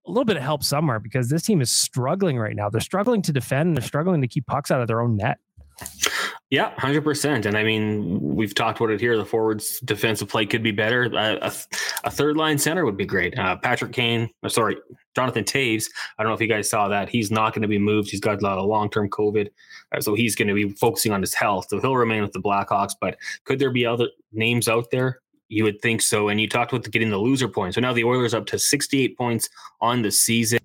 a 0.06 0.10
little 0.10 0.26
bit 0.26 0.38
of 0.38 0.44
help 0.44 0.64
somewhere 0.64 1.00
because 1.00 1.30
this 1.30 1.44
team 1.44 1.62
is 1.62 1.72
struggling 1.72 2.38
right 2.38 2.56
now. 2.56 2.70
They're 2.70 2.82
struggling 2.82 3.22
to 3.24 3.34
defend. 3.34 3.70
And 3.70 3.78
they're 3.78 3.84
struggling 3.84 4.22
to 4.22 4.28
keep 4.28 4.48
pucks 4.48 4.72
out 4.72 4.82
of 4.82 4.88
their 4.88 5.02
own 5.02 5.16
net. 5.18 5.38
Yeah, 6.54 6.72
hundred 6.78 7.04
percent. 7.04 7.48
And 7.48 7.58
I 7.58 7.64
mean, 7.64 8.20
we've 8.22 8.54
talked 8.54 8.80
about 8.80 8.92
it 8.92 9.00
here. 9.00 9.18
The 9.18 9.26
forwards' 9.26 9.80
defensive 9.80 10.30
play 10.30 10.46
could 10.46 10.62
be 10.62 10.72
better. 10.72 11.06
a, 11.06 11.52
a, 12.04 12.12
third 12.12 12.38
line 12.38 12.60
center 12.60 12.86
would 12.86 12.96
be 12.96 13.08
great. 13.08 13.36
Uh, 13.40 13.56
Patrick 13.58 13.92
Kane, 13.92 14.30
uh, 14.44 14.50
sorry, 14.50 14.78
Jonathan 15.16 15.46
Toews. 15.46 15.86
I 16.18 16.22
don't 16.22 16.30
know 16.30 16.36
if 16.36 16.42
you 16.42 16.48
guys 16.48 16.70
saw 16.70 16.88
that. 16.90 17.10
He's 17.10 17.32
not 17.32 17.54
going 17.54 17.64
to 17.64 17.68
be 17.68 17.80
moved. 17.80 18.12
He's 18.12 18.20
got 18.20 18.40
a 18.40 18.46
lot 18.46 18.60
of 18.60 18.68
long 18.68 18.92
term 18.92 19.10
COVID, 19.10 19.48
uh, 19.94 20.02
so 20.02 20.14
he's 20.14 20.36
going 20.36 20.48
to 20.48 20.54
be 20.54 20.70
focusing 20.74 21.12
on 21.12 21.22
his 21.22 21.34
health. 21.34 21.66
So 21.70 21.80
he'll 21.80 21.96
remain 21.96 22.22
with 22.22 22.34
the 22.34 22.42
Blackhawks. 22.42 22.94
But 23.02 23.18
could 23.46 23.58
there 23.58 23.72
be 23.72 23.88
other 23.88 24.10
names 24.32 24.68
out 24.68 24.92
there 24.92 25.23
you 25.54 25.64
would 25.64 25.82
think 25.82 26.02
so. 26.02 26.30
And 26.30 26.42
you 26.42 26.50
talked 26.50 26.74
about 26.74 26.90
getting 26.92 27.10
the 27.10 27.18
loser 27.18 27.48
points. 27.48 27.76
So 27.76 27.82
now 27.82 27.94
the 27.94 28.04
Oilers 28.04 28.34
up 28.34 28.46
to 28.48 28.60
68 28.60 29.18
points 29.18 29.50
on 29.82 30.02
the 30.02 30.12
season. 30.12 30.60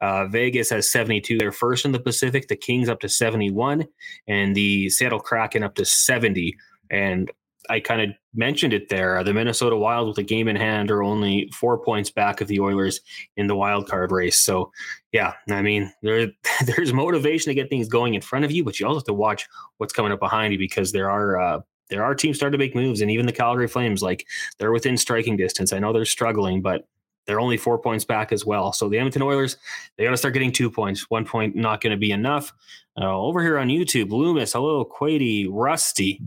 Uh, 0.00 0.26
Vegas 0.26 0.70
has 0.70 0.90
72. 0.90 1.38
They're 1.38 1.52
first 1.52 1.84
in 1.84 1.92
the 1.92 2.00
Pacific. 2.00 2.48
The 2.48 2.56
Kings 2.56 2.88
up 2.88 3.00
to 3.00 3.08
71, 3.08 3.86
and 4.26 4.54
the 4.54 4.90
Seattle 4.90 5.20
Kraken 5.20 5.62
up 5.62 5.74
to 5.76 5.84
70. 5.84 6.56
And 6.90 7.30
I 7.70 7.80
kind 7.80 8.02
of 8.02 8.10
mentioned 8.34 8.72
it 8.72 8.88
there. 8.88 9.22
The 9.24 9.32
Minnesota 9.32 9.76
Wild 9.76 10.08
with 10.08 10.18
a 10.18 10.22
game 10.22 10.48
in 10.48 10.56
hand 10.56 10.90
are 10.90 11.02
only 11.02 11.48
four 11.52 11.78
points 11.78 12.10
back 12.10 12.40
of 12.40 12.48
the 12.48 12.60
Oilers 12.60 13.00
in 13.36 13.46
the 13.46 13.56
wild 13.56 13.88
card 13.88 14.12
race. 14.12 14.38
So, 14.38 14.70
yeah, 15.12 15.32
I 15.48 15.62
mean, 15.62 15.92
there 16.02 16.30
there's 16.66 16.92
motivation 16.92 17.50
to 17.50 17.54
get 17.54 17.70
things 17.70 17.88
going 17.88 18.14
in 18.14 18.20
front 18.20 18.44
of 18.44 18.50
you, 18.50 18.64
but 18.64 18.78
you 18.78 18.86
also 18.86 18.98
have 18.98 19.06
to 19.06 19.14
watch 19.14 19.46
what's 19.78 19.92
coming 19.92 20.12
up 20.12 20.20
behind 20.20 20.52
you 20.52 20.58
because 20.58 20.92
there 20.92 21.10
are 21.10 21.40
uh, 21.40 21.60
there 21.94 22.02
are 22.02 22.12
teams 22.12 22.36
starting 22.36 22.58
to 22.58 22.64
make 22.64 22.74
moves, 22.74 23.00
and 23.00 23.10
even 23.10 23.24
the 23.24 23.32
Calgary 23.32 23.68
Flames, 23.68 24.02
like 24.02 24.26
they're 24.58 24.72
within 24.72 24.96
striking 24.96 25.36
distance. 25.36 25.72
I 25.72 25.78
know 25.78 25.92
they're 25.92 26.04
struggling, 26.04 26.60
but 26.60 26.88
they're 27.24 27.38
only 27.38 27.56
four 27.56 27.78
points 27.78 28.04
back 28.04 28.32
as 28.32 28.44
well. 28.44 28.72
So 28.72 28.88
the 28.88 28.98
Edmonton 28.98 29.22
Oilers, 29.22 29.56
they 29.96 30.02
got 30.02 30.10
to 30.10 30.16
start 30.16 30.34
getting 30.34 30.50
two 30.50 30.72
points. 30.72 31.08
One 31.08 31.24
point 31.24 31.54
not 31.54 31.80
going 31.80 31.92
to 31.92 31.96
be 31.96 32.10
enough. 32.10 32.52
Uh, 33.00 33.16
over 33.16 33.40
here 33.40 33.58
on 33.58 33.68
YouTube, 33.68 34.10
Loomis, 34.10 34.54
hello, 34.54 34.84
Quady, 34.84 35.46
Rusty. 35.46 36.20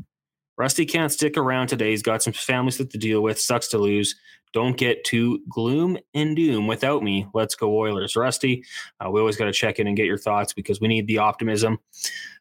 Rusty 0.57 0.86
can't 0.86 1.12
stick 1.12 1.36
around 1.36 1.67
today. 1.67 1.89
He's 1.91 2.01
got 2.01 2.24
some 2.24 2.33
family 2.33 2.71
stuff 2.71 2.88
to 2.89 2.97
deal 2.97 3.21
with. 3.21 3.38
Sucks 3.38 3.67
to 3.69 3.77
lose. 3.77 4.15
Don't 4.53 4.77
get 4.77 5.03
too 5.03 5.41
gloom 5.50 5.97
and 6.13 6.33
doom 6.33 6.65
without 6.65 7.03
me. 7.03 7.27
Let's 7.33 7.55
go 7.55 7.77
Oilers. 7.77 8.15
Rusty, 8.15 8.63
uh, 9.00 9.09
we 9.09 9.19
always 9.19 9.36
got 9.36 9.45
to 9.45 9.51
check 9.51 9.79
in 9.79 9.88
and 9.88 9.97
get 9.97 10.05
your 10.05 10.17
thoughts 10.17 10.53
because 10.53 10.79
we 10.79 10.88
need 10.88 11.07
the 11.07 11.17
optimism. 11.17 11.77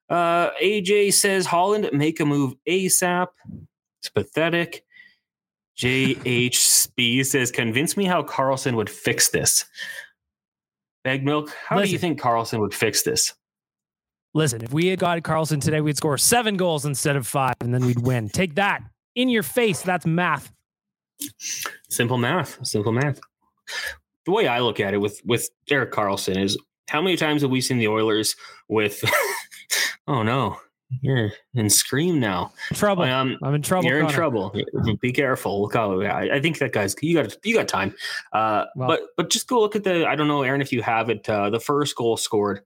Uh, 0.08 0.50
AJ 0.62 1.14
says 1.14 1.46
Holland 1.46 1.90
make 1.92 2.20
a 2.20 2.25
move 2.25 2.54
ASAP. 2.68 3.28
It's 4.00 4.08
pathetic. 4.08 4.84
JHB 5.78 7.26
says, 7.26 7.50
convince 7.50 7.96
me 7.96 8.04
how 8.04 8.22
Karlsson 8.22 8.76
would 8.76 8.88
fix 8.88 9.28
this. 9.28 9.66
Bag 11.04 11.25
milk, 11.25 11.54
how 11.68 11.76
listen, 11.76 11.88
do 11.88 11.92
you 11.92 11.98
think 11.98 12.20
Karlsson 12.20 12.60
would 12.60 12.75
fix 12.75 13.02
this? 13.02 13.34
Listen, 14.34 14.62
if 14.62 14.72
we 14.72 14.86
had 14.88 14.98
got 14.98 15.20
Karlsson 15.22 15.60
today, 15.60 15.80
we'd 15.80 15.96
score 15.96 16.18
seven 16.18 16.56
goals 16.56 16.84
instead 16.84 17.16
of 17.16 17.26
five, 17.26 17.54
and 17.60 17.72
then 17.72 17.86
we'd 17.86 18.00
win. 18.00 18.28
Take 18.28 18.54
that 18.56 18.82
in 19.14 19.28
your 19.28 19.42
face. 19.42 19.82
That's 19.82 20.06
math. 20.06 20.52
Simple 21.88 22.18
math. 22.18 22.58
Simple 22.66 22.92
math. 22.92 23.20
The 24.25 24.32
way 24.32 24.48
I 24.48 24.60
look 24.60 24.80
at 24.80 24.94
it 24.94 24.98
with 24.98 25.20
with 25.25 25.48
Erik 25.70 25.92
Karlsson 25.92 26.42
is 26.42 26.58
how 26.88 27.00
many 27.00 27.16
times 27.16 27.42
have 27.42 27.50
we 27.50 27.60
seen 27.60 27.78
the 27.78 27.88
Oilers 27.88 28.36
with 28.68 29.02
Oh 30.08 30.22
no, 30.22 30.58
you're 31.00 31.32
in 31.54 31.68
scream 31.68 32.20
now. 32.20 32.52
Trouble. 32.72 33.04
Um, 33.04 33.38
I'm 33.42 33.54
in 33.54 33.62
trouble. 33.62 33.88
You're 33.88 34.00
Connor. 34.00 34.08
in 34.08 34.14
trouble. 34.14 34.54
Be 35.00 35.12
careful. 35.12 35.62
Look 35.62 35.75
how 35.75 36.00
I, 36.00 36.36
I, 36.36 36.40
think 36.40 36.58
that 36.58 36.73
guy's 36.73 36.95
you 37.02 37.21
got 37.21 37.36
you 37.45 37.54
got 37.54 37.69
time. 37.69 37.95
Uh, 38.32 38.66
well, 38.76 38.88
but 38.88 39.00
but 39.16 39.30
just 39.30 39.49
go 39.49 39.60
look 39.60 39.75
at 39.75 39.84
the 39.84 40.06
I 40.06 40.14
don't 40.14 40.28
know, 40.28 40.42
Aaron, 40.42 40.60
if 40.60 40.73
you 40.73 40.82
have 40.82 41.10
it. 41.10 41.28
Uh, 41.28 41.50
the 41.50 41.60
first 41.60 41.97
goal 41.97 42.16
scored 42.16 42.62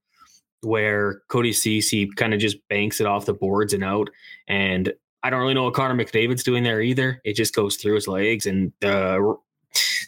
where 0.63 1.23
Cody 1.29 1.53
Ceci 1.53 2.09
kind 2.17 2.35
of 2.35 2.41
just 2.41 2.59
banks 2.69 3.01
it 3.01 3.07
off 3.07 3.25
the 3.25 3.33
boards 3.33 3.73
and 3.73 3.83
out, 3.83 4.11
and 4.49 4.93
I 5.23 5.31
don't 5.31 5.41
really 5.41 5.55
know 5.55 5.65
what 5.65 5.75
Connor 5.75 6.03
McDavid's 6.03 6.43
doing 6.43 6.63
there 6.63 6.83
either. 6.83 7.21
It 7.25 7.37
just 7.37 7.55
goes 7.55 7.77
through 7.77 7.95
his 7.95 8.09
legs 8.09 8.45
and 8.45 8.73
the 8.81 9.37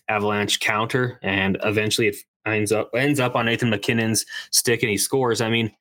Avalanche 0.09 0.61
counter, 0.61 1.19
and 1.23 1.57
eventually 1.65 2.09
it 2.09 2.17
ends 2.45 2.73
up 2.73 2.91
ends 2.95 3.21
up 3.21 3.37
on 3.37 3.47
Nathan 3.47 3.71
MacKinnon's 3.71 4.27
stick, 4.51 4.83
and 4.83 4.91
he 4.91 4.99
scores. 4.99 5.41
I 5.41 5.49
mean 5.49 5.73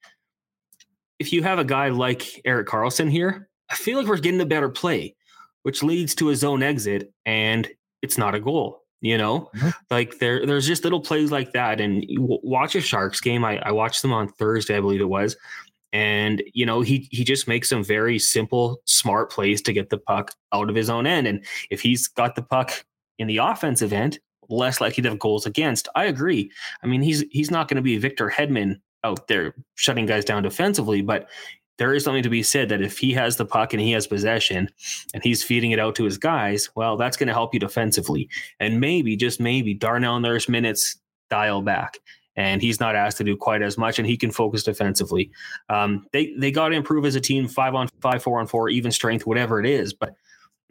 if 1.22 1.32
you 1.32 1.44
have 1.44 1.60
a 1.60 1.64
guy 1.64 1.90
like 1.90 2.42
Erik 2.46 2.68
Karlsson 2.68 3.10
here, 3.10 3.48
I 3.70 3.76
feel 3.76 4.00
like 4.00 4.08
we're 4.08 4.18
getting 4.18 4.42
a 4.42 4.46
better 4.46 4.70
play, 4.70 5.16
which 5.62 5.84
leads 5.84 6.16
to 6.16 6.32
a 6.32 6.36
zone 6.36 6.64
exit, 6.64 7.14
and 7.28 7.70
it's 8.02 8.18
not 8.18 8.34
a 8.34 8.40
goal. 8.40 8.80
You 9.02 9.18
know, 9.18 9.50
mm-hmm. 9.56 9.70
like 9.92 10.18
there, 10.18 10.46
there's 10.46 10.66
just 10.66 10.84
little 10.84 11.00
plays 11.00 11.32
like 11.32 11.54
that. 11.54 11.80
And 11.80 12.04
watch 12.10 12.76
a 12.76 12.82
Sharks 12.82 13.22
game. 13.22 13.46
I, 13.46 13.60
I 13.60 13.72
watched 13.72 14.02
them 14.02 14.14
on 14.14 14.30
Thursday, 14.30 14.78
I 14.78 14.80
believe 14.80 15.02
it 15.02 15.10
was, 15.10 15.36
and 15.94 16.42
you 16.54 16.66
know 16.66 16.82
he 16.82 17.08
he 17.12 17.24
just 17.24 17.48
makes 17.48 17.70
some 17.70 17.84
very 17.84 18.18
simple, 18.18 18.82
smart 18.86 19.32
plays 19.32 19.62
to 19.64 19.74
get 19.74 19.92
the 19.92 20.00
puck 20.00 20.34
out 20.54 20.70
of 20.70 20.76
his 20.76 20.90
own 20.90 21.06
end. 21.06 21.28
And 21.28 21.46
if 21.70 21.82
he's 21.82 22.08
got 22.08 22.36
the 22.36 22.44
puck 22.44 22.84
in 23.20 23.28
the 23.28 23.38
offensive 23.38 23.94
end, 23.94 24.20
less 24.50 24.82
likely 24.82 25.04
to 25.04 25.10
have 25.10 25.20
goals 25.20 25.46
against. 25.46 25.88
I 25.96 26.06
agree. 26.06 26.52
I 26.84 26.88
mean, 26.88 27.04
he's 27.04 27.24
he's 27.30 27.52
not 27.52 27.68
going 27.68 27.78
to 27.78 27.84
be 27.84 27.98
Victor 27.98 28.28
Hedman 28.28 28.82
out 29.04 29.28
there 29.28 29.56
shutting 29.76 30.06
guys 30.06 30.26
down 30.26 30.44
defensively, 30.44 31.02
but 31.02 31.28
there 31.78 31.94
is 31.94 32.04
something 32.04 32.24
to 32.24 32.30
be 32.30 32.44
said 32.44 32.70
that 32.70 32.82
if 32.82 32.98
he 33.00 33.12
has 33.14 33.38
the 33.38 33.46
puck 33.46 33.74
and 33.74 33.82
he 33.82 33.92
has 33.92 34.06
possession 34.06 34.70
and 35.14 35.24
he's 35.24 35.44
feeding 35.44 35.72
it 35.72 35.80
out 35.80 35.96
to 35.96 36.04
his 36.04 36.18
guys, 36.18 36.70
well, 36.76 36.96
that's 36.96 37.18
going 37.18 37.28
to 37.28 37.34
help 37.34 37.54
you 37.54 37.60
defensively. 37.60 38.30
And 38.60 38.80
maybe, 38.80 39.16
just 39.16 39.40
maybe, 39.40 39.74
Darnell 39.74 40.20
Nurse 40.20 40.48
minutes 40.48 40.98
dial 41.30 41.62
back 41.64 41.98
and 42.36 42.62
he's 42.62 42.80
not 42.80 42.96
asked 42.96 43.18
to 43.18 43.24
do 43.24 43.36
quite 43.36 43.62
as 43.62 43.78
much 43.78 43.98
and 43.98 44.08
he 44.08 44.16
can 44.16 44.32
focus 44.32 44.64
defensively. 44.64 45.32
Um, 45.70 46.06
they 46.14 46.34
they 46.38 46.52
got 46.52 46.70
to 46.70 46.76
improve 46.76 47.06
as 47.06 47.16
a 47.16 47.22
team, 47.22 47.48
five 47.48 47.74
on 47.74 47.88
five, 48.00 48.22
four 48.22 48.40
on 48.40 48.48
four, 48.48 48.70
even 48.70 48.92
strength, 48.92 49.26
whatever 49.26 49.60
it 49.60 49.66
is. 49.66 49.94
But 49.94 50.14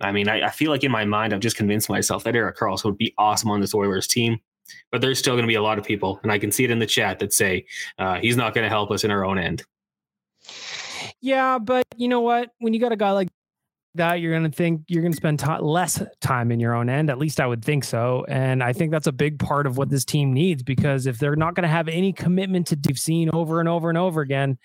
I 0.01 0.13
mean, 0.13 0.29
I, 0.29 0.47
I 0.47 0.51
feel 0.51 0.71
like 0.71 0.85
in 0.85 0.93
my 0.93 1.05
mind, 1.05 1.35
I've 1.35 1.41
just 1.41 1.57
convinced 1.57 1.89
myself 1.89 2.25
that 2.25 2.37
Erik 2.37 2.57
Karlsson 2.57 2.85
would 2.85 2.99
be 2.99 3.15
awesome 3.19 3.51
on 3.51 3.61
this 3.61 3.75
Oilers 3.75 4.07
team 4.07 4.39
but 4.91 5.01
there's 5.01 5.19
still 5.19 5.35
going 5.35 5.45
to 5.45 5.49
be 5.49 5.55
a 5.55 5.63
lot 5.63 5.79
of 5.79 5.85
people, 5.85 6.21
and 6.23 6.33
I 6.33 6.39
can 6.39 6.51
see 6.53 6.65
it 6.65 6.71
in 6.71 6.79
the 6.79 6.87
chat 6.87 7.19
that 7.21 7.33
say 7.33 7.67
uh, 7.99 8.19
he's 8.19 8.37
not 8.37 8.55
going 8.55 8.65
to 8.65 8.69
help 8.69 8.91
us 8.91 9.05
in 9.05 9.11
our 9.11 9.25
own 9.25 9.39
end. 9.39 9.65
Yeah, 11.21 11.59
but 11.59 11.85
you 11.97 12.09
know 12.09 12.21
what? 12.21 12.51
When 12.59 12.75
you 12.75 12.81
got 12.81 12.93
a 12.93 12.97
guy 12.97 13.13
like 13.13 13.29
that, 13.95 14.21
you're 14.21 14.33
going 14.33 14.51
to 14.51 14.57
think 14.57 14.83
you're 14.89 15.03
going 15.03 15.13
to 15.13 15.17
spend 15.17 15.41
t- 15.41 15.59
less 15.61 16.03
time 16.21 16.53
in 16.53 16.61
your 16.61 16.75
own 16.75 16.89
end. 16.89 17.11
At 17.11 17.19
least 17.19 17.41
I 17.41 17.47
would 17.47 17.65
think 17.65 17.85
so. 17.85 18.25
And 18.29 18.63
I 18.63 18.73
think 18.73 18.91
that's 18.91 19.07
a 19.07 19.13
big 19.13 19.39
part 19.39 19.67
of 19.67 19.77
what 19.77 19.91
this 19.91 20.05
team 20.05 20.33
needs 20.33 20.63
because 20.63 21.07
if 21.07 21.19
they're 21.19 21.37
not 21.37 21.55
going 21.55 21.63
to 21.63 21.69
have 21.69 21.89
any 21.89 22.13
commitment 22.13 22.67
to 22.69 22.95
seen 22.95 23.31
over 23.33 23.61
and 23.61 23.69
over 23.69 23.89
and 23.89 23.99
over 23.99 24.21
again, 24.21 24.59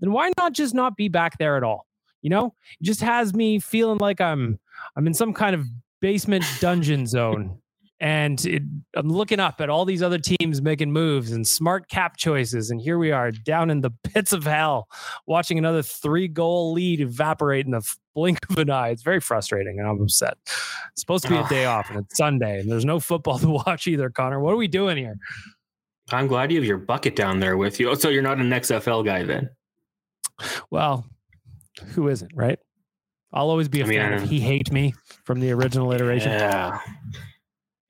then 0.00 0.12
why 0.12 0.30
not 0.38 0.52
just 0.52 0.74
not 0.74 0.96
be 0.96 1.08
back 1.08 1.38
there 1.38 1.56
at 1.56 1.62
all? 1.62 1.86
You 2.22 2.30
know, 2.30 2.54
it 2.80 2.84
just 2.84 3.00
has 3.00 3.34
me 3.34 3.58
feeling 3.58 3.98
like 3.98 4.20
I'm 4.20 4.58
I'm 4.96 5.06
in 5.06 5.14
some 5.14 5.32
kind 5.32 5.54
of 5.54 5.64
basement 6.00 6.44
dungeon 6.60 7.06
zone 7.06 7.58
and 8.00 8.44
it, 8.46 8.62
I'm 8.94 9.10
looking 9.10 9.40
up 9.40 9.60
at 9.60 9.68
all 9.68 9.84
these 9.84 10.02
other 10.02 10.18
teams 10.18 10.62
making 10.62 10.92
moves 10.92 11.32
and 11.32 11.46
smart 11.46 11.88
cap 11.88 12.16
choices. 12.16 12.70
And 12.70 12.80
here 12.80 12.98
we 12.98 13.10
are 13.10 13.30
down 13.30 13.70
in 13.70 13.80
the 13.80 13.90
pits 14.04 14.32
of 14.32 14.44
hell, 14.44 14.88
watching 15.26 15.58
another 15.58 15.82
three 15.82 16.28
goal 16.28 16.72
lead 16.72 17.00
evaporate 17.00 17.66
in 17.66 17.72
the 17.72 17.82
blink 18.14 18.38
of 18.50 18.58
an 18.58 18.70
eye. 18.70 18.90
It's 18.90 19.02
very 19.02 19.20
frustrating 19.20 19.78
and 19.78 19.88
I'm 19.88 20.00
upset. 20.00 20.36
It's 20.44 21.00
supposed 21.00 21.24
to 21.24 21.30
be 21.30 21.36
a 21.36 21.48
day 21.48 21.64
off 21.64 21.90
and 21.90 21.98
it's 21.98 22.16
Sunday 22.16 22.60
and 22.60 22.70
there's 22.70 22.84
no 22.84 23.00
football 23.00 23.38
to 23.40 23.48
watch 23.48 23.86
either, 23.86 24.10
Connor. 24.10 24.40
What 24.40 24.54
are 24.54 24.58
we 24.58 24.68
doing 24.68 24.96
here? 24.96 25.16
I'm 26.10 26.26
glad 26.26 26.50
you 26.50 26.58
have 26.58 26.66
your 26.66 26.78
bucket 26.78 27.16
down 27.16 27.40
there 27.40 27.56
with 27.56 27.78
you. 27.78 27.90
Oh, 27.90 27.94
so 27.94 28.08
you're 28.08 28.22
not 28.22 28.38
an 28.38 28.50
XFL 28.50 29.04
guy 29.04 29.24
then? 29.24 29.50
Well, 30.70 31.04
who 31.88 32.08
isn't, 32.08 32.32
right? 32.34 32.58
I'll 33.32 33.50
always 33.50 33.68
be 33.68 33.82
a 33.82 33.84
I 33.84 33.88
fan 33.88 34.12
of 34.14 34.22
He 34.22 34.40
Hate 34.40 34.72
Me 34.72 34.94
from 35.24 35.40
the 35.40 35.50
original 35.50 35.92
iteration. 35.92 36.30
Yeah. 36.30 36.80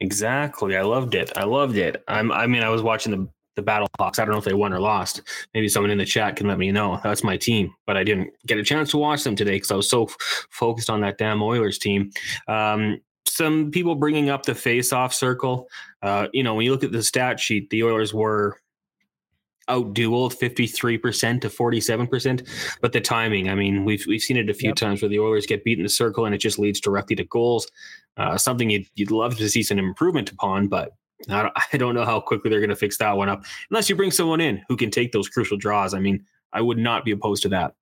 Exactly. 0.01 0.77
I 0.77 0.83
loved 0.83 1.15
it. 1.15 1.33
I 1.37 1.45
loved 1.45 1.77
it. 1.77 2.05
I'm, 2.07 2.31
I 2.31 2.47
mean, 2.47 2.63
I 2.63 2.69
was 2.69 2.83
watching 2.83 3.13
the 3.13 3.29
the 3.59 3.63
Battle 3.63 3.89
Hawks. 3.99 4.21
I 4.21 4.25
don't 4.25 4.33
know 4.33 4.39
if 4.39 4.45
they 4.45 4.55
won 4.55 4.73
or 4.73 4.79
lost. 4.79 5.21
Maybe 5.53 5.69
someone 5.69 5.91
in 5.91 5.99
the 5.99 6.05
chat 6.05 6.37
can 6.37 6.47
let 6.47 6.59
me 6.59 6.71
know. 6.71 7.01
That's 7.03 7.25
my 7.25 7.37
team, 7.37 7.75
but 7.87 7.97
I 7.97 8.05
didn't 8.05 8.31
get 8.47 8.57
a 8.57 8.63
chance 8.63 8.93
to 8.93 8.99
watch 8.99 9.25
them 9.25 9.35
today 9.35 9.57
because 9.57 9.73
I 9.73 9.75
was 9.75 9.91
so 9.91 10.05
f- 10.05 10.47
focused 10.49 10.89
on 10.89 11.01
that 11.01 11.19
damn 11.19 11.43
Oilers 11.43 11.77
team. 11.77 12.13
Um, 12.47 13.01
some 13.27 13.73
people 13.73 13.97
bringing 13.97 14.31
up 14.31 14.47
the 14.47 14.55
face-off 14.55 15.13
circle. 15.13 15.69
Uh, 16.03 16.29
you 16.33 16.45
know, 16.45 16.55
when 16.55 16.67
you 16.67 16.71
look 16.71 16.85
at 16.85 16.93
the 16.93 17.03
stat 17.03 17.41
sheet, 17.41 17.69
the 17.71 17.83
Oilers 17.83 18.15
were 18.15 18.61
outdueled 19.69 20.39
53% 20.39 21.41
to 21.43 21.49
47%. 21.49 22.49
But 22.81 22.93
the 22.93 23.01
timing, 23.01 23.49
I 23.49 23.55
mean, 23.55 23.85
we've 23.85 24.07
we've 24.07 24.23
seen 24.23 24.37
it 24.37 24.49
a 24.49 24.55
few 24.55 24.71
yep. 24.71 24.77
times 24.77 25.03
where 25.03 25.09
the 25.09 25.19
Oilers 25.19 25.47
get 25.47 25.65
beat 25.65 25.79
in 25.79 25.85
the 25.85 25.91
circle 25.91 26.27
and 26.27 26.35
it 26.35 26.39
just 26.39 26.59
leads 26.59 26.81
directly 26.81 27.17
to 27.17 27.25
goals. 27.25 27.69
Uh, 28.19 28.37
something 28.37 28.69
you'd, 28.71 28.87
you'd 28.95 29.11
love 29.11 29.37
to 29.37 29.49
see 29.49 29.63
some 29.63 29.79
improvement 29.79 30.31
upon, 30.31 30.69
but 30.69 30.93
I 31.29 31.43
don't, 31.43 31.53
I 31.73 31.77
don't 31.77 31.95
know 31.95 32.05
how 32.05 32.21
quickly 32.21 32.51
they're 32.51 32.61
going 32.61 32.71
to 32.71 32.77
fix 32.77 32.99
that 32.99 33.17
one 33.17 33.29
up 33.29 33.45
unless 33.71 33.89
you 33.89 33.97
bring 33.97 34.11
someone 34.11 34.41
in 34.41 34.63
who 34.69 34.77
can 34.77 34.91
take 34.91 35.13
those 35.13 35.29
crucial 35.29 35.57
draws. 35.57 35.95
I 35.95 36.01
mean, 36.01 36.25
I 36.53 36.61
would 36.61 36.79
not 36.79 37.05
be 37.05 37.11
opposed 37.11 37.43
to 37.45 37.49
that. 37.51 37.75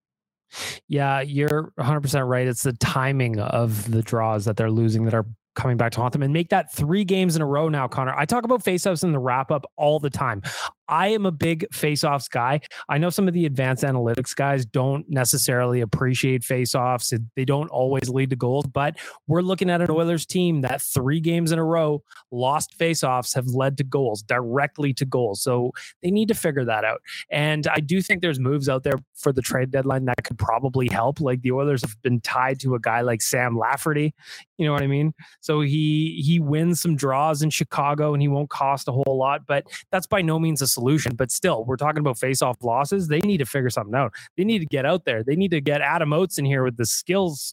Yeah, 0.88 1.20
you're 1.20 1.72
100% 1.78 2.28
right. 2.28 2.46
It's 2.46 2.62
the 2.62 2.72
timing 2.74 3.40
of 3.40 3.90
the 3.90 4.02
draws 4.02 4.44
that 4.44 4.56
they're 4.56 4.70
losing 4.70 5.04
that 5.04 5.14
are 5.14 5.26
coming 5.56 5.76
back 5.76 5.90
to 5.92 6.00
haunt 6.00 6.12
them 6.12 6.22
and 6.22 6.32
make 6.32 6.50
that 6.50 6.72
three 6.72 7.02
games 7.02 7.34
in 7.34 7.42
a 7.42 7.46
row 7.46 7.68
now, 7.68 7.88
Connor. 7.88 8.14
I 8.14 8.26
talk 8.26 8.44
about 8.44 8.62
faceoffs 8.62 9.02
in 9.02 9.12
the 9.12 9.18
wrap 9.18 9.50
up 9.50 9.64
all 9.76 9.98
the 9.98 10.10
time. 10.10 10.42
I 10.88 11.08
am 11.08 11.26
a 11.26 11.32
big 11.32 11.66
face-offs 11.72 12.28
guy. 12.28 12.60
I 12.88 12.98
know 12.98 13.10
some 13.10 13.28
of 13.28 13.34
the 13.34 13.46
advanced 13.46 13.82
analytics 13.82 14.34
guys 14.34 14.64
don't 14.64 15.08
necessarily 15.08 15.80
appreciate 15.80 16.44
face-offs. 16.44 17.12
They 17.34 17.44
don't 17.44 17.68
always 17.68 18.08
lead 18.08 18.30
to 18.30 18.36
goals, 18.36 18.66
but 18.66 18.96
we're 19.26 19.42
looking 19.42 19.70
at 19.70 19.80
an 19.80 19.90
Oilers 19.90 20.26
team 20.26 20.60
that 20.62 20.82
three 20.82 21.20
games 21.20 21.52
in 21.52 21.58
a 21.58 21.64
row 21.64 22.02
lost 22.30 22.74
face-offs 22.74 23.34
have 23.34 23.46
led 23.46 23.78
to 23.78 23.84
goals, 23.84 24.22
directly 24.22 24.92
to 24.94 25.04
goals. 25.04 25.42
So 25.42 25.72
they 26.02 26.10
need 26.10 26.28
to 26.28 26.34
figure 26.34 26.64
that 26.64 26.84
out. 26.84 27.00
And 27.30 27.66
I 27.66 27.80
do 27.80 28.00
think 28.00 28.22
there's 28.22 28.40
moves 28.40 28.68
out 28.68 28.82
there 28.82 28.98
for 29.14 29.32
the 29.32 29.42
trade 29.42 29.70
deadline 29.70 30.04
that 30.06 30.24
could 30.24 30.38
probably 30.38 30.88
help. 30.88 31.20
Like 31.20 31.42
the 31.42 31.52
Oilers 31.52 31.82
have 31.82 32.00
been 32.02 32.20
tied 32.20 32.60
to 32.60 32.74
a 32.74 32.80
guy 32.80 33.00
like 33.00 33.22
Sam 33.22 33.58
Lafferty. 33.58 34.14
You 34.58 34.66
know 34.66 34.72
what 34.72 34.82
I 34.82 34.86
mean? 34.86 35.12
So 35.40 35.60
he 35.60 36.22
he 36.24 36.40
wins 36.40 36.80
some 36.80 36.96
draws 36.96 37.42
in 37.42 37.50
Chicago 37.50 38.14
and 38.14 38.22
he 38.22 38.28
won't 38.28 38.50
cost 38.50 38.88
a 38.88 38.92
whole 38.92 39.18
lot, 39.18 39.46
but 39.46 39.66
that's 39.90 40.06
by 40.06 40.22
no 40.22 40.38
means 40.38 40.62
a 40.62 40.66
solution. 40.76 41.16
But 41.16 41.32
still, 41.32 41.64
we're 41.64 41.76
talking 41.76 42.00
about 42.00 42.18
face-off 42.18 42.62
losses. 42.62 43.08
They 43.08 43.20
need 43.20 43.38
to 43.38 43.46
figure 43.46 43.70
something 43.70 43.94
out. 43.94 44.12
They 44.36 44.44
need 44.44 44.60
to 44.60 44.66
get 44.66 44.84
out 44.84 45.04
there. 45.04 45.24
They 45.24 45.34
need 45.34 45.50
to 45.50 45.60
get 45.60 45.80
Adam 45.80 46.12
Oates 46.12 46.38
in 46.38 46.44
here 46.44 46.62
with 46.62 46.76
the 46.76 46.86
skills, 46.86 47.52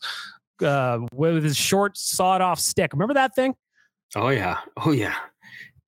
uh, 0.62 1.00
with 1.14 1.44
his 1.44 1.58
short 1.58 1.98
sawed-off 1.98 2.60
stick. 2.60 2.94
Remember 2.94 3.16
that 3.16 3.34
thing? 3.34 3.56
Oh 4.16 4.30
yeah, 4.30 4.60
oh 4.86 4.92
yeah. 4.92 5.16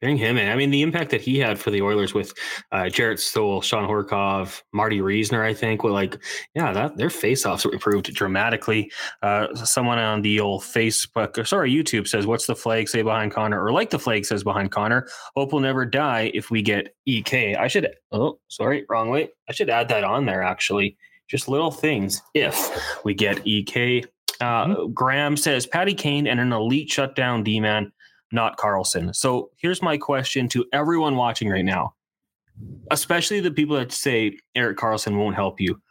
Bring 0.05 0.17
him 0.17 0.37
in. 0.37 0.51
I 0.51 0.55
mean, 0.55 0.69
the 0.69 0.83
impact 0.83 1.09
that 1.09 1.21
he 1.21 1.39
had 1.39 1.57
for 1.57 1.71
the 1.71 1.81
Oilers 1.81 2.13
with 2.13 2.31
uh, 2.71 2.89
Jarrett 2.89 3.19
Stoll, 3.19 3.59
Shawn 3.61 3.89
Horcoff, 3.89 4.61
Marty 4.71 5.01
Reasoner, 5.01 5.43
I 5.43 5.55
think, 5.55 5.83
were 5.83 5.89
like, 5.89 6.23
yeah, 6.53 6.71
that 6.73 6.95
their 6.95 7.07
faceoffs 7.07 7.65
improved 7.65 8.13
dramatically. 8.13 8.91
Uh, 9.23 9.55
someone 9.55 9.97
on 9.97 10.21
the 10.21 10.39
old 10.39 10.61
Facebook, 10.61 11.39
or 11.39 11.43
sorry, 11.43 11.73
YouTube 11.73 12.07
says, 12.07 12.27
"What's 12.27 12.45
the 12.45 12.55
flag 12.55 12.87
say 12.87 13.01
behind 13.01 13.31
Connor?" 13.31 13.65
Or 13.65 13.71
like 13.71 13.89
the 13.89 13.97
flag 13.97 14.25
says 14.27 14.43
behind 14.43 14.71
Connor, 14.71 15.07
"Hope 15.35 15.51
will 15.51 15.59
never 15.59 15.87
die 15.87 16.29
if 16.35 16.51
we 16.51 16.61
get 16.61 16.93
EK." 17.07 17.55
I 17.55 17.67
should. 17.67 17.89
Oh, 18.11 18.37
sorry, 18.47 18.85
wrong 18.87 19.09
way. 19.09 19.29
I 19.49 19.53
should 19.53 19.71
add 19.71 19.89
that 19.89 20.03
on 20.03 20.27
there. 20.27 20.43
Actually, 20.43 20.97
just 21.27 21.47
little 21.47 21.71
things. 21.71 22.21
If 22.35 23.03
we 23.03 23.15
get 23.15 23.41
EK, 23.47 24.03
uh, 24.39 24.65
mm-hmm. 24.65 24.91
Graham 24.93 25.35
says 25.35 25.65
Patty 25.65 25.95
Kane 25.95 26.27
and 26.27 26.39
an 26.39 26.53
elite 26.53 26.91
shutdown 26.91 27.41
D 27.43 27.59
man 27.59 27.91
not 28.31 28.57
Karlsson. 28.57 29.15
So 29.15 29.51
here's 29.57 29.81
my 29.81 29.97
question 29.97 30.47
to 30.49 30.65
everyone 30.73 31.15
watching 31.15 31.49
right 31.49 31.65
now, 31.65 31.93
especially 32.91 33.39
the 33.39 33.51
people 33.51 33.75
that 33.77 33.91
say 33.91 34.37
Erik 34.55 34.77
Karlsson 34.77 35.17
won't 35.17 35.35
help 35.35 35.59
you. 35.59 35.81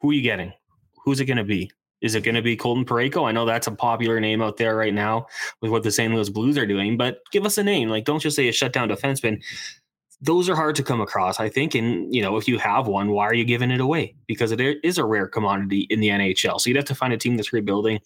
Who 0.00 0.10
are 0.10 0.14
you 0.14 0.22
getting? 0.22 0.52
Who's 1.04 1.20
it 1.20 1.26
going 1.26 1.38
to 1.38 1.44
be? 1.44 1.70
Is 2.00 2.14
it 2.14 2.22
going 2.22 2.34
to 2.34 2.42
be 2.42 2.56
Colton 2.56 2.84
Parayko? 2.84 3.26
I 3.26 3.32
know 3.32 3.46
that's 3.46 3.66
a 3.66 3.72
popular 3.72 4.20
name 4.20 4.42
out 4.42 4.58
there 4.58 4.76
right 4.76 4.92
now 4.92 5.26
with 5.62 5.70
what 5.70 5.82
the 5.82 5.90
St. 5.90 6.12
Louis 6.12 6.28
Blues 6.28 6.58
are 6.58 6.66
doing, 6.66 6.98
but 6.98 7.20
give 7.32 7.46
us 7.46 7.56
a 7.56 7.64
name. 7.64 7.88
Like, 7.88 8.04
don't 8.04 8.20
just 8.20 8.36
say 8.36 8.48
a 8.48 8.52
shutdown 8.52 8.90
defenseman. 8.90 9.42
Those 10.20 10.48
are 10.48 10.54
hard 10.54 10.76
to 10.76 10.82
come 10.82 11.00
across, 11.00 11.40
I 11.40 11.48
think. 11.48 11.74
And, 11.74 12.14
you 12.14 12.20
know, 12.20 12.36
if 12.36 12.46
you 12.46 12.58
have 12.58 12.86
one, 12.86 13.10
why 13.10 13.24
are 13.24 13.34
you 13.34 13.44
giving 13.44 13.70
it 13.70 13.80
away? 13.80 14.14
Because 14.26 14.52
it 14.52 14.60
is 14.60 14.98
a 14.98 15.04
rare 15.04 15.26
commodity 15.26 15.86
in 15.90 16.00
the 16.00 16.08
NHL. 16.08 16.60
So 16.60 16.68
you'd 16.68 16.76
have 16.76 16.84
to 16.86 16.94
find 16.94 17.12
a 17.12 17.16
team 17.16 17.36
that's 17.36 17.52
rebuilding 17.54 18.00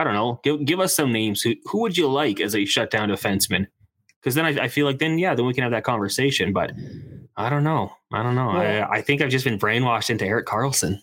I 0.00 0.04
don't 0.04 0.14
know. 0.14 0.40
Give 0.42 0.64
give 0.64 0.80
us 0.80 0.96
some 0.96 1.12
names. 1.12 1.42
Who 1.42 1.54
who 1.66 1.82
would 1.82 1.94
you 1.94 2.08
like 2.08 2.40
as 2.40 2.56
a 2.56 2.64
shutdown 2.64 3.10
defenseman? 3.10 3.66
Because 4.18 4.34
then 4.34 4.46
I, 4.46 4.64
I, 4.64 4.68
feel 4.68 4.86
like 4.86 4.98
then 4.98 5.18
yeah, 5.18 5.34
then 5.34 5.44
we 5.44 5.52
can 5.52 5.62
have 5.62 5.72
that 5.72 5.84
conversation. 5.84 6.54
But 6.54 6.72
I 7.36 7.50
don't 7.50 7.64
know. 7.64 7.92
I 8.10 8.22
don't 8.22 8.34
know. 8.34 8.46
Well, 8.46 8.56
I 8.56 8.96
I 8.96 9.02
think 9.02 9.20
I've 9.20 9.28
just 9.28 9.44
been 9.44 9.58
brainwashed 9.58 10.08
into 10.08 10.24
Erik 10.24 10.46
Karlsson. 10.46 11.00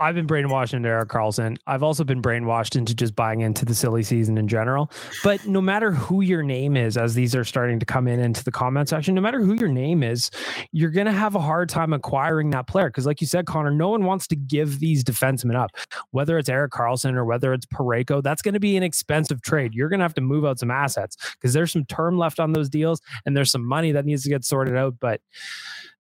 I've 0.00 0.14
been 0.14 0.26
brainwashed 0.26 0.72
into 0.72 0.88
Erik 0.88 1.10
Karlsson. 1.10 1.58
I've 1.66 1.82
also 1.82 2.04
been 2.04 2.22
brainwashed 2.22 2.74
into 2.74 2.94
just 2.94 3.14
buying 3.14 3.42
into 3.42 3.66
the 3.66 3.74
silly 3.74 4.02
season 4.02 4.38
in 4.38 4.48
general. 4.48 4.90
But 5.22 5.46
no 5.46 5.60
matter 5.60 5.90
who 5.90 6.22
your 6.22 6.42
name 6.42 6.74
is, 6.74 6.96
as 6.96 7.14
these 7.14 7.36
are 7.36 7.44
starting 7.44 7.78
to 7.80 7.84
come 7.84 8.08
in 8.08 8.18
into 8.18 8.42
the 8.42 8.50
comment 8.50 8.88
section, 8.88 9.14
no 9.14 9.20
matter 9.20 9.40
who 9.40 9.54
your 9.56 9.68
name 9.68 10.02
is, 10.02 10.30
you're 10.72 10.90
going 10.90 11.04
to 11.04 11.12
have 11.12 11.34
a 11.34 11.40
hard 11.40 11.68
time 11.68 11.92
acquiring 11.92 12.48
that 12.50 12.66
player. 12.66 12.88
Because, 12.88 13.04
like 13.04 13.20
you 13.20 13.26
said, 13.26 13.44
Connor, 13.44 13.72
no 13.72 13.90
one 13.90 14.04
wants 14.04 14.26
to 14.28 14.36
give 14.36 14.78
these 14.78 15.04
defensemen 15.04 15.54
up, 15.54 15.70
whether 16.12 16.38
it's 16.38 16.48
Erik 16.48 16.72
Karlsson 16.72 17.14
or 17.14 17.26
whether 17.26 17.52
it's 17.52 17.66
Parayko. 17.66 18.22
That's 18.22 18.40
going 18.40 18.54
to 18.54 18.60
be 18.60 18.78
an 18.78 18.82
expensive 18.82 19.42
trade. 19.42 19.74
You're 19.74 19.90
going 19.90 20.00
to 20.00 20.04
have 20.04 20.14
to 20.14 20.22
move 20.22 20.46
out 20.46 20.58
some 20.58 20.70
assets 20.70 21.18
because 21.34 21.52
there's 21.52 21.72
some 21.72 21.84
term 21.84 22.16
left 22.16 22.40
on 22.40 22.54
those 22.54 22.70
deals 22.70 23.02
and 23.26 23.36
there's 23.36 23.50
some 23.50 23.66
money 23.66 23.92
that 23.92 24.06
needs 24.06 24.22
to 24.22 24.30
get 24.30 24.46
sorted 24.46 24.76
out. 24.76 24.94
But 24.98 25.20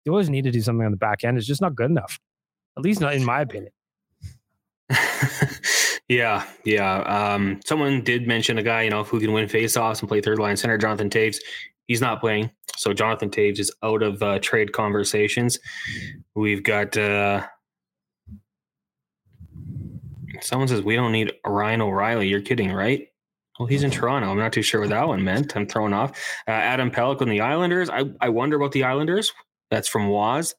you 0.05 0.13
always 0.13 0.29
need 0.29 0.45
to 0.45 0.51
do 0.51 0.61
something 0.61 0.85
on 0.85 0.91
the 0.91 0.97
back 0.97 1.25
end. 1.25 1.37
It's 1.37 1.45
just 1.45 1.61
not 1.61 1.75
good 1.75 1.91
enough, 1.91 2.17
at 2.77 2.83
least 2.83 3.01
not 3.01 3.13
in 3.13 3.25
my 3.25 3.41
opinion. 3.41 3.73
yeah, 6.09 6.45
yeah. 6.65 6.99
Um, 7.01 7.59
someone 7.65 8.03
did 8.03 8.27
mention 8.27 8.57
a 8.57 8.63
guy, 8.63 8.83
you 8.83 8.89
know, 8.89 9.03
who 9.03 9.19
can 9.19 9.33
win 9.33 9.47
faceoffs 9.47 9.99
and 9.99 10.09
play 10.09 10.21
third 10.21 10.39
line 10.39 10.57
center, 10.57 10.77
Jonathan 10.77 11.09
Toews. 11.09 11.37
He's 11.87 12.01
not 12.01 12.19
playing, 12.19 12.51
so 12.75 12.93
Jonathan 12.93 13.29
Toews 13.29 13.59
is 13.59 13.71
out 13.83 14.03
of 14.03 14.21
uh, 14.21 14.39
trade 14.39 14.73
conversations. 14.73 15.59
We've 16.35 16.63
got 16.63 16.95
uh, 16.95 17.45
someone 20.41 20.67
says 20.67 20.81
we 20.81 20.95
don't 20.95 21.11
need 21.11 21.33
Ryan 21.45 21.81
O'Reilly. 21.81 22.27
You're 22.27 22.41
kidding, 22.41 22.71
right? 22.71 23.07
Well, 23.59 23.67
he's 23.67 23.83
in 23.83 23.91
Toronto. 23.91 24.29
I'm 24.29 24.37
not 24.37 24.53
too 24.53 24.61
sure 24.61 24.81
what 24.81 24.89
that 24.89 25.07
one 25.07 25.23
meant. 25.23 25.55
I'm 25.55 25.67
thrown 25.67 25.93
off. 25.93 26.11
Uh, 26.47 26.51
Adam 26.51 26.89
Pelech 26.89 27.21
on 27.21 27.27
the 27.27 27.41
Islanders. 27.41 27.89
I, 27.89 28.05
I 28.21 28.29
wonder 28.29 28.55
about 28.55 28.71
the 28.71 28.85
Islanders. 28.85 29.33
That's 29.69 29.87
from 29.89 30.07
Waz. 30.07 30.55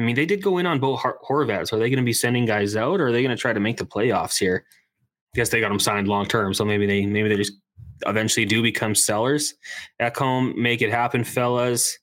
I 0.00 0.02
mean, 0.02 0.16
they 0.16 0.24
did 0.24 0.42
go 0.42 0.56
in 0.56 0.64
on 0.64 0.80
Bo 0.80 0.96
Horvat. 0.96 1.68
So 1.68 1.76
Are 1.76 1.80
they 1.80 1.90
going 1.90 1.98
to 1.98 2.04
be 2.04 2.14
sending 2.14 2.46
guys 2.46 2.74
out, 2.74 3.00
or 3.00 3.08
are 3.08 3.12
they 3.12 3.22
going 3.22 3.36
to 3.36 3.40
try 3.40 3.52
to 3.52 3.60
make 3.60 3.76
the 3.76 3.84
playoffs 3.84 4.38
here? 4.38 4.64
I 5.34 5.36
guess 5.36 5.50
they 5.50 5.60
got 5.60 5.68
them 5.68 5.78
signed 5.78 6.08
long 6.08 6.26
term, 6.26 6.54
so 6.54 6.64
maybe 6.64 6.86
they 6.86 7.04
maybe 7.04 7.28
they 7.28 7.36
just 7.36 7.52
eventually 8.06 8.46
do 8.46 8.62
become 8.62 8.94
sellers. 8.94 9.54
Ekholm, 10.00 10.56
make 10.56 10.80
it 10.80 10.90
happen, 10.90 11.22
fellas. 11.22 11.98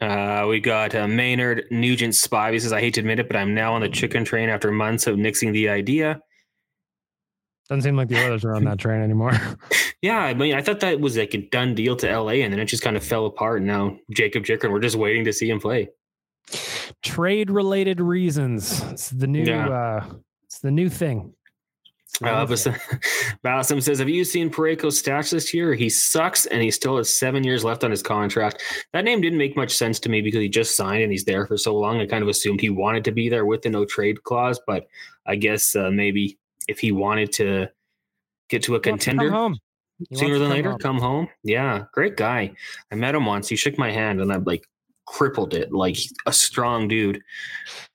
Uh, 0.00 0.46
we 0.48 0.58
got 0.58 0.94
uh, 0.94 1.06
Maynard 1.06 1.66
Nugent 1.70 2.14
Spy. 2.14 2.52
He 2.52 2.58
says, 2.58 2.72
"I 2.72 2.80
hate 2.80 2.94
to 2.94 3.00
admit 3.00 3.20
it, 3.20 3.28
but 3.28 3.36
I'm 3.36 3.54
now 3.54 3.74
on 3.74 3.82
the 3.82 3.88
Chychrun 3.88 4.24
train 4.24 4.48
after 4.48 4.72
months 4.72 5.06
of 5.06 5.16
nixing 5.16 5.52
the 5.52 5.68
idea." 5.68 6.20
Doesn't 7.68 7.82
seem 7.82 7.96
like 7.96 8.08
the 8.08 8.24
others 8.24 8.44
are 8.44 8.54
on 8.54 8.64
that 8.64 8.78
train 8.78 9.02
anymore. 9.02 9.32
yeah, 10.00 10.20
I 10.20 10.32
mean, 10.32 10.54
I 10.54 10.62
thought 10.62 10.80
that 10.80 10.98
was 10.98 11.18
like 11.18 11.34
a 11.34 11.38
done 11.48 11.74
deal 11.74 11.94
to 11.96 12.18
LA, 12.18 12.42
and 12.42 12.52
then 12.52 12.60
it 12.60 12.66
just 12.66 12.82
kind 12.82 12.96
of 12.96 13.04
fell 13.04 13.26
apart. 13.26 13.58
And 13.58 13.66
now 13.66 13.98
Jakob 14.10 14.44
Chychrun, 14.44 14.72
we're 14.72 14.80
just 14.80 14.96
waiting 14.96 15.24
to 15.26 15.32
see 15.32 15.50
him 15.50 15.60
play 15.60 15.90
trade 17.02 17.50
related 17.50 18.00
reasons. 18.00 18.82
It's 18.90 19.10
the 19.10 19.26
new 19.26 19.44
yeah. 19.44 19.68
uh 19.68 20.14
it's 20.44 20.60
the 20.60 20.70
new 20.70 20.88
thing. 20.88 21.34
Uh, 22.22 22.46
Bassam 23.42 23.80
says, 23.80 23.98
Have 23.98 24.08
you 24.08 24.24
seen 24.24 24.50
Parayko's 24.50 25.02
stats 25.02 25.30
this 25.30 25.52
year? 25.52 25.74
He 25.74 25.88
sucks 25.88 26.46
and 26.46 26.62
he 26.62 26.70
still 26.70 26.96
has 26.96 27.14
seven 27.14 27.44
years 27.44 27.64
left 27.64 27.84
on 27.84 27.90
his 27.90 28.02
contract. 28.02 28.62
That 28.92 29.04
name 29.04 29.20
didn't 29.20 29.38
make 29.38 29.56
much 29.56 29.74
sense 29.74 30.00
to 30.00 30.08
me 30.08 30.22
because 30.22 30.40
he 30.40 30.48
just 30.48 30.76
signed 30.76 31.02
and 31.02 31.12
he's 31.12 31.24
there 31.24 31.46
for 31.46 31.58
so 31.58 31.76
long. 31.76 32.00
I 32.00 32.06
kind 32.06 32.22
of 32.22 32.28
assumed 32.28 32.60
he 32.60 32.70
wanted 32.70 33.04
to 33.04 33.12
be 33.12 33.28
there 33.28 33.44
with 33.44 33.62
the 33.62 33.70
no 33.70 33.84
trade 33.84 34.22
clause, 34.22 34.60
but 34.66 34.86
I 35.26 35.36
guess 35.36 35.76
uh, 35.76 35.90
maybe 35.90 36.38
if 36.68 36.78
he 36.78 36.92
wanted 36.92 37.32
to 37.32 37.68
get 38.48 38.62
to 38.64 38.76
a 38.76 38.80
contender 38.80 39.50
sooner 40.12 40.38
than 40.38 40.50
later, 40.50 40.70
home. 40.70 40.78
come 40.78 40.98
home. 40.98 41.28
Yeah, 41.42 41.84
great 41.92 42.16
guy. 42.16 42.52
I 42.90 42.94
met 42.94 43.14
him 43.14 43.26
once. 43.26 43.48
He 43.48 43.56
shook 43.56 43.78
my 43.78 43.90
hand 43.90 44.20
and 44.20 44.32
I'm 44.32 44.44
like, 44.44 44.66
crippled 45.06 45.54
it 45.54 45.72
like 45.72 45.96
a 46.26 46.32
strong 46.32 46.88
dude. 46.88 47.22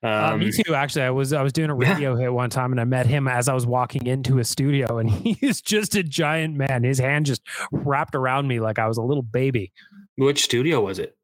Um, 0.01 0.11
uh, 0.11 0.37
me 0.37 0.45
um, 0.47 0.51
too. 0.51 0.73
Actually, 0.73 1.03
I 1.03 1.09
was 1.11 1.33
I 1.33 1.41
was 1.41 1.53
doing 1.53 1.69
a 1.69 1.75
radio 1.87 2.15
yeah. 2.15 2.23
hit 2.23 2.33
one 2.33 2.49
time, 2.49 2.71
and 2.71 2.81
I 2.81 2.85
met 2.85 3.05
him 3.05 3.27
as 3.27 3.47
I 3.47 3.53
was 3.53 3.65
walking 3.65 4.07
into 4.07 4.39
a 4.39 4.43
studio, 4.43 4.97
and 4.97 5.09
he's 5.39 5.61
just 5.61 5.95
a 5.95 6.03
giant 6.03 6.55
man. 6.55 6.83
His 6.83 6.99
hand 6.99 7.25
just 7.27 7.41
wrapped 7.71 8.15
around 8.15 8.47
me 8.47 8.59
like 8.59 8.79
I 8.79 8.87
was 8.87 8.97
a 8.97 9.03
little 9.03 9.23
baby. 9.23 9.71
Which 10.17 10.43
studio 10.43 10.81
was 10.81 10.99
it? 10.99 11.15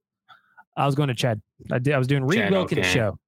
I 0.76 0.86
was 0.86 0.94
going 0.94 1.10
to 1.10 1.16
CHED. 1.16 1.42
I 1.72 1.80
did. 1.80 1.94
I 1.94 1.98
was 1.98 2.08
doing 2.08 2.24
Reid 2.24 2.52
Wilkins 2.52 2.80
okay. 2.82 2.94
show. 2.94 3.20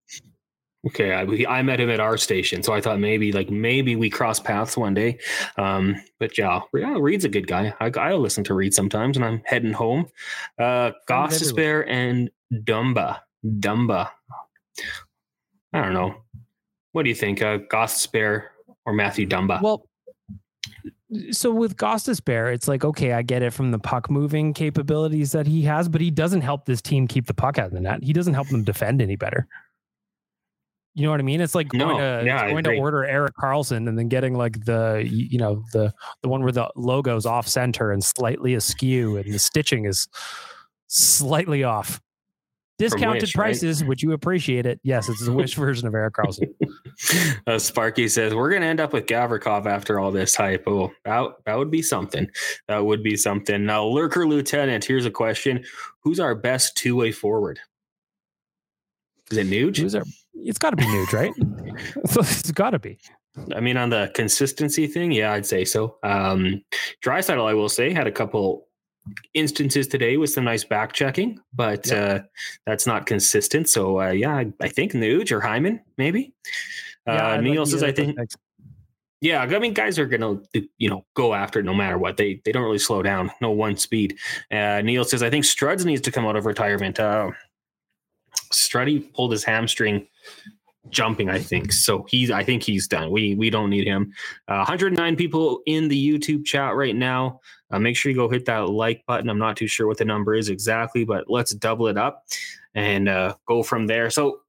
Okay, 0.88 1.14
I, 1.14 1.58
I 1.58 1.62
met 1.62 1.82
him 1.82 1.90
at 1.90 2.00
our 2.00 2.16
station, 2.16 2.64
so 2.64 2.74
I 2.74 2.80
thought 2.80 3.00
maybe 3.00 3.34
like 3.34 3.50
maybe 3.50 3.98
we 3.98 4.10
cross 4.10 4.40
paths 4.40 4.78
one 4.78 4.94
day. 4.94 5.18
Um, 5.58 6.02
but 6.20 6.38
yeah, 6.38 6.62
yeah, 6.74 6.96
Reid's 6.98 7.26
a 7.26 7.30
good 7.30 7.48
guy. 7.48 7.74
I 7.82 7.92
I 8.00 8.14
listen 8.14 8.46
to 8.46 8.54
Reed 8.54 8.74
sometimes, 8.74 9.18
and 9.18 9.26
I'm 9.26 9.42
heading 9.44 9.74
home. 9.74 10.08
Uh, 10.58 10.92
Gostisbehere 11.10 11.86
and 11.90 12.30
Dumba. 12.54 13.20
Dumba. 13.46 14.10
I 15.74 15.82
don't 15.82 15.94
know. 15.94 16.16
What 16.94 17.04
do 17.04 17.10
you 17.10 17.16
think? 17.16 17.42
Uh, 17.42 17.58
Gostisbehere 17.58 18.48
or 18.86 18.94
Matthew 18.94 19.28
Dumba? 19.28 19.62
Well, 19.62 19.86
so 21.32 21.52
with 21.52 21.76
Gostisbehere, 21.76 22.54
it's 22.54 22.70
like 22.70 22.86
okay, 22.86 23.12
I 23.12 23.22
get 23.22 23.42
it 23.42 23.52
from 23.52 23.72
the 23.72 23.80
puck 23.80 24.10
moving 24.10 24.54
capabilities 24.54 25.34
that 25.34 25.46
he 25.46 25.64
has, 25.64 25.90
but 25.90 26.00
he 26.00 26.10
doesn't 26.10 26.42
help 26.42 26.66
this 26.66 26.82
team 26.82 27.06
keep 27.06 27.26
the 27.26 27.34
puck 27.34 27.58
out 27.58 27.68
of 27.68 27.74
the 27.74 27.82
net. 27.82 28.02
He 28.02 28.14
doesn't 28.14 28.34
help 28.34 28.48
them 28.48 28.64
defend 28.64 29.02
any 29.02 29.18
better. 29.18 29.46
You 30.96 31.06
know 31.06 31.12
what 31.12 31.20
I 31.20 31.24
mean? 31.24 31.40
It's 31.40 31.56
like 31.56 31.70
going, 31.70 31.80
No, 31.80 31.98
to, 31.98 32.26
yeah, 32.26 32.50
going 32.50 32.64
to 32.64 32.76
order 32.78 33.06
Erik 33.06 33.36
Karlsson 33.36 33.88
and 33.88 33.98
then 33.98 34.10
getting 34.10 34.34
like 34.34 34.66
the 34.66 35.08
you 35.10 35.38
know 35.38 35.64
the 35.72 35.94
the 36.24 36.30
one 36.30 36.44
where 36.44 36.52
the 36.52 36.70
logo's 36.76 37.26
off 37.26 37.48
center 37.48 37.92
and 37.92 38.04
slightly 38.04 38.56
askew 38.56 39.18
and 39.18 39.32
the 39.32 39.40
stitching 39.40 39.86
is 39.86 40.08
slightly 40.88 41.64
off. 41.64 42.02
Discounted 42.80 43.24
Wish, 43.24 43.36
right? 43.36 43.44
prices, 43.44 43.84
would 43.84 44.02
you 44.02 44.14
appreciate 44.14 44.66
it? 44.66 44.80
Yes, 44.84 45.10
it's 45.10 45.26
the 45.26 45.34
Wish 45.34 45.56
version 45.56 45.86
of 45.88 45.94
Erik 45.94 46.14
Karlsson. 46.14 46.54
Uh, 47.48 47.58
Sparky 47.58 48.10
says 48.10 48.36
we're 48.36 48.50
going 48.50 48.62
to 48.62 48.68
end 48.68 48.82
up 48.82 48.92
with 48.92 49.06
Gavrikov 49.06 49.66
after 49.66 50.02
all 50.02 50.12
this 50.12 50.36
hype. 50.36 50.66
Oh, 50.68 50.92
that 51.06 51.30
that 51.46 51.58
would 51.58 51.72
be 51.72 51.82
something. 51.82 52.28
That 52.68 52.86
would 52.86 53.02
be 53.02 53.16
something. 53.16 53.66
Now, 53.66 53.86
Lurker 53.86 54.28
Lieutenant, 54.28 54.84
here's 54.84 55.06
a 55.06 55.12
question: 55.12 55.64
Who's 56.04 56.20
our 56.20 56.36
best 56.36 56.76
two 56.76 56.98
way 56.98 57.14
forward? 57.14 57.60
Is 59.32 59.38
it 59.38 59.48
Nuge? 59.48 59.78
Who's 59.78 59.96
our, 59.96 60.04
it's 60.44 60.58
got 60.60 60.72
to 60.72 60.76
be 60.76 60.84
Nuge, 60.84 61.14
right? 61.14 61.34
so 62.10 62.22
it's 62.22 62.52
got 62.52 62.72
to 62.72 62.80
be. 62.80 63.00
I 63.56 63.60
mean, 63.60 63.78
on 63.78 63.90
the 63.90 64.12
consistency 64.16 64.88
thing, 64.88 65.12
yeah, 65.12 65.34
I'd 65.34 65.46
say 65.46 65.64
so. 65.66 65.98
Um, 66.04 66.62
Draisaitl, 67.04 67.46
I 67.48 67.54
will 67.54 67.70
say, 67.70 67.94
had 67.94 68.08
a 68.08 68.12
couple 68.12 68.68
instances 69.34 69.88
today 69.88 70.18
with 70.18 70.30
some 70.32 70.44
nice 70.44 70.64
back 70.64 70.94
checking, 70.94 71.40
but 71.54 71.92
uh, 71.92 72.20
that's 72.66 72.86
not 72.86 73.06
consistent. 73.06 73.70
So, 73.70 74.02
uh, 74.02 74.10
yeah, 74.10 74.36
I, 74.36 74.52
I 74.62 74.68
think 74.68 74.92
Nuge 74.94 75.32
or 75.32 75.40
Hyman, 75.42 75.80
maybe. 75.98 76.34
Uh, 77.08 77.14
Yeah, 77.14 77.28
I'd 77.28 77.44
Neil 77.44 77.66
says, 77.66 77.82
I 77.82 77.92
think, 77.92 78.18
picks. 78.18 78.36
yeah, 79.22 79.42
I 79.42 79.60
mean, 79.60 79.74
guys 79.74 79.98
are 79.98 80.06
gonna, 80.06 80.42
you 80.78 80.90
know, 80.90 81.06
go 81.14 81.34
after 81.34 81.60
it 81.60 81.64
no 81.66 81.74
matter 81.74 81.98
what. 81.98 82.18
They 82.18 82.42
they 82.44 82.52
don't 82.52 82.64
really 82.64 82.78
slow 82.80 83.02
down. 83.02 83.32
No 83.42 83.52
one 83.52 83.78
speed. 83.78 84.18
Uh, 84.52 84.82
Neil 84.82 85.06
says, 85.06 85.24
I 85.24 85.30
think 85.30 85.46
Struds 85.46 85.86
needs 85.86 86.02
to 86.02 86.12
come 86.12 86.26
out 86.26 86.36
of 86.36 86.46
retirement. 86.46 87.00
Uh, 87.00 87.32
Struddy 88.52 89.14
pulled 89.14 89.32
his 89.32 89.44
hamstring 89.44 90.08
jumping. 90.90 91.30
I 91.30 91.40
think 91.40 91.72
so. 91.72 92.06
He's. 92.10 92.32
I 92.32 92.44
think 92.44 92.64
he's 92.64 92.88
done. 92.88 93.12
We 93.12 93.36
we 93.36 93.50
don't 93.50 93.70
need 93.70 93.88
him. 93.88 94.14
Uh, 94.48 94.58
109 94.58 95.16
people 95.16 95.62
in 95.66 95.88
the 95.88 96.20
YouTube 96.20 96.46
chat 96.46 96.76
right 96.76 96.96
now. 96.96 97.42
Uh, 97.72 97.80
make 97.80 97.96
sure 97.96 98.12
you 98.12 98.18
go 98.18 98.30
hit 98.30 98.46
that 98.46 98.70
like 98.70 99.06
button. 99.06 99.30
I'm 99.30 99.38
not 99.38 99.58
too 99.58 99.68
sure 99.68 99.88
what 99.88 99.98
the 99.98 100.06
number 100.06 100.34
is 100.34 100.50
exactly, 100.50 101.06
but 101.06 101.30
let's 101.30 101.54
double 101.54 101.88
it 101.88 101.98
up 101.98 102.26
and 102.74 103.08
uh, 103.08 103.36
go 103.46 103.62
from 103.62 103.88
there. 103.88 104.10
So 104.10 104.42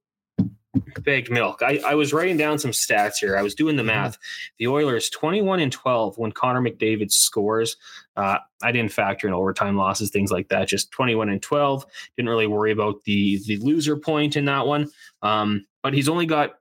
Bagged 1.01 1.29
milk. 1.29 1.61
I, 1.61 1.81
I 1.85 1.95
was 1.95 2.13
writing 2.13 2.37
down 2.37 2.57
some 2.57 2.71
stats 2.71 3.15
here. 3.19 3.37
I 3.37 3.41
was 3.41 3.55
doing 3.55 3.75
the 3.75 3.83
math. 3.83 4.17
The 4.57 4.67
Oilers 4.67 5.09
21 5.09 5.59
and 5.59 5.71
12 5.71 6.17
when 6.17 6.31
Connor 6.31 6.61
McDavid 6.61 7.11
scores. 7.11 7.75
Uh, 8.15 8.37
I 8.61 8.71
didn't 8.71 8.91
factor 8.91 9.27
in 9.27 9.33
overtime 9.33 9.77
losses, 9.77 10.09
things 10.09 10.31
like 10.31 10.49
that. 10.49 10.67
Just 10.67 10.91
21 10.91 11.29
and 11.29 11.41
12. 11.41 11.85
Didn't 12.17 12.29
really 12.29 12.47
worry 12.47 12.71
about 12.71 13.03
the 13.05 13.41
the 13.45 13.57
loser 13.57 13.97
point 13.97 14.35
in 14.35 14.45
that 14.45 14.67
one. 14.67 14.89
Um, 15.21 15.65
but 15.83 15.93
he's 15.93 16.09
only 16.09 16.25
got 16.25 16.55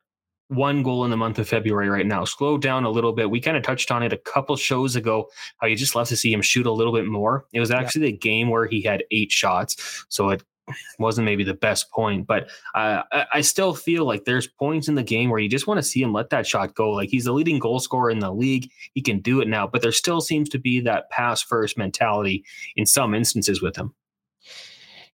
one 0.49 0.83
goal 0.83 1.05
in 1.05 1.11
the 1.11 1.17
month 1.17 1.39
of 1.39 1.49
February 1.49 1.89
right 1.89 2.07
now. 2.07 2.25
Slow 2.25 2.59
down 2.59 2.85
a 2.85 2.91
little 2.91 3.13
bit. 3.13 3.31
We 3.31 3.41
kind 3.41 3.57
of 3.57 3.63
touched 3.63 3.93
on 3.93 4.03
it 4.03 4.13
a 4.13 4.19
couple 4.19 4.57
shows 4.57 4.97
ago. 4.97 5.29
How 5.59 5.69
you 5.69 5.77
just 5.77 5.95
love 5.95 6.09
to 6.09 6.17
see 6.17 6.33
him 6.33 6.43
shoot 6.43 6.67
a 6.67 6.73
little 6.73 6.93
bit 6.93 7.07
more. 7.07 7.47
It 7.53 7.61
was 7.61 7.71
actually 7.71 8.07
the 8.07 8.17
game 8.17 8.49
where 8.49 8.67
he 8.67 8.83
had 8.83 9.05
eight 9.11 9.31
shots, 9.31 10.05
so 10.09 10.31
it 10.31 10.43
wasn't 10.99 11.25
maybe 11.25 11.45
the 11.45 11.55
best 11.55 11.91
point, 11.91 12.27
but 12.27 12.49
uh, 12.75 13.03
I, 13.33 13.41
still 13.41 13.75
feel 13.75 14.05
like 14.05 14.25
there's 14.25 14.47
points 14.47 14.89
in 14.89 14.95
the 14.95 15.03
game 15.03 15.31
where 15.31 15.41
you 15.41 15.49
just 15.49 15.67
want 15.67 15.79
to 15.79 15.83
see 15.83 16.03
him 16.03 16.13
let 16.13 16.31
that 16.31 16.47
shot 16.47 16.75
go. 16.75 16.91
Like 16.91 17.09
he's 17.09 17.25
the 17.25 17.33
leading 17.33 17.59
goal 17.59 17.81
scorer 17.81 18.11
in 18.11 18.21
the 18.21 18.33
league. 18.33 18.71
He 18.95 19.03
can 19.03 19.21
do 19.21 19.41
it 19.41 19.49
now, 19.49 19.67
but 19.67 19.83
there 19.83 19.93
still 19.93 20.21
seems 20.21 20.49
to 20.51 20.59
be 20.59 20.81
that 20.81 21.11
pass 21.11 21.43
first 21.43 21.77
mentality 21.77 22.45
in 22.77 22.87
some 22.87 23.15
instances 23.15 23.61
with 23.61 23.77
him. 23.77 23.95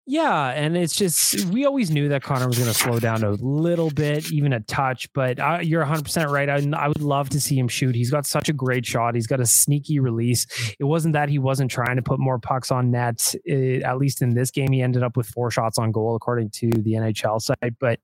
Yeah, 0.09 0.51
and 0.51 0.77
it's 0.77 0.95
just 0.95 1.47
we 1.47 1.65
always 1.65 1.91
knew 1.91 2.09
that 2.11 2.23
Connor 2.23 2.47
was 2.47 2.57
going 2.59 2.73
to 2.73 2.79
slow 2.79 3.01
down 3.01 3.25
a 3.25 3.33
little 3.33 3.91
bit, 3.91 4.31
even 4.31 4.53
a 4.53 4.61
touch. 4.61 5.13
But 5.13 5.41
uh, 5.41 5.59
you're 5.63 5.81
100 5.81 6.05
percent 6.05 6.31
right. 6.31 6.49
I, 6.49 6.63
I 6.77 6.87
would 6.87 7.03
love 7.03 7.29
to 7.31 7.41
see 7.41 7.59
him 7.59 7.67
shoot. 7.67 7.97
He's 7.97 8.13
got 8.13 8.25
such 8.25 8.49
a 8.49 8.53
great 8.53 8.87
shot. 8.87 9.17
He's 9.17 9.27
got 9.27 9.41
a 9.41 9.47
sneaky 9.47 9.99
release. 9.99 10.47
It 10.79 10.85
wasn't 10.85 11.15
that 11.15 11.29
he 11.29 11.41
wasn't 11.41 11.73
trying 11.73 11.97
to 11.97 12.03
put 12.03 12.21
more 12.21 12.39
pucks 12.39 12.71
on 12.71 12.93
net. 12.93 13.35
Uh, 13.51 13.85
at 13.85 13.99
least 13.99 14.23
in 14.23 14.35
this 14.35 14.53
game, 14.53 14.71
he 14.71 14.81
ended 14.81 15.03
up 15.03 15.17
with 15.17 15.27
four 15.27 15.51
shots 15.51 15.77
on 15.77 15.91
goal, 15.91 16.15
according 16.15 16.51
to 16.51 16.71
the 16.71 16.93
NHL 16.93 17.43
site. 17.43 17.75
But 17.81 17.99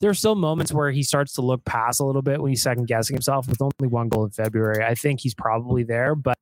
there 0.00 0.10
are 0.10 0.14
still 0.14 0.34
moments 0.34 0.72
where 0.72 0.90
he 0.90 1.02
starts 1.02 1.32
to 1.34 1.42
look 1.42 1.64
past 1.64 2.00
a 2.00 2.04
little 2.04 2.22
bit 2.22 2.40
when 2.40 2.50
he's 2.50 2.62
second 2.62 2.86
guessing 2.86 3.14
himself. 3.14 3.48
With 3.48 3.62
only 3.62 3.88
one 3.88 4.08
goal 4.08 4.24
in 4.24 4.30
February, 4.30 4.84
I 4.84 4.94
think 4.94 5.20
he's 5.20 5.34
probably 5.34 5.82
there, 5.84 6.14
but 6.14 6.38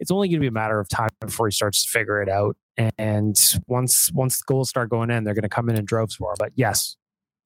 it's 0.00 0.10
only 0.10 0.28
going 0.28 0.36
to 0.36 0.40
be 0.40 0.46
a 0.46 0.52
matter 0.52 0.78
of 0.78 0.88
time 0.88 1.10
before 1.20 1.46
he 1.46 1.52
starts 1.52 1.84
to 1.84 1.90
figure 1.90 2.22
it 2.22 2.28
out. 2.28 2.56
And 2.98 3.36
once 3.66 4.10
once 4.12 4.38
the 4.38 4.44
goals 4.46 4.68
start 4.68 4.90
going 4.90 5.10
in, 5.10 5.24
they're 5.24 5.34
going 5.34 5.42
to 5.42 5.48
come 5.48 5.68
in 5.68 5.76
in 5.76 5.84
droves 5.84 6.16
him. 6.16 6.26
But 6.38 6.52
yes, 6.54 6.96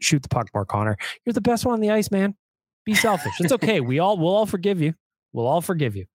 shoot 0.01 0.23
the 0.23 0.29
puck 0.29 0.49
more, 0.55 0.65
Connor. 0.65 0.97
You're 1.25 1.33
the 1.33 1.41
best 1.41 1.67
one 1.67 1.75
on 1.75 1.81
the 1.81 1.91
ice, 1.91 2.11
man. 2.11 2.35
Be 2.85 2.95
selfish. 2.95 3.35
It's 3.41 3.53
okay. 3.53 3.81
we 3.81 3.99
all 3.99 4.17
we'll 4.17 4.35
all 4.35 4.47
forgive 4.47 4.81
you. 4.81 4.95
We'll 5.33 5.47
all 5.47 5.61
forgive 5.61 5.97
you. 5.97 6.07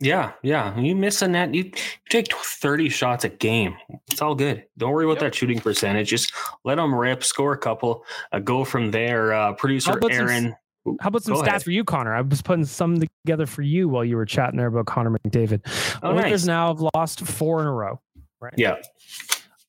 Yeah, 0.00 0.32
yeah. 0.42 0.78
You 0.78 0.94
miss 0.96 1.22
a 1.22 1.28
net, 1.28 1.54
you, 1.54 1.70
take 2.10 2.32
30 2.34 2.88
shots 2.88 3.24
a 3.24 3.28
game. 3.28 3.76
It's 4.10 4.20
all 4.20 4.34
good. 4.34 4.64
Don't 4.76 4.90
worry 4.92 5.04
about 5.04 5.20
that 5.20 5.34
shooting 5.34 5.60
percentage. 5.60 6.08
Just 6.10 6.32
let 6.64 6.74
them 6.76 6.94
rip, 6.94 7.22
score 7.24 7.52
a 7.52 7.58
couple, 7.58 8.04
uh, 8.32 8.40
go 8.40 8.64
from 8.64 8.90
there. 8.90 9.32
Uh, 9.32 9.52
producer 9.54 9.92
How 9.92 9.96
about 9.96 10.12
some- 10.12 10.28
Aaron. 10.28 10.56
How 11.00 11.08
about 11.08 11.22
some 11.22 11.36
stats 11.36 11.46
ahead. 11.46 11.62
for 11.62 11.70
you, 11.70 11.82
Connor? 11.82 12.14
I 12.14 12.20
was 12.20 12.42
putting 12.42 12.66
some 12.66 13.00
together 13.24 13.46
for 13.46 13.62
you 13.62 13.88
while 13.88 14.04
you 14.04 14.16
were 14.16 14.26
chatting 14.26 14.58
there 14.58 14.66
about 14.66 14.84
Connor 14.84 15.16
McDavid. 15.18 15.62
Oh, 16.02 16.10
Oilers 16.10 16.24
nice. 16.30 16.44
now 16.44 16.68
have 16.74 16.84
lost 16.94 17.20
four 17.20 17.62
in 17.62 17.66
a 17.66 17.72
row. 17.72 18.00
Right. 18.38 18.52
Yeah. 18.58 18.82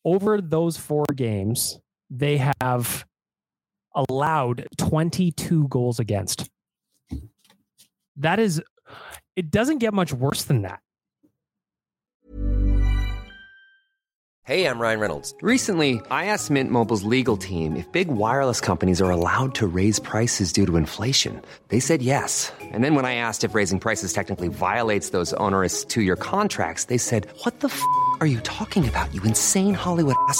Over 0.04 0.42
those 0.42 0.76
four 0.76 1.06
games, 1.16 1.80
they 2.10 2.38
have 2.62 3.06
allowed 3.96 4.68
22 4.78 5.70
goals 5.70 6.00
against. 6.02 6.50
That 8.18 8.40
is, 8.40 8.62
it 9.36 9.52
doesn't 9.52 9.80
get 9.80 9.94
much 9.94 10.14
worse 10.14 10.44
than 10.44 10.62
that. 10.62 10.80
Hey, 14.46 14.68
I'm 14.68 14.78
Ryan 14.78 15.00
Reynolds. 15.00 15.34
Recently, 15.42 16.00
I 16.12 16.26
asked 16.26 16.52
Mint 16.52 16.70
Mobile's 16.70 17.02
legal 17.02 17.36
team 17.36 17.76
if 17.76 17.92
big 17.92 18.10
wireless 18.10 18.62
companies 18.62 19.02
are 19.02 19.10
allowed 19.10 19.56
to 19.56 19.66
raise 19.66 19.98
prices 19.98 20.54
due 20.54 20.68
to 20.68 20.78
inflation. 20.78 21.42
They 21.70 21.80
said 21.80 22.04
yes. 22.04 22.54
And 22.62 22.84
then 22.84 22.94
when 22.94 23.06
I 23.06 23.16
asked 23.16 23.44
if 23.44 23.56
raising 23.56 23.80
prices 23.80 24.14
technically 24.14 24.50
violates 24.50 25.10
those 25.10 25.34
onerous 25.42 25.84
two 25.84 26.04
year 26.04 26.16
contracts, 26.16 26.86
they 26.86 27.00
said, 27.00 27.28
What 27.42 27.62
the 27.62 27.70
f 27.70 27.82
are 28.20 28.28
you 28.28 28.40
talking 28.42 28.88
about, 28.88 29.12
you 29.16 29.24
insane 29.24 29.74
Hollywood 29.74 30.16
ass? 30.30 30.40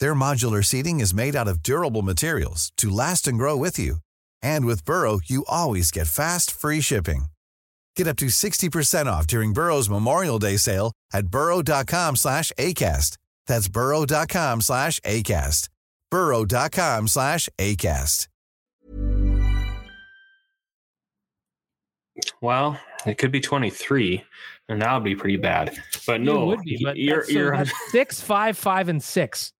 Their 0.00 0.14
modular 0.14 0.64
seating 0.64 1.00
is 1.00 1.12
made 1.14 1.36
out 1.36 1.48
of 1.48 1.62
durable 1.62 2.02
materials 2.02 2.72
to 2.78 2.90
last 2.90 3.28
and 3.28 3.36
grow 3.38 3.56
with 3.56 3.78
you. 3.78 3.98
And 4.40 4.64
with 4.64 4.84
Burrow, 4.86 5.20
you 5.26 5.44
always 5.48 5.90
get 5.90 6.06
fast, 6.06 6.50
free 6.50 6.80
shipping. 6.80 7.26
Get 7.96 8.08
up 8.08 8.16
to 8.16 8.26
60% 8.26 9.06
off 9.06 9.26
during 9.26 9.52
Burrow's 9.52 9.90
Memorial 9.90 10.38
Day 10.38 10.56
sale 10.56 10.92
at 11.12 11.26
burrow.com 11.28 12.16
slash 12.16 12.50
ACAST. 12.58 13.18
That's 13.46 13.68
burrow.com 13.68 14.62
slash 14.62 15.00
ACAST. 15.00 15.68
burrow.com 16.10 17.08
slash 17.08 17.48
ACAST. 17.58 18.28
well, 22.40 22.78
it 23.06 23.18
could 23.18 23.32
be 23.32 23.40
23, 23.40 24.22
and 24.68 24.80
that 24.82 24.94
would 24.94 25.04
be 25.04 25.16
pretty 25.16 25.36
bad. 25.36 25.76
But 26.06 26.20
no, 26.20 26.42
it 26.42 26.46
would 26.46 26.62
be, 26.62 26.80
but 26.82 26.96
you're, 26.96 27.24
so 27.24 27.32
you're 27.32 27.56
that's 27.56 27.72
six, 27.90 28.20
five, 28.20 28.56
five, 28.56 28.88
and 28.88 29.02
six. 29.02 29.52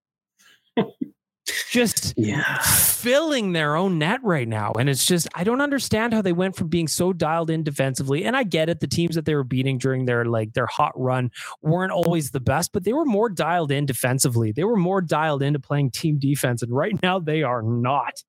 Just 1.71 2.15
yeah. 2.17 2.59
filling 2.63 3.53
their 3.53 3.77
own 3.77 3.99
net 3.99 4.21
right 4.23 4.49
now. 4.49 4.73
And 4.79 4.89
it's 4.89 5.07
just, 5.07 5.29
I 5.35 5.45
don't 5.45 5.61
understand 5.61 6.15
how 6.15 6.23
they 6.23 6.33
went 6.33 6.57
from 6.57 6.69
being 6.69 6.89
so 6.89 7.13
dialed 7.13 7.51
in 7.51 7.63
defensively. 7.63 8.25
And 8.25 8.37
I 8.37 8.45
get 8.45 8.69
it. 8.69 8.81
The 8.81 8.87
teams 8.87 9.15
that 9.15 9.25
they 9.25 9.35
were 9.35 9.45
beating 9.45 9.79
during 9.79 10.05
their 10.05 10.25
like 10.25 10.55
their 10.55 10.67
hot 10.67 10.93
run 10.95 11.31
weren't 11.63 11.93
always 11.93 12.31
the 12.31 12.41
best, 12.41 12.73
but 12.73 12.85
they 12.85 12.93
were 12.93 13.05
more 13.05 13.29
dialed 13.29 13.71
in 13.73 13.87
defensively. 13.87 14.53
They 14.53 14.65
were 14.65 14.77
more 14.77 15.01
dialed 15.01 15.43
into 15.43 15.59
playing 15.59 15.91
team 15.91 16.19
defense. 16.19 16.63
And 16.63 16.73
right 16.73 17.01
now 17.03 17.19
they 17.19 17.43
are 17.43 17.63
not. 17.63 18.23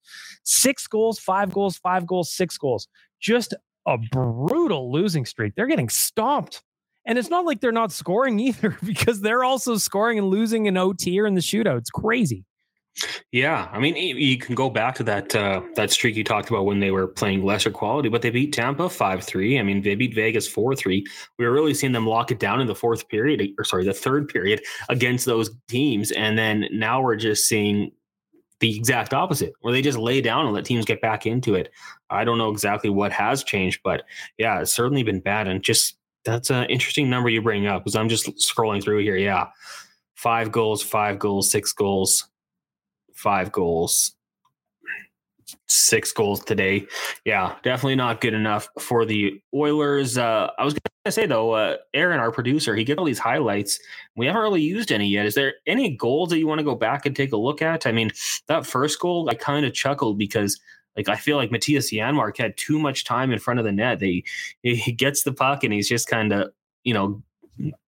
Six 0.44 0.88
goals, 0.88 1.20
five 1.20 1.54
goals, 1.54 1.78
five 1.78 2.06
goals, 2.06 2.32
six 2.32 2.58
goals. 2.58 2.88
Just 3.22 3.54
a 3.88 3.98
brutal 3.98 4.92
losing 4.92 5.26
streak. 5.26 5.54
They're 5.56 5.68
getting 5.68 5.90
stomped. 5.90 6.64
And 7.06 7.18
it's 7.18 7.30
not 7.30 7.46
like 7.46 7.62
they're 7.62 7.72
not 7.72 7.92
scoring 7.92 8.40
either 8.40 8.78
because 8.84 9.22
they're 9.22 9.44
also 9.44 9.78
scoring 9.78 10.18
and 10.18 10.28
losing 10.30 10.66
in 10.66 10.78
OT 10.78 11.20
or 11.20 11.28
in 11.28 11.36
the 11.36 11.42
shootout. 11.42 11.78
It's 11.78 11.92
crazy. 11.92 12.46
Yeah, 13.32 13.68
I 13.74 13.80
mean, 13.80 13.96
you 13.98 14.38
can 14.38 14.56
go 14.56 14.70
back 14.70 14.96
to 14.96 15.04
that 15.04 15.36
uh, 15.36 15.62
that 15.76 15.92
streak 15.92 16.16
you 16.16 16.24
talked 16.24 16.50
about 16.50 16.66
when 16.66 16.80
they 16.80 16.92
were 16.92 17.08
playing 17.08 17.44
lesser 17.44 17.70
quality, 17.70 18.08
but 18.08 18.22
they 18.22 18.30
beat 18.30 18.54
Tampa 18.54 18.90
five 18.90 19.22
three. 19.22 19.60
I 19.60 19.64
mean, 19.64 19.82
they 19.82 19.96
beat 19.96 20.16
Vegas 20.16 20.48
four 20.48 20.76
three. 20.76 21.06
We 21.38 21.46
were 21.46 21.52
really 21.52 21.74
seeing 21.74 21.92
them 21.92 22.08
lock 22.08 22.32
it 22.32 22.40
down 22.40 22.62
in 22.62 22.68
the 22.68 22.76
fourth 22.76 23.10
period, 23.10 23.46
or 23.58 23.66
sorry, 23.66 23.84
the 23.84 23.94
third 23.94 24.30
period 24.30 24.62
against 24.88 25.26
those 25.26 25.50
teams, 25.68 26.12
and 26.12 26.38
then 26.38 26.68
now 26.72 27.02
we're 27.02 27.18
just 27.18 27.48
seeing 27.48 27.92
the 28.62 28.78
exact 28.78 29.14
opposite, 29.14 29.52
where 29.60 29.74
they 29.74 29.82
just 29.82 29.98
lay 29.98 30.22
down 30.22 30.46
and 30.46 30.56
let 30.56 30.64
teams 30.64 30.86
get 30.86 31.02
back 31.02 31.26
into 31.26 31.54
it. 31.54 31.70
I 32.10 32.24
don't 32.24 32.38
know 32.38 32.50
exactly 32.50 32.90
what 32.90 33.12
has 33.12 33.44
changed, 33.44 33.82
but 33.84 34.04
yeah, 34.38 34.62
it's 34.62 34.74
certainly 34.74 35.04
been 35.04 35.20
bad, 35.20 35.50
and 35.50 35.62
just 35.62 35.98
that's 36.26 36.50
an 36.50 36.66
interesting 36.66 37.10
number 37.10 37.30
you 37.30 37.42
bring 37.42 37.68
up 37.68 37.84
because 37.84 37.96
I'm 37.96 38.10
just 38.10 38.26
scrolling 38.38 38.84
through 38.84 39.00
here. 39.00 39.18
Yeah, 39.18 39.48
five 40.16 40.52
goals, 40.52 40.82
five 40.82 41.20
goals, 41.20 41.50
six 41.50 41.72
goals 41.72 42.28
five 43.16 43.52
goals, 43.52 44.14
six 45.68 46.12
goals 46.12 46.44
today. 46.44 46.86
Yeah, 47.24 47.56
definitely 47.64 47.96
not 47.96 48.22
good 48.22 48.34
enough 48.34 48.70
for 48.80 49.06
the 49.06 49.42
Oilers. 49.54 50.18
Uh, 50.18 50.52
I 50.60 50.64
was 50.64 50.74
going 50.74 50.82
to 51.06 51.12
say 51.12 51.26
though, 51.26 51.54
uh, 51.54 51.78
Aaron, 51.94 52.20
our 52.20 52.32
producer, 52.32 52.76
he 52.76 52.84
gets 52.84 53.00
all 53.00 53.06
these 53.06 53.20
highlights. 53.20 53.80
We 54.16 54.28
haven't 54.28 54.42
really 54.42 54.62
used 54.62 54.92
any 54.92 55.08
yet. 55.08 55.26
Is 55.26 55.36
there 55.36 55.56
any 55.66 55.96
goals 55.96 56.30
that 56.30 56.40
you 56.40 56.48
want 56.48 56.60
to 56.60 56.66
go 56.66 56.76
back 56.76 57.06
and 57.06 57.16
take 57.16 57.32
a 57.32 57.38
look 57.38 57.62
at? 57.62 57.88
I 57.88 57.92
mean, 57.92 58.12
that 58.48 58.66
first 58.66 59.00
goal, 59.00 59.28
I 59.30 59.34
kind 59.34 59.66
of 59.66 59.74
chuckled 59.74 60.18
because. 60.18 60.60
Like 60.96 61.10
I 61.10 61.16
feel 61.16 61.38
like 61.38 61.50
Mattias 61.50 61.92
Janmark 61.92 62.38
had 62.38 62.58
too 62.58 62.80
much 62.80 63.04
time 63.04 63.32
in 63.32 63.40
front 63.40 63.60
of 63.60 63.66
the 63.66 63.72
net. 63.72 64.00
They 64.00 64.24
he 64.62 64.92
gets 64.92 65.24
the 65.24 65.34
puck 65.34 65.64
and 65.64 65.74
he's 65.74 65.90
just 65.90 66.08
kind 66.08 66.32
of 66.32 66.52
you 66.84 66.94
know 66.94 67.22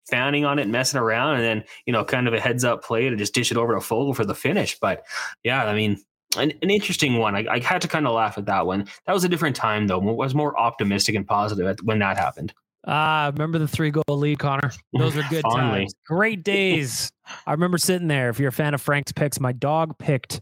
fanning 0.09 0.45
on 0.45 0.59
it, 0.59 0.67
messing 0.67 0.99
around, 0.99 1.35
and 1.35 1.43
then 1.43 1.63
you 1.85 1.93
know, 1.93 2.03
kind 2.03 2.27
of 2.27 2.33
a 2.33 2.39
heads 2.39 2.63
up 2.63 2.83
play 2.83 3.09
to 3.09 3.15
just 3.15 3.33
dish 3.33 3.51
it 3.51 3.57
over 3.57 3.73
to 3.73 3.79
Foegele 3.79 4.15
for 4.15 4.25
the 4.25 4.35
finish. 4.35 4.79
But 4.79 5.05
yeah, 5.43 5.65
I 5.65 5.75
mean, 5.75 6.01
an, 6.37 6.53
an 6.61 6.69
interesting 6.69 7.17
one. 7.17 7.35
I, 7.35 7.45
I, 7.49 7.59
had 7.59 7.81
to 7.81 7.87
kind 7.87 8.07
of 8.07 8.13
laugh 8.13 8.37
at 8.37 8.45
that 8.45 8.65
one. 8.65 8.87
That 9.05 9.13
was 9.13 9.23
a 9.23 9.29
different 9.29 9.55
time 9.55 9.87
though. 9.87 9.97
It 9.97 10.15
was 10.15 10.35
more 10.35 10.57
optimistic 10.59 11.15
and 11.15 11.27
positive 11.27 11.77
when 11.83 11.99
that 11.99 12.17
happened. 12.17 12.53
Ah, 12.89 13.25
uh, 13.25 13.31
remember 13.31 13.59
the 13.59 13.67
three 13.67 13.91
goal 13.91 14.03
lead, 14.07 14.39
Connor? 14.39 14.71
Those 14.93 15.15
were 15.15 15.23
good 15.29 15.43
times. 15.51 15.93
Great 16.05 16.43
days. 16.43 17.11
I 17.45 17.51
remember 17.51 17.77
sitting 17.77 18.07
there. 18.07 18.29
If 18.29 18.39
you're 18.39 18.49
a 18.49 18.53
fan 18.53 18.73
of 18.73 18.81
Frank's 18.81 19.11
picks, 19.11 19.41
my 19.41 19.51
dog 19.51 19.97
picked 19.97 20.39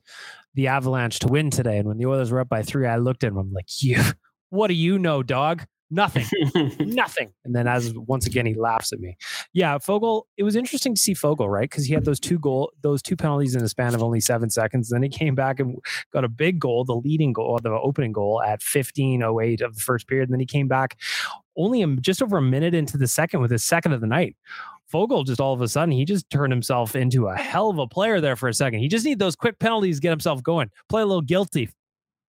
the 0.55 0.67
Avalanche 0.67 1.19
to 1.19 1.27
win 1.27 1.49
today. 1.51 1.77
And 1.77 1.87
when 1.87 1.97
the 1.97 2.05
Oilers 2.05 2.31
were 2.31 2.39
up 2.39 2.49
by 2.49 2.63
three, 2.63 2.87
I 2.87 2.97
looked 2.97 3.23
at 3.23 3.31
him. 3.31 3.37
I'm 3.37 3.53
like, 3.53 3.83
you, 3.83 4.01
what 4.49 4.67
do 4.67 4.73
you 4.73 4.97
know, 4.97 5.21
dog? 5.21 5.63
Nothing. 5.91 6.25
Nothing. 6.79 7.31
And 7.43 7.55
then 7.55 7.67
as 7.67 7.93
once 7.93 8.25
again 8.25 8.47
he 8.47 8.55
laughs 8.55 8.91
at 8.91 8.99
me. 8.99 9.17
Yeah, 9.53 9.77
Foegele. 9.77 10.23
it 10.35 10.43
was 10.43 10.55
interesting 10.55 10.95
to 10.95 11.01
see 11.01 11.13
Foegele, 11.13 11.47
right? 11.47 11.69
Because 11.69 11.85
he 11.85 11.93
had 11.93 12.05
those 12.05 12.19
two 12.19 12.39
goal, 12.39 12.71
those 12.81 13.03
two 13.03 13.15
penalties 13.15 13.55
in 13.55 13.63
a 13.63 13.69
span 13.69 13.93
of 13.93 14.01
only 14.01 14.19
seven 14.19 14.49
seconds. 14.49 14.89
Then 14.89 15.03
he 15.03 15.09
came 15.09 15.35
back 15.35 15.59
and 15.59 15.77
got 16.11 16.23
a 16.23 16.27
big 16.27 16.59
goal, 16.59 16.85
the 16.85 16.95
leading 16.95 17.33
goal, 17.33 17.59
the 17.61 17.69
opening 17.69 18.13
goal 18.13 18.41
at 18.41 18.63
1508 18.63 19.61
of 19.61 19.75
the 19.75 19.81
first 19.81 20.07
period. 20.07 20.27
And 20.29 20.33
then 20.33 20.39
he 20.39 20.47
came 20.47 20.67
back 20.67 20.97
only 21.55 21.85
just 22.01 22.21
over 22.21 22.37
a 22.37 22.41
minute 22.41 22.73
into 22.73 22.97
the 22.97 23.07
second 23.07 23.41
with 23.41 23.51
his 23.51 23.63
second 23.63 23.93
of 23.93 24.01
the 24.01 24.07
night. 24.07 24.35
Foegele 24.95 25.25
just 25.25 25.41
all 25.41 25.53
of 25.53 25.59
a 25.59 25.67
sudden 25.67 25.91
he 25.91 26.05
just 26.05 26.29
turned 26.29 26.53
himself 26.53 26.95
into 26.95 27.27
a 27.27 27.35
hell 27.35 27.69
of 27.69 27.79
a 27.79 27.87
player 27.87 28.21
there 28.21 28.37
for 28.37 28.47
a 28.47 28.53
second. 28.53 28.79
He 28.79 28.87
just 28.87 29.03
need 29.03 29.19
those 29.19 29.35
quick 29.35 29.59
penalties 29.59 29.99
get 29.99 30.11
himself 30.11 30.41
going. 30.41 30.71
Play 30.87 31.01
a 31.01 31.05
little 31.05 31.21
guilty. 31.21 31.69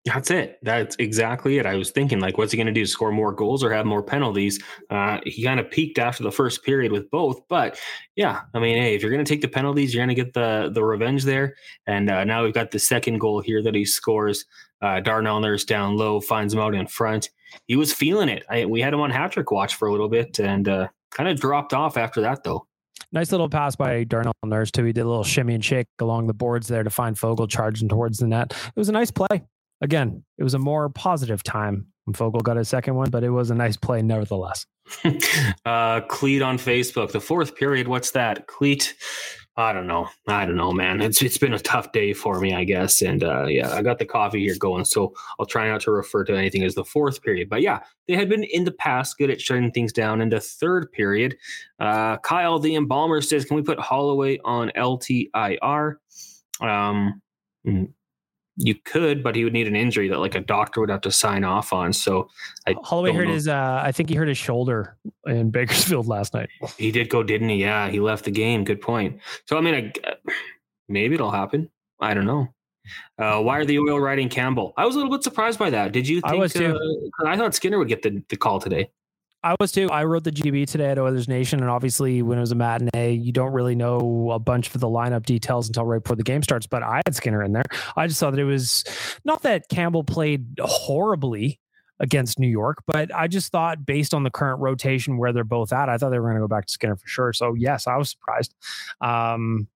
That's 0.06 0.30
it. 0.30 0.60
That's 0.62 0.96
exactly 0.98 1.58
it. 1.58 1.66
I 1.66 1.76
was 1.76 1.90
thinking, 1.90 2.20
like, 2.20 2.38
what's 2.38 2.52
he 2.52 2.58
going 2.58 2.68
to 2.68 2.74
do? 2.74 2.86
Score 2.86 3.12
more 3.12 3.32
goals 3.32 3.64
or 3.64 3.72
have 3.74 3.88
more 3.88 4.04
penalties? 4.04 4.62
Uh, 4.92 5.20
he 5.26 5.44
kind 5.44 5.60
of 5.60 5.70
peaked 5.70 5.98
after 5.98 6.22
the 6.22 6.32
first 6.32 6.64
period 6.64 6.92
with 6.92 7.10
both. 7.10 7.42
But 7.50 7.80
yeah, 8.16 8.42
I 8.54 8.60
mean, 8.60 8.78
hey, 8.78 8.94
if 8.94 9.02
you're 9.02 9.12
going 9.12 9.26
to 9.26 9.32
take 9.32 9.42
the 9.42 9.48
penalties, 9.48 9.94
you're 9.94 10.06
going 10.06 10.16
to 10.16 10.24
get 10.24 10.34
the 10.34 10.70
the 10.72 10.84
revenge 10.84 11.24
there. 11.24 11.56
And 11.88 12.10
uh, 12.10 12.24
now 12.24 12.44
we've 12.44 12.54
got 12.54 12.72
the 12.72 12.80
second 12.80 13.20
goal 13.20 13.42
here 13.42 13.64
that 13.64 13.74
he 13.76 13.86
scores. 13.86 14.46
Uh, 14.82 15.00
Darnell 15.00 15.40
Nurse 15.40 15.64
down 15.64 15.98
low 15.98 16.20
finds 16.20 16.54
him 16.54 16.60
out 16.60 16.76
in 16.76 16.86
front. 16.86 17.30
He 17.68 17.76
was 17.76 17.92
feeling 17.94 18.30
it. 18.30 18.44
I, 18.50 18.66
we 18.66 18.82
had 18.82 18.94
him 18.94 19.02
on 19.02 19.10
hat 19.10 19.32
trick 19.32 19.50
watch 19.50 19.74
for 19.74 19.88
a 19.88 19.92
little 19.92 20.10
bit 20.10 20.40
and 20.40 20.68
uh, 20.68 20.88
kind 21.16 21.30
of 21.30 21.40
dropped 21.40 21.74
off 21.74 21.98
after 21.98 22.22
that, 22.22 22.44
though. 22.44 22.68
Nice 23.12 23.32
little 23.32 23.50
pass 23.50 23.76
by 23.76 24.04
Darnell 24.04 24.34
Nurse 24.44 24.72
too. 24.72 24.84
He 24.84 24.94
did 24.94 25.02
a 25.02 25.08
little 25.08 25.24
shimmy 25.24 25.56
and 25.56 25.64
shake 25.64 25.88
along 26.00 26.28
the 26.28 26.34
boards 26.34 26.68
there 26.68 26.84
to 26.84 26.90
find 26.90 27.16
Foegele 27.16 27.50
charging 27.50 27.88
towards 27.90 28.20
the 28.20 28.28
net. 28.28 28.54
It 28.68 28.80
was 28.80 28.90
a 28.90 28.92
nice 28.92 29.12
play 29.12 29.44
again, 29.82 30.24
it 30.38 30.44
was 30.44 30.54
a 30.54 30.60
more 30.60 30.90
positive 30.90 31.44
time 31.44 31.88
when 32.06 32.14
Foegele 32.14 32.44
got 32.44 32.58
his 32.58 32.70
second 32.70 32.96
one, 32.96 33.10
but 33.10 33.24
it 33.24 33.30
was 33.30 33.52
a 33.52 33.56
nice 33.56 33.78
play 33.78 34.02
nevertheless. 34.02 34.66
uh, 35.66 36.02
Cleat 36.02 36.42
on 36.42 36.58
Facebook, 36.58 37.12
the 37.12 37.22
fourth 37.22 37.56
period. 37.56 37.88
What's 37.88 38.12
that? 38.12 38.48
Cleat. 38.48 38.96
I 39.58 39.72
don't 39.72 39.88
know. 39.88 40.10
I 40.28 40.46
don't 40.46 40.58
know, 40.58 40.74
man. 40.74 41.02
It's 41.02 41.22
it's 41.22 41.38
been 41.38 41.54
a 41.54 41.60
tough 41.60 41.94
day 41.94 42.12
for 42.12 42.42
me, 42.42 42.54
I 42.54 42.66
guess. 42.66 43.02
And 43.02 43.24
uh, 43.24 43.46
yeah, 43.46 43.74
I 43.74 43.82
got 43.82 44.00
the 44.00 44.06
coffee 44.06 44.42
here 44.42 44.58
going, 44.58 44.84
so 44.84 45.14
I'll 45.40 45.46
try 45.46 45.70
not 45.70 45.80
to 45.82 45.92
refer 45.92 46.26
to 46.26 46.36
anything 46.36 46.64
as 46.64 46.76
the 46.76 46.84
fourth 46.84 47.22
period. 47.22 47.48
But 47.48 47.62
yeah, 47.62 47.80
they 48.08 48.16
had 48.16 48.28
been 48.28 48.44
in 48.44 48.66
the 48.66 48.74
past 48.74 49.18
good 49.18 49.30
at 49.30 49.40
shutting 49.40 49.72
things 49.72 49.94
down. 49.94 50.20
In 50.20 50.28
the 50.28 50.42
third 50.42 50.92
period, 50.92 51.38
uh, 51.80 52.18
Kyle 52.18 52.60
the 52.60 52.76
embalmer 52.76 53.22
says, 53.22 53.46
"Can 53.46 53.56
we 53.56 53.64
put 53.64 53.80
Holloway 53.80 54.40
on 54.44 54.72
LTIR?" 54.76 55.96
Um, 56.60 57.22
hmm, 57.64 57.86
you 58.58 58.76
could, 58.76 59.24
but 59.24 59.36
he 59.36 59.44
would 59.44 59.54
need 59.54 59.68
an 59.68 59.76
injury 59.76 60.08
that 60.08 60.20
like 60.20 60.36
a 60.36 60.40
doctor 60.40 60.80
would 60.80 60.90
have 60.90 61.02
to 61.02 61.12
sign 61.12 61.44
off 61.44 61.74
on. 61.74 61.92
So 61.92 62.30
I 62.68 62.76
Holloway 62.84 63.12
hurt 63.12 63.28
know. 63.28 63.34
his. 63.34 63.48
Uh, 63.48 63.82
I 63.84 63.92
think 63.92 64.10
he 64.10 64.16
hurt 64.16 64.28
his 64.28 64.38
shoulder 64.38 64.98
in 65.26 65.52
Bakersfield 65.52 66.08
last 66.08 66.34
night. 66.34 66.50
He 66.78 66.92
did 66.92 67.10
go, 67.10 67.24
didn't 67.24 67.50
he? 67.50 67.58
Yeah, 67.58 67.90
he 67.90 68.00
left 68.00 68.26
the 68.26 68.32
game. 68.32 68.64
Good 68.64 68.82
point. 68.82 69.20
So 69.46 69.58
I 69.58 69.62
mean, 69.62 69.76
I, 70.06 70.14
maybe 70.88 71.16
it'll 71.16 71.32
happen. 71.32 71.70
I 72.00 72.14
don't 72.14 72.26
know. 72.26 72.48
Uh, 73.18 73.42
why 73.42 73.58
are 73.58 73.66
the 73.66 73.80
oil 73.80 74.00
riding 74.00 74.30
Campbell? 74.30 74.74
I 74.78 74.86
was 74.86 74.96
a 74.96 75.00
little 75.00 75.12
bit 75.12 75.24
surprised 75.24 75.58
by 75.58 75.70
that. 75.72 75.92
Did 75.92 76.08
you? 76.08 76.22
Think, 76.22 76.34
I 76.34 76.36
was 76.36 76.54
too. 76.54 76.78
Uh, 77.22 77.26
I 77.28 77.36
thought 77.36 77.56
Skinner 77.56 77.78
would 77.78 77.88
get 77.88 78.04
the, 78.04 78.24
the 78.30 78.38
call 78.38 78.60
today. 78.60 78.90
I 79.46 79.56
was 79.60 79.72
too. 79.72 79.92
I 79.92 80.06
wrote 80.06 80.24
the 80.24 80.32
GB 80.32 80.68
today 80.68 80.90
at 80.90 80.98
Oilers 80.98 81.28
Nation, 81.28 81.60
and 81.60 81.70
obviously, 81.70 82.24
when 82.24 82.40
it 82.40 82.42
was 82.42 82.52
a 82.52 82.56
matinee, 82.56 83.12
you 83.12 83.32
don't 83.32 83.54
really 83.54 83.76
know 83.76 84.32
a 84.32 84.40
bunch 84.40 84.74
of 84.74 84.82
the 84.82 84.88
lineup 84.88 85.24
details 85.24 85.68
until 85.68 85.86
right 85.86 86.02
before 86.02 86.16
the 86.16 86.24
game 86.24 86.42
starts. 86.42 86.66
But 86.66 86.82
I 86.82 87.04
had 87.06 87.16
Skinner 87.16 87.44
in 87.44 87.54
there. 87.54 87.64
I 87.96 88.08
just 88.08 88.20
thought 88.20 88.32
that 88.32 88.40
it 88.40 88.46
was 88.46 88.84
not 89.24 89.44
that 89.44 89.70
Campbell 89.70 90.04
played 90.04 90.60
horribly 90.60 91.60
against 92.00 92.40
New 92.40 92.48
York, 92.48 92.80
but 92.88 93.14
I 93.14 93.28
just 93.28 93.52
thought 93.52 93.86
based 93.86 94.16
on 94.16 94.24
the 94.24 94.32
current 94.32 94.62
rotation 94.62 95.20
where 95.20 95.32
they're 95.32 95.44
both 95.44 95.72
at, 95.72 95.90
I 95.90 95.98
thought 96.00 96.10
they 96.10 96.18
were 96.18 96.30
going 96.30 96.42
to 96.42 96.42
go 96.42 96.48
back 96.48 96.66
to 96.66 96.74
Skinner 96.74 96.96
for 96.96 97.08
sure. 97.08 97.32
So 97.32 97.54
yes, 97.54 97.86
I 97.86 97.98
was 97.98 98.10
surprised. 98.10 98.56
Um, 99.00 99.68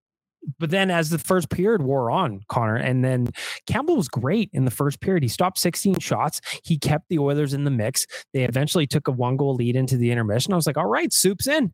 but 0.58 0.70
then 0.70 0.90
as 0.90 1.10
the 1.10 1.20
first 1.20 1.50
period 1.50 1.82
wore 1.82 2.12
on, 2.12 2.42
Connor, 2.48 2.76
and 2.76 3.04
then 3.04 3.28
Campbell 3.68 3.98
was 3.98 4.08
great 4.08 4.50
in 4.54 4.66
the 4.66 4.72
first 4.72 5.02
period. 5.02 5.24
He 5.24 5.30
stopped 5.30 5.58
16 5.58 6.00
shots. 6.00 6.42
He 6.64 6.78
kept 6.78 7.10
the 7.10 7.20
Oilers 7.20 7.54
in 7.54 7.64
the 7.64 7.72
mix. 7.72 8.06
They 8.34 8.44
eventually 8.44 8.88
took 8.88 9.08
a 9.08 9.12
one 9.12 9.38
goal 9.38 9.56
lead 9.56 9.76
into 9.76 9.98
the 9.98 10.12
intermission. 10.12 10.54
I 10.54 10.56
was 10.56 10.68
like, 10.68 10.78
all 10.78 10.88
right, 10.88 11.12
soup's 11.12 11.48
in. 11.48 11.74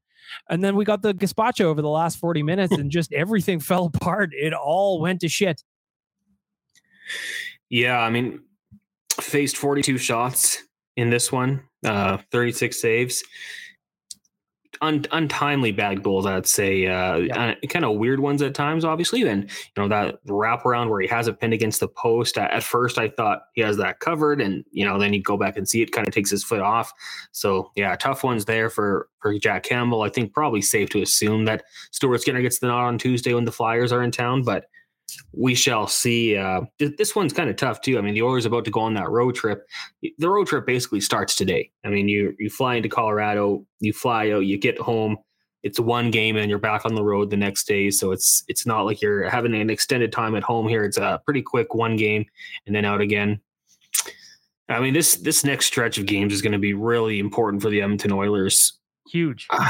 And 0.50 0.64
then 0.64 0.76
we 0.76 0.86
got 0.86 1.02
the 1.04 1.14
gazpacho 1.14 1.66
over 1.66 1.82
the 1.82 1.90
last 1.90 2.18
40 2.18 2.44
minutes 2.44 2.74
and 2.78 2.90
just 2.90 3.14
everything 3.14 3.60
fell 3.60 3.92
apart. 3.94 4.32
It 4.34 4.54
all 4.54 5.00
went 5.00 5.22
to 5.22 5.30
shit. 5.30 5.64
Yeah, 7.70 8.00
I 8.00 8.10
mean, 8.10 8.42
faced 9.22 9.58
42 9.58 9.98
shots 9.98 10.64
in 10.96 11.10
this 11.10 11.32
one, 11.32 11.62
uh, 11.84 12.18
36 12.32 12.80
saves 12.80 13.24
un- 14.82 15.06
untimely 15.12 15.72
bad 15.72 16.04
goals, 16.04 16.26
I'd 16.26 16.48
say. 16.48 16.88
Uh, 16.88 17.18
yeah. 17.18 17.56
kind 17.70 17.86
of 17.86 17.98
weird 17.98 18.20
ones 18.20 18.42
at 18.42 18.54
times, 18.54 18.86
obviously. 18.86 19.22
And, 19.24 19.44
you 19.44 19.84
know, 19.84 19.88
that 19.88 20.24
wraparound 20.26 20.90
where 20.90 21.02
he 21.02 21.08
has 21.08 21.28
it 21.28 21.40
pinned 21.40 21.54
against 21.54 21.80
the 21.80 21.88
post. 21.88 22.38
At 22.38 22.64
first, 22.64 22.98
I 22.98 23.10
thought 23.10 23.44
he 23.54 23.62
has 23.62 23.78
that 23.78 24.00
covered. 24.00 24.42
And, 24.42 24.64
you 24.72 24.86
know, 24.86 24.98
then 25.00 25.14
you 25.14 25.22
go 25.22 25.38
back 25.38 25.58
and 25.58 25.68
see 25.68 25.82
it 25.82 25.92
kind 25.92 26.08
of 26.08 26.14
takes 26.14 26.30
his 26.30 26.44
foot 26.44 26.62
off. 26.62 26.94
So, 27.32 27.72
yeah, 27.76 27.96
tough 27.96 28.24
ones 28.24 28.46
there 28.46 28.70
for, 28.70 29.10
for 29.20 29.38
Jack 29.40 29.64
Campbell. 29.64 30.02
I 30.02 30.10
think 30.10 30.34
probably 30.34 30.62
safe 30.62 30.90
to 30.90 31.02
assume 31.02 31.46
that 31.46 31.64
Stuart 31.92 32.22
Skinner 32.22 32.42
gets 32.42 32.60
the 32.60 32.68
nod 32.68 32.88
on 32.88 32.98
Tuesday 32.98 33.34
when 33.34 33.46
the 33.46 33.52
Flyers 33.52 33.92
are 33.92 34.04
in 34.04 34.12
town. 34.12 34.44
But, 34.44 34.66
we 35.34 35.56
shall 35.56 35.88
see. 35.88 36.38
Uh, 36.38 36.62
this 36.80 37.16
one's 37.16 37.34
kind 37.34 37.50
of 37.50 37.56
tough 37.56 37.82
too. 37.82 37.98
I 37.98 38.02
mean, 38.02 38.14
the 38.14 38.22
Oilers 38.22 38.46
about 38.46 38.66
to 38.66 38.72
go 38.72 38.80
on 38.82 38.94
that 38.96 39.10
road 39.10 39.36
trip. 39.36 39.68
The 40.02 40.30
road 40.30 40.48
trip 40.48 40.66
basically 40.66 41.02
starts 41.02 41.36
today. 41.36 41.72
I 41.84 41.90
mean, 41.90 42.08
you 42.08 42.36
you 42.40 42.50
fly 42.50 42.76
into 42.76 42.90
Colorado, 42.90 43.66
you 43.80 43.94
fly 43.94 44.32
out, 44.32 44.46
you 44.46 44.58
get 44.58 44.80
home. 44.80 45.18
It's 45.64 45.80
one 45.80 46.12
game, 46.12 46.38
and 46.38 46.50
you're 46.50 46.60
back 46.60 46.86
on 46.86 46.94
the 46.94 47.04
road 47.04 47.32
the 47.32 47.38
next 47.38 47.68
day. 47.68 47.90
So 47.90 48.12
it's 48.12 48.44
it's 48.48 48.66
not 48.66 48.86
like 48.86 49.02
you're 49.02 49.30
having 49.30 49.56
an 49.56 49.70
extended 49.70 50.12
time 50.12 50.36
at 50.36 50.44
home 50.44 50.68
here. 50.68 50.86
It's 50.86 50.98
a 50.98 51.22
pretty 51.26 51.42
quick 51.42 51.74
one 51.74 51.96
game, 51.96 52.26
and 52.66 52.76
then 52.76 52.86
out 52.86 53.02
again. 53.02 53.40
I 54.70 54.80
mean, 54.80 54.94
this 54.94 55.16
this 55.16 55.44
next 55.44 55.66
stretch 55.68 55.98
of 55.98 56.06
games 56.06 56.34
is 56.34 56.42
going 56.42 56.54
to 56.54 56.60
be 56.60 56.74
really 56.74 57.20
important 57.20 57.62
for 57.62 57.70
the 57.70 57.82
Edmonton 57.82 58.12
Oilers. 58.12 58.80
Huge, 59.12 59.48
uh, 59.52 59.70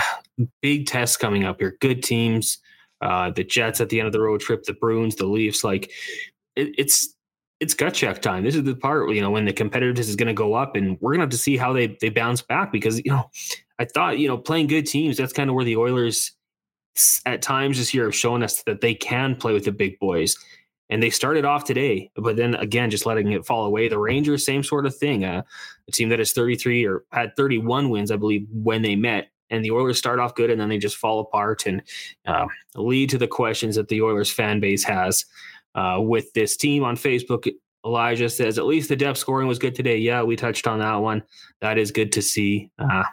big 0.62 0.88
tests 0.88 1.18
coming 1.18 1.43
up 1.43 1.60
here. 1.60 1.76
Good 1.82 2.04
teams 2.04 2.60
uh, 3.06 3.30
the 3.30 3.43
Jets 3.43 3.80
at 3.80 3.89
the 3.89 3.99
end 3.99 4.08
of 4.08 4.14
the 4.14 4.22
road 4.22 4.41
trip, 4.41 4.64
the 4.64 4.74
Bruins, 4.74 5.16
the 5.16 5.28
Leafs. 5.28 5.64
Like 5.64 5.91
it, 6.56 6.74
it's 6.78 7.14
it's 7.60 7.74
gut 7.74 7.93
check 7.93 8.22
time. 8.22 8.43
This 8.43 8.56
is 8.56 8.64
the 8.64 8.76
part 8.76 9.10
you 9.12 9.22
know 9.22 9.32
when 9.32 9.45
the 9.45 9.53
competitiveness 9.53 9.99
is 9.99 10.16
going 10.16 10.28
to 10.28 10.34
go 10.34 10.56
up, 10.56 10.76
and 10.76 10.97
we're 10.99 11.12
going 11.12 11.20
to 11.20 11.24
have 11.24 11.30
to 11.30 11.38
see 11.38 11.56
how 11.56 11.72
they 11.72 11.95
they 12.01 12.10
bounce 12.10 12.41
back 12.41 12.72
because 12.72 12.97
you 13.06 13.12
know 13.12 13.30
I 13.80 13.86
thought 13.86 14.18
you 14.18 14.28
know 14.28 14.38
playing 14.38 14.68
good 14.68 14.88
teams 14.88 15.18
that's 15.18 15.34
kind 15.34 15.49
of 15.49 15.56
where 15.56 15.66
the 15.66 15.78
Oilers 15.78 16.32
at 17.26 17.41
times 17.41 17.78
this 17.78 17.93
year 17.93 18.06
have 18.06 18.16
shown 18.16 18.41
us 18.41 18.64
that 18.64 18.82
they 18.82 18.95
can 18.95 19.36
play 19.36 19.53
with 19.53 19.66
the 19.66 19.72
big 19.72 19.99
boys. 19.99 20.36
And 20.89 21.01
they 21.01 21.10
started 21.10 21.45
off 21.45 21.64
today, 21.64 22.12
but 22.16 22.36
then 22.36 22.53
again, 22.56 22.91
just 22.91 23.08
letting 23.08 23.32
it 23.32 23.43
fall 23.43 23.66
away. 23.66 23.88
The 23.88 23.97
Rangers, 23.97 24.45
same 24.45 24.62
sort 24.62 24.86
of 24.86 24.95
thing. 24.95 25.26
Uh, 25.26 25.41
a 25.88 25.91
team 25.91 26.10
that 26.10 26.20
is 26.20 26.32
33 26.32 26.86
or 26.86 27.03
had 27.12 27.36
31 27.36 27.89
wins, 27.89 28.12
I 28.12 28.18
believe, 28.18 28.47
when 28.51 28.84
they 28.84 28.95
met 28.95 29.30
and 29.50 29.64
the 29.64 29.72
Oilers 29.72 29.98
start 29.98 30.20
off 30.20 30.36
good 30.36 30.50
and 30.50 30.60
then 30.60 30.70
they 30.70 30.78
just 30.78 30.98
fall 30.98 31.20
apart 31.20 31.66
and 31.66 31.82
uh, 32.26 32.48
lead 32.76 33.10
to 33.10 33.18
the 33.18 33.28
questions 33.28 33.76
that 33.76 33.88
the 33.88 34.02
Oilers 34.02 34.32
fan 34.32 34.60
base 34.60 34.84
has 34.84 35.26
uh, 35.76 35.98
with 36.00 36.32
this 36.34 36.58
team 36.58 36.84
on 36.84 36.96
Facebook. 36.96 37.52
Elijah 37.86 38.30
says, 38.30 38.58
at 38.58 38.66
least 38.66 38.89
the 38.89 38.96
depth 38.96 39.20
scoring 39.20 39.48
was 39.48 39.60
good 39.60 39.76
today. 39.76 39.98
Yeah, 39.98 40.24
we 40.24 40.36
touched 40.36 40.66
on 40.66 40.80
that 40.80 40.96
one. 40.96 41.22
That 41.62 41.78
is 41.78 41.91
good 41.91 42.12
to 42.14 42.22
see. 42.22 42.72
Uh, 42.80 43.04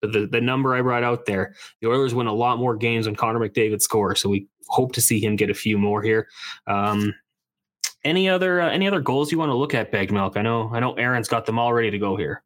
the, 0.00 0.26
the 0.26 0.40
number 0.40 0.74
I 0.74 0.80
brought 0.80 1.04
out 1.04 1.26
there, 1.26 1.54
the 1.80 1.88
Oilers 1.88 2.14
win 2.14 2.26
a 2.26 2.32
lot 2.32 2.58
more 2.58 2.74
games 2.74 3.06
when 3.06 3.14
Connor 3.14 3.38
McDavid 3.38 3.82
scores. 3.82 4.20
So 4.20 4.28
we 4.28 4.48
hope 4.68 4.92
to 4.92 5.00
see 5.00 5.20
him 5.20 5.36
get 5.36 5.50
a 5.50 5.54
few 5.54 5.78
more 5.78 6.02
here. 6.02 6.28
Um, 6.66 7.14
any 8.04 8.28
other 8.28 8.60
uh, 8.60 8.70
any 8.70 8.88
other 8.88 9.00
goals 9.00 9.30
you 9.30 9.38
want 9.38 9.50
to 9.50 9.54
look 9.54 9.74
at, 9.74 9.92
Bagged 9.92 10.12
Milk? 10.12 10.36
I 10.36 10.42
know 10.42 10.70
I 10.72 10.80
know 10.80 10.94
Aaron's 10.94 11.28
got 11.28 11.46
them 11.46 11.58
all 11.58 11.72
ready 11.72 11.90
to 11.90 11.98
go 11.98 12.16
here. 12.16 12.42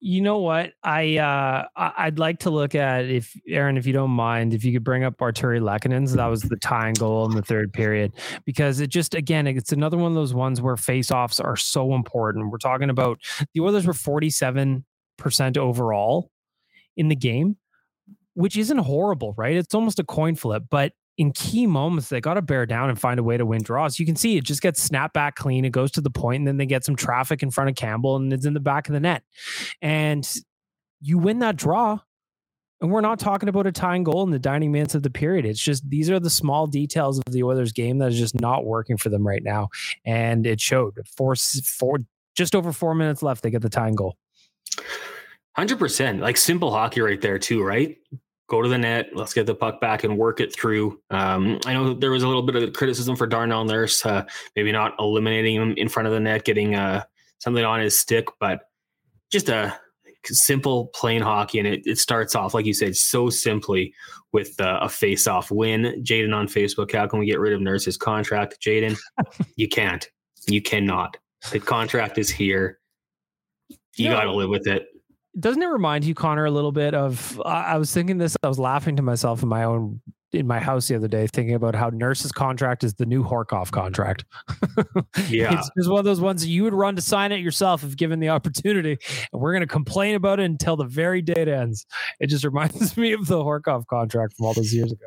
You 0.00 0.20
know 0.20 0.38
what? 0.38 0.72
I 0.82 1.16
uh 1.16 1.64
I'd 1.74 2.18
like 2.18 2.40
to 2.40 2.50
look 2.50 2.74
at 2.74 3.06
if 3.06 3.34
Aaron, 3.48 3.78
if 3.78 3.86
you 3.86 3.94
don't 3.94 4.10
mind, 4.10 4.52
if 4.52 4.62
you 4.62 4.72
could 4.72 4.84
bring 4.84 5.04
up 5.04 5.16
Artturi 5.18 5.58
Lehkonen's. 5.60 6.12
That 6.12 6.26
was 6.26 6.42
the 6.42 6.56
tying 6.56 6.94
goal 6.94 7.24
in 7.28 7.34
the 7.34 7.42
third 7.42 7.72
period 7.72 8.12
because 8.44 8.80
it 8.80 8.88
just 8.88 9.14
again 9.14 9.46
it's 9.46 9.72
another 9.72 9.96
one 9.96 10.12
of 10.12 10.14
those 10.14 10.34
ones 10.34 10.60
where 10.60 10.76
faceoffs 10.76 11.42
are 11.42 11.56
so 11.56 11.94
important. 11.94 12.50
We're 12.50 12.58
talking 12.58 12.90
about 12.90 13.20
the 13.54 13.60
Oilers 13.60 13.86
were 13.86 13.94
forty 13.94 14.28
seven 14.28 14.84
percent 15.16 15.56
overall 15.56 16.30
in 16.96 17.08
the 17.08 17.16
game, 17.16 17.56
which 18.34 18.56
isn't 18.58 18.78
horrible, 18.78 19.34
right? 19.38 19.56
It's 19.56 19.74
almost 19.74 19.98
a 19.98 20.04
coin 20.04 20.36
flip, 20.36 20.64
but 20.70 20.92
in 21.18 21.32
key 21.32 21.66
moments, 21.66 22.08
they 22.08 22.20
got 22.20 22.34
to 22.34 22.42
bear 22.42 22.66
down 22.66 22.90
and 22.90 23.00
find 23.00 23.18
a 23.18 23.22
way 23.22 23.36
to 23.36 23.46
win 23.46 23.62
draws. 23.62 23.98
You 23.98 24.06
can 24.06 24.16
see 24.16 24.36
it 24.36 24.44
just 24.44 24.60
gets 24.60 24.82
snapped 24.82 25.14
back 25.14 25.34
clean. 25.36 25.64
It 25.64 25.70
goes 25.70 25.90
to 25.92 26.00
the 26.00 26.10
point, 26.10 26.40
and 26.40 26.46
then 26.46 26.56
they 26.58 26.66
get 26.66 26.84
some 26.84 26.96
traffic 26.96 27.42
in 27.42 27.50
front 27.50 27.70
of 27.70 27.76
Campbell, 27.76 28.16
and 28.16 28.32
it's 28.32 28.44
in 28.44 28.54
the 28.54 28.60
back 28.60 28.88
of 28.88 28.92
the 28.92 29.00
net. 29.00 29.22
And 29.80 30.28
you 31.00 31.18
win 31.18 31.38
that 31.40 31.56
draw. 31.56 32.00
And 32.82 32.90
we're 32.90 33.00
not 33.00 33.18
talking 33.18 33.48
about 33.48 33.66
a 33.66 33.72
tying 33.72 34.04
goal 34.04 34.22
in 34.22 34.30
the 34.30 34.38
dining 34.38 34.70
minutes 34.70 34.94
of 34.94 35.02
the 35.02 35.08
period. 35.08 35.46
It's 35.46 35.60
just 35.60 35.88
these 35.88 36.10
are 36.10 36.20
the 36.20 36.28
small 36.28 36.66
details 36.66 37.18
of 37.18 37.32
the 37.32 37.42
Oilers 37.42 37.72
game 37.72 37.96
that 37.98 38.12
is 38.12 38.18
just 38.18 38.38
not 38.38 38.66
working 38.66 38.98
for 38.98 39.08
them 39.08 39.26
right 39.26 39.42
now. 39.42 39.70
And 40.04 40.46
it 40.46 40.60
showed. 40.60 41.00
Four, 41.16 41.36
four, 41.36 42.00
just 42.34 42.54
over 42.54 42.72
four 42.74 42.94
minutes 42.94 43.22
left, 43.22 43.42
they 43.42 43.50
get 43.50 43.62
the 43.62 43.70
tying 43.70 43.94
goal. 43.94 44.18
100%. 45.56 46.20
Like 46.20 46.36
simple 46.36 46.70
hockey 46.70 47.00
right 47.00 47.20
there, 47.20 47.38
too, 47.38 47.62
right? 47.62 47.96
Go 48.48 48.62
to 48.62 48.68
the 48.68 48.78
net. 48.78 49.10
Let's 49.14 49.34
get 49.34 49.46
the 49.46 49.54
puck 49.54 49.80
back 49.80 50.04
and 50.04 50.16
work 50.16 50.40
it 50.40 50.54
through. 50.54 51.00
Um, 51.10 51.58
I 51.66 51.74
know 51.74 51.94
there 51.94 52.10
was 52.10 52.22
a 52.22 52.28
little 52.28 52.42
bit 52.42 52.56
of 52.56 52.72
criticism 52.72 53.16
for 53.16 53.26
Darnell 53.26 53.64
Nurse, 53.64 54.04
uh, 54.06 54.24
maybe 54.54 54.72
not 54.72 54.94
eliminating 54.98 55.56
him 55.56 55.74
in 55.76 55.88
front 55.88 56.06
of 56.06 56.12
the 56.12 56.20
net, 56.20 56.44
getting 56.44 56.74
uh, 56.74 57.04
something 57.38 57.64
on 57.64 57.80
his 57.80 57.98
stick, 57.98 58.26
but 58.38 58.60
just 59.30 59.48
a 59.48 59.78
simple, 60.24 60.88
plain 60.94 61.22
hockey. 61.22 61.58
And 61.58 61.68
it, 61.68 61.82
it 61.84 61.98
starts 61.98 62.34
off, 62.34 62.54
like 62.54 62.66
you 62.66 62.74
said, 62.74 62.96
so 62.96 63.30
simply 63.30 63.92
with 64.32 64.60
uh, 64.60 64.78
a 64.80 64.88
face-off 64.88 65.50
win. 65.50 66.02
Jaden 66.04 66.34
on 66.34 66.46
Facebook, 66.46 66.92
how 66.92 67.06
can 67.06 67.18
we 67.18 67.26
get 67.26 67.40
rid 67.40 67.52
of 67.52 67.60
Nurse's 67.60 67.96
contract? 67.96 68.58
Jaden, 68.60 68.96
you 69.56 69.68
can't. 69.68 70.08
You 70.48 70.62
cannot. 70.62 71.16
The 71.50 71.58
contract 71.58 72.18
is 72.18 72.30
here. 72.30 72.78
You 73.96 74.10
got 74.10 74.24
to 74.24 74.32
live 74.32 74.50
with 74.50 74.66
it 74.66 74.86
doesn't 75.38 75.62
it 75.62 75.66
remind 75.66 76.04
you, 76.04 76.14
Connor, 76.14 76.44
a 76.44 76.50
little 76.50 76.72
bit 76.72 76.94
of? 76.94 77.40
I 77.44 77.78
was 77.78 77.92
thinking 77.92 78.18
this. 78.18 78.36
I 78.42 78.48
was 78.48 78.58
laughing 78.58 78.96
to 78.96 79.02
myself 79.02 79.42
in 79.42 79.48
my 79.48 79.64
own 79.64 80.00
in 80.32 80.46
my 80.46 80.58
house 80.58 80.88
the 80.88 80.96
other 80.96 81.08
day, 81.08 81.26
thinking 81.26 81.54
about 81.54 81.74
how 81.74 81.88
Nurse's 81.88 82.32
contract 82.32 82.84
is 82.84 82.94
the 82.94 83.06
new 83.06 83.24
Horcoff 83.24 83.70
contract. 83.70 84.24
yeah, 85.28 85.58
it's 85.58 85.70
just 85.76 85.90
one 85.90 85.98
of 85.98 86.04
those 86.04 86.20
ones 86.20 86.42
that 86.42 86.48
you 86.48 86.64
would 86.64 86.74
run 86.74 86.96
to 86.96 87.02
sign 87.02 87.32
it 87.32 87.40
yourself 87.40 87.82
if 87.84 87.96
given 87.96 88.20
the 88.20 88.28
opportunity. 88.28 88.98
And 89.32 89.40
we're 89.40 89.52
going 89.52 89.62
to 89.62 89.66
complain 89.66 90.14
about 90.14 90.40
it 90.40 90.44
until 90.44 90.76
the 90.76 90.84
very 90.84 91.22
day 91.22 91.34
it 91.36 91.48
ends. 91.48 91.86
It 92.20 92.28
just 92.28 92.44
reminds 92.44 92.96
me 92.96 93.12
of 93.12 93.26
the 93.26 93.38
Horcoff 93.38 93.86
contract 93.86 94.34
from 94.36 94.46
all 94.46 94.54
those 94.54 94.72
years 94.72 94.92
ago. 94.92 95.06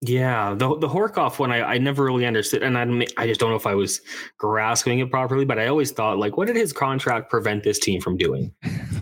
Yeah, 0.00 0.54
the 0.54 0.78
the 0.78 0.88
Horcoff 0.88 1.40
one 1.40 1.50
I, 1.50 1.60
I 1.62 1.78
never 1.78 2.04
really 2.04 2.24
understood, 2.24 2.62
and 2.62 2.78
I 2.78 3.06
I 3.16 3.26
just 3.26 3.40
don't 3.40 3.50
know 3.50 3.56
if 3.56 3.66
I 3.66 3.74
was 3.74 4.00
grasping 4.36 5.00
it 5.00 5.10
properly. 5.10 5.44
But 5.44 5.58
I 5.58 5.66
always 5.66 5.90
thought 5.90 6.18
like, 6.18 6.36
what 6.36 6.46
did 6.46 6.54
his 6.54 6.72
contract 6.72 7.30
prevent 7.30 7.64
this 7.64 7.80
team 7.80 8.00
from 8.00 8.16
doing? 8.16 8.54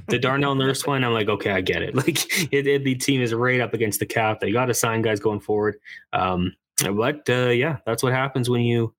the 0.09 0.19
Darnell 0.19 0.55
Nurse 0.55 0.87
one, 0.87 1.05
I'm 1.05 1.13
like, 1.13 1.29
okay, 1.29 1.51
I 1.51 1.61
get 1.61 1.83
it. 1.83 1.95
Like, 2.07 2.53
it, 2.53 2.67
it, 2.67 2.85
the 2.85 2.95
team 2.95 3.21
is 3.21 3.35
right 3.35 3.61
up 3.61 3.75
against 3.75 4.01
the 4.01 4.07
cap. 4.07 4.41
They 4.41 4.53
got 4.53 4.67
to 4.67 4.75
sign 4.75 5.03
guys 5.03 5.19
going 5.19 5.41
forward. 5.41 5.77
Um, 6.13 6.55
but 6.79 7.29
uh, 7.29 7.49
yeah, 7.49 7.79
that's 7.87 8.03
what 8.03 8.13
happens 8.13 8.49
when 8.49 8.61
you 8.61 8.95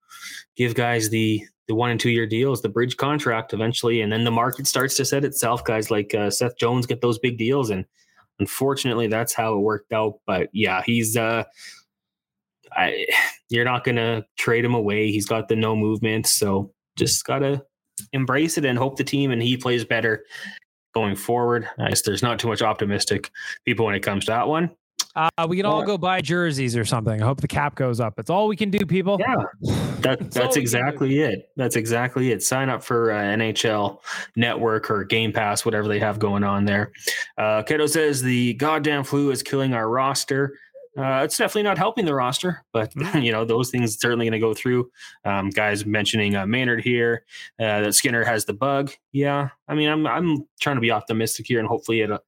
give 0.55 0.75
guys 0.75 1.09
the 1.09 1.43
the 1.67 1.75
one 1.75 1.91
and 1.91 1.99
two 1.99 2.09
year 2.09 2.25
deals, 2.25 2.61
the 2.61 2.69
bridge 2.69 2.97
contract 2.97 3.53
eventually, 3.53 4.01
and 4.01 4.11
then 4.11 4.23
the 4.23 4.31
market 4.31 4.67
starts 4.67 4.95
to 4.95 5.05
set 5.05 5.25
itself. 5.25 5.63
Guys 5.63 5.91
like 5.91 6.13
uh, 6.13 6.29
Seth 6.29 6.57
Jones 6.57 6.85
get 6.85 7.01
those 7.01 7.19
big 7.19 7.37
deals, 7.37 7.69
and 7.69 7.85
unfortunately, 8.39 9.07
that's 9.07 9.33
how 9.33 9.53
it 9.53 9.59
worked 9.59 9.91
out. 9.93 10.19
But 10.25 10.49
yeah, 10.53 10.81
he's 10.85 11.17
uh 11.17 11.43
I, 12.77 13.05
you're 13.49 13.65
not 13.65 13.83
going 13.83 13.95
to 13.95 14.25
trade 14.37 14.63
him 14.63 14.75
away. 14.75 15.11
He's 15.11 15.25
got 15.25 15.47
the 15.47 15.55
no 15.55 15.75
movement. 15.75 16.27
So 16.27 16.71
just 16.97 17.25
got 17.25 17.39
to 17.39 17.63
embrace 18.13 18.57
it 18.57 18.65
and 18.65 18.77
hope 18.77 18.97
the 18.97 19.03
team 19.03 19.31
and 19.31 19.41
he 19.41 19.57
plays 19.57 19.83
better 19.83 20.23
going 20.93 21.15
forward. 21.15 21.67
I 21.79 21.89
guess 21.89 22.03
there's 22.03 22.23
not 22.23 22.39
too 22.39 22.47
much 22.47 22.61
optimistic 22.61 23.31
people 23.65 23.85
when 23.85 23.95
it 23.95 24.01
comes 24.01 24.25
to 24.25 24.31
that 24.31 24.47
one. 24.47 24.71
Uh, 25.17 25.47
we 25.47 25.57
can 25.57 25.65
all 25.65 25.83
go 25.83 25.97
buy 25.97 26.21
jerseys 26.21 26.77
or 26.77 26.85
something. 26.85 27.19
I 27.19 27.25
hope 27.25 27.41
the 27.41 27.47
cap 27.47 27.73
goes 27.73 27.99
up. 27.99 28.19
It's 28.19 28.29
all 28.29 28.47
we 28.47 28.55
can 28.55 28.69
do, 28.69 28.85
people. 28.85 29.17
Yeah, 29.19 29.35
that, 30.01 30.19
that's, 30.19 30.35
that's 30.35 30.57
exactly 30.57 31.21
it. 31.21 31.49
That's 31.55 31.75
exactly 31.75 32.31
it. 32.31 32.43
Sign 32.43 32.69
up 32.69 32.83
for 32.83 33.11
uh, 33.11 33.21
NHL 33.21 33.99
Network 34.35 34.91
or 34.91 35.03
Game 35.03 35.33
Pass, 35.33 35.65
whatever 35.65 35.87
they 35.87 35.97
have 35.97 36.19
going 36.19 36.43
on 36.43 36.65
there. 36.65 36.91
Uh, 37.35 37.63
Keto 37.63 37.89
says 37.89 38.21
the 38.21 38.53
goddamn 38.55 39.03
flu 39.03 39.31
is 39.31 39.41
killing 39.41 39.73
our 39.73 39.89
roster. 39.89 40.55
Uh, 40.97 41.21
it's 41.23 41.37
definitely 41.37 41.63
not 41.63 41.77
helping 41.77 42.05
the 42.05 42.13
roster, 42.13 42.65
but 42.73 42.93
mm. 42.95 43.23
you 43.23 43.31
know 43.31 43.45
those 43.45 43.69
things 43.69 43.99
certainly 43.99 44.25
going 44.25 44.31
to 44.31 44.39
go 44.39 44.53
through. 44.53 44.89
Um, 45.25 45.49
guys 45.49 45.85
mentioning 45.85 46.35
uh, 46.35 46.47
Maynard 46.47 46.83
here, 46.83 47.23
uh, 47.59 47.81
that 47.81 47.93
Skinner 47.93 48.23
has 48.23 48.45
the 48.45 48.53
bug. 48.53 48.91
Yeah, 49.11 49.49
I 49.67 49.75
mean 49.75 49.89
I'm 49.89 50.07
I'm 50.07 50.47
trying 50.59 50.77
to 50.77 50.81
be 50.81 50.91
optimistic 50.91 51.45
here, 51.47 51.59
and 51.59 51.67
hopefully 51.67 52.01
it 52.01 52.11
uh, 52.11 52.19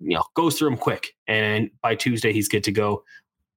you 0.00 0.16
know 0.16 0.24
goes 0.34 0.58
through 0.58 0.68
him 0.68 0.76
quick, 0.76 1.14
and 1.28 1.70
by 1.80 1.94
Tuesday 1.94 2.32
he's 2.32 2.48
good 2.48 2.64
to 2.64 2.72
go. 2.72 3.04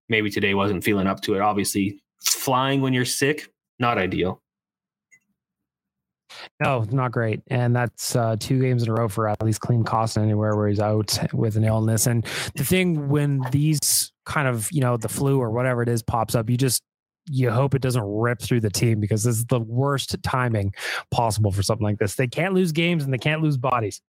Maybe 0.10 0.30
today 0.30 0.54
wasn't 0.54 0.84
feeling 0.84 1.08
up 1.08 1.22
to 1.22 1.36
it. 1.36 1.42
Obviously, 1.42 2.00
flying 2.20 2.82
when 2.82 2.94
you're 2.94 3.06
sick, 3.06 3.52
not 3.80 3.98
ideal. 3.98 4.42
No, 6.60 6.86
not 6.92 7.12
great. 7.12 7.42
And 7.48 7.76
that's 7.76 8.16
uh, 8.16 8.36
two 8.40 8.62
games 8.62 8.84
in 8.84 8.90
a 8.90 8.94
row 8.94 9.08
for 9.08 9.28
at 9.28 9.42
least 9.44 9.62
Klim 9.62 9.84
Kostin 9.84 10.24
anywhere 10.24 10.56
where 10.56 10.68
he's 10.68 10.80
out 10.80 11.18
with 11.34 11.58
an 11.58 11.64
illness. 11.64 12.08
And 12.08 12.26
the 12.56 12.64
thing 12.64 13.10
when 13.10 13.42
these 13.52 14.11
kind 14.26 14.48
of, 14.48 14.70
you 14.72 14.82
know, 14.82 14.98
the 14.98 15.10
flu 15.10 15.40
or 15.40 15.52
whatever 15.52 15.82
it 15.82 15.90
is 15.90 16.04
pops 16.04 16.36
up, 16.36 16.50
you 16.50 16.58
just 16.58 16.84
you 17.30 17.52
hope 17.52 17.76
it 17.76 17.82
doesn't 17.82 18.04
rip 18.04 18.42
through 18.42 18.62
the 18.62 18.70
team 18.70 19.00
because 19.00 19.24
this 19.24 19.38
is 19.38 19.46
the 19.46 19.60
worst 19.60 20.16
timing 20.24 20.74
possible 21.12 21.52
for 21.52 21.62
something 21.62 21.86
like 21.86 22.00
this. 22.00 22.16
They 22.16 22.28
can't 22.28 22.54
lose 22.54 22.72
games 22.72 23.04
and 23.04 23.14
they 23.14 23.20
can't 23.20 23.42
lose 23.42 23.58
bodies. 23.58 24.02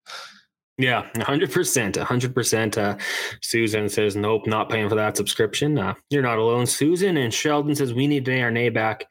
Yeah, 0.79 1.09
100%. 1.17 1.93
100%. 1.93 2.79
Uh, 2.79 2.97
Susan 3.43 3.89
says, 3.89 4.17
nope, 4.17 4.47
not 4.47 4.71
paying 4.71 4.89
for 4.89 4.95
that 4.95 5.17
subscription. 5.17 5.79
Uh, 5.79 5.95
you're 6.09 6.23
not 6.23 6.39
alone, 6.39 6.67
Susan. 6.67 7.19
And 7.19 7.33
Sheldon 7.33 7.75
says, 7.75 7.93
we 7.93 8.07
need 8.07 8.25
Desharnais 8.25 8.73
back. 8.73 9.05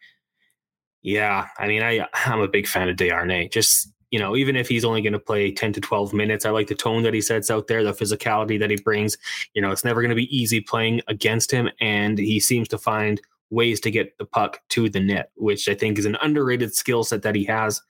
Yeah, 1.04 1.48
I 1.58 1.68
mean, 1.68 1.82
I 1.82 2.06
I'm 2.26 2.42
a 2.42 2.48
big 2.48 2.68
fan 2.68 2.90
of 2.90 2.96
Desharnais. 2.96 3.52
Just 3.52 3.92
you 4.12 4.20
know, 4.20 4.36
even 4.36 4.56
if 4.56 4.68
he's 4.68 4.86
only 4.86 5.02
going 5.02 5.14
to 5.14 5.20
play 5.20 5.52
10 5.52 5.74
to 5.74 5.82
12 5.82 6.14
minutes, 6.14 6.46
I 6.46 6.52
like 6.52 6.68
the 6.68 6.76
tone 6.76 7.04
that 7.04 7.14
he 7.14 7.22
sets 7.22 7.50
out 7.50 7.68
there, 7.68 7.84
the 7.84 7.94
physicality 7.94 8.60
that 8.60 8.70
he 8.70 8.76
brings. 8.76 9.18
You 9.54 9.62
know, 9.62 9.72
it's 9.72 9.86
never 9.86 10.02
going 10.02 10.10
to 10.10 10.16
be 10.16 10.36
easy 10.36 10.60
playing 10.60 11.02
against 11.08 11.50
him, 11.50 11.70
and 11.80 12.18
he 12.18 12.40
seems 12.40 12.68
to 12.70 12.78
find 12.78 13.20
ways 13.50 13.80
to 13.82 13.92
get 13.92 14.18
the 14.18 14.26
puck 14.26 14.62
to 14.70 14.90
the 14.90 15.00
net, 15.00 15.32
which 15.36 15.68
I 15.68 15.76
think 15.76 15.98
is 15.98 16.06
an 16.06 16.18
underrated 16.22 16.76
skill 16.76 17.04
set 17.04 17.22
that 17.24 17.36
he 17.36 17.46
has. 17.46 17.82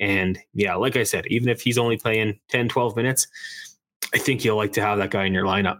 And 0.00 0.38
yeah, 0.52 0.74
like 0.74 0.96
I 0.96 1.04
said, 1.04 1.26
even 1.26 1.48
if 1.48 1.62
he's 1.62 1.78
only 1.78 1.96
playing 1.96 2.38
10, 2.50 2.68
12 2.68 2.96
minutes, 2.96 3.26
I 4.14 4.18
think 4.18 4.44
you'll 4.44 4.56
like 4.56 4.72
to 4.74 4.82
have 4.82 4.98
that 4.98 5.10
guy 5.10 5.24
in 5.24 5.34
your 5.34 5.44
lineup. 5.44 5.78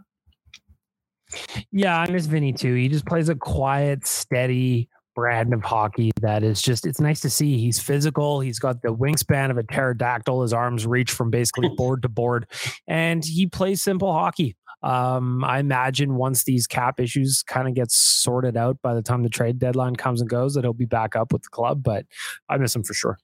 Yeah, 1.70 1.98
I 2.00 2.10
miss 2.10 2.26
Vinny 2.26 2.52
too. 2.52 2.74
He 2.74 2.88
just 2.88 3.06
plays 3.06 3.28
a 3.28 3.34
quiet, 3.34 4.06
steady 4.06 4.88
brand 5.18 5.52
of 5.52 5.64
hockey 5.64 6.12
that 6.20 6.44
is 6.44 6.62
just 6.62 6.86
it's 6.86 7.00
nice 7.00 7.18
to 7.18 7.28
see. 7.28 7.58
He's 7.58 7.80
physical. 7.80 8.38
He's 8.38 8.60
got 8.60 8.82
the 8.82 8.94
wingspan 8.94 9.50
of 9.50 9.58
a 9.58 9.64
pterodactyl. 9.64 10.42
His 10.42 10.52
arms 10.52 10.86
reach 10.86 11.10
from 11.10 11.28
basically 11.28 11.68
board 11.76 12.02
to 12.02 12.08
board, 12.08 12.46
and 12.86 13.24
he 13.24 13.48
plays 13.48 13.82
simple 13.82 14.12
hockey. 14.12 14.54
Um, 14.84 15.42
I 15.42 15.58
imagine 15.58 16.14
once 16.14 16.44
these 16.44 16.68
cap 16.68 17.00
issues 17.00 17.42
kind 17.42 17.66
of 17.66 17.74
get 17.74 17.90
sorted 17.90 18.56
out 18.56 18.78
by 18.80 18.94
the 18.94 19.02
time 19.02 19.24
the 19.24 19.28
trade 19.28 19.58
deadline 19.58 19.96
comes 19.96 20.20
and 20.20 20.30
goes, 20.30 20.54
that 20.54 20.62
he'll 20.62 20.72
be 20.72 20.84
back 20.84 21.16
up 21.16 21.32
with 21.32 21.42
the 21.42 21.48
club. 21.48 21.82
But 21.82 22.06
I 22.48 22.56
miss 22.58 22.76
him 22.76 22.84
for 22.84 22.94
sure. 22.94 23.18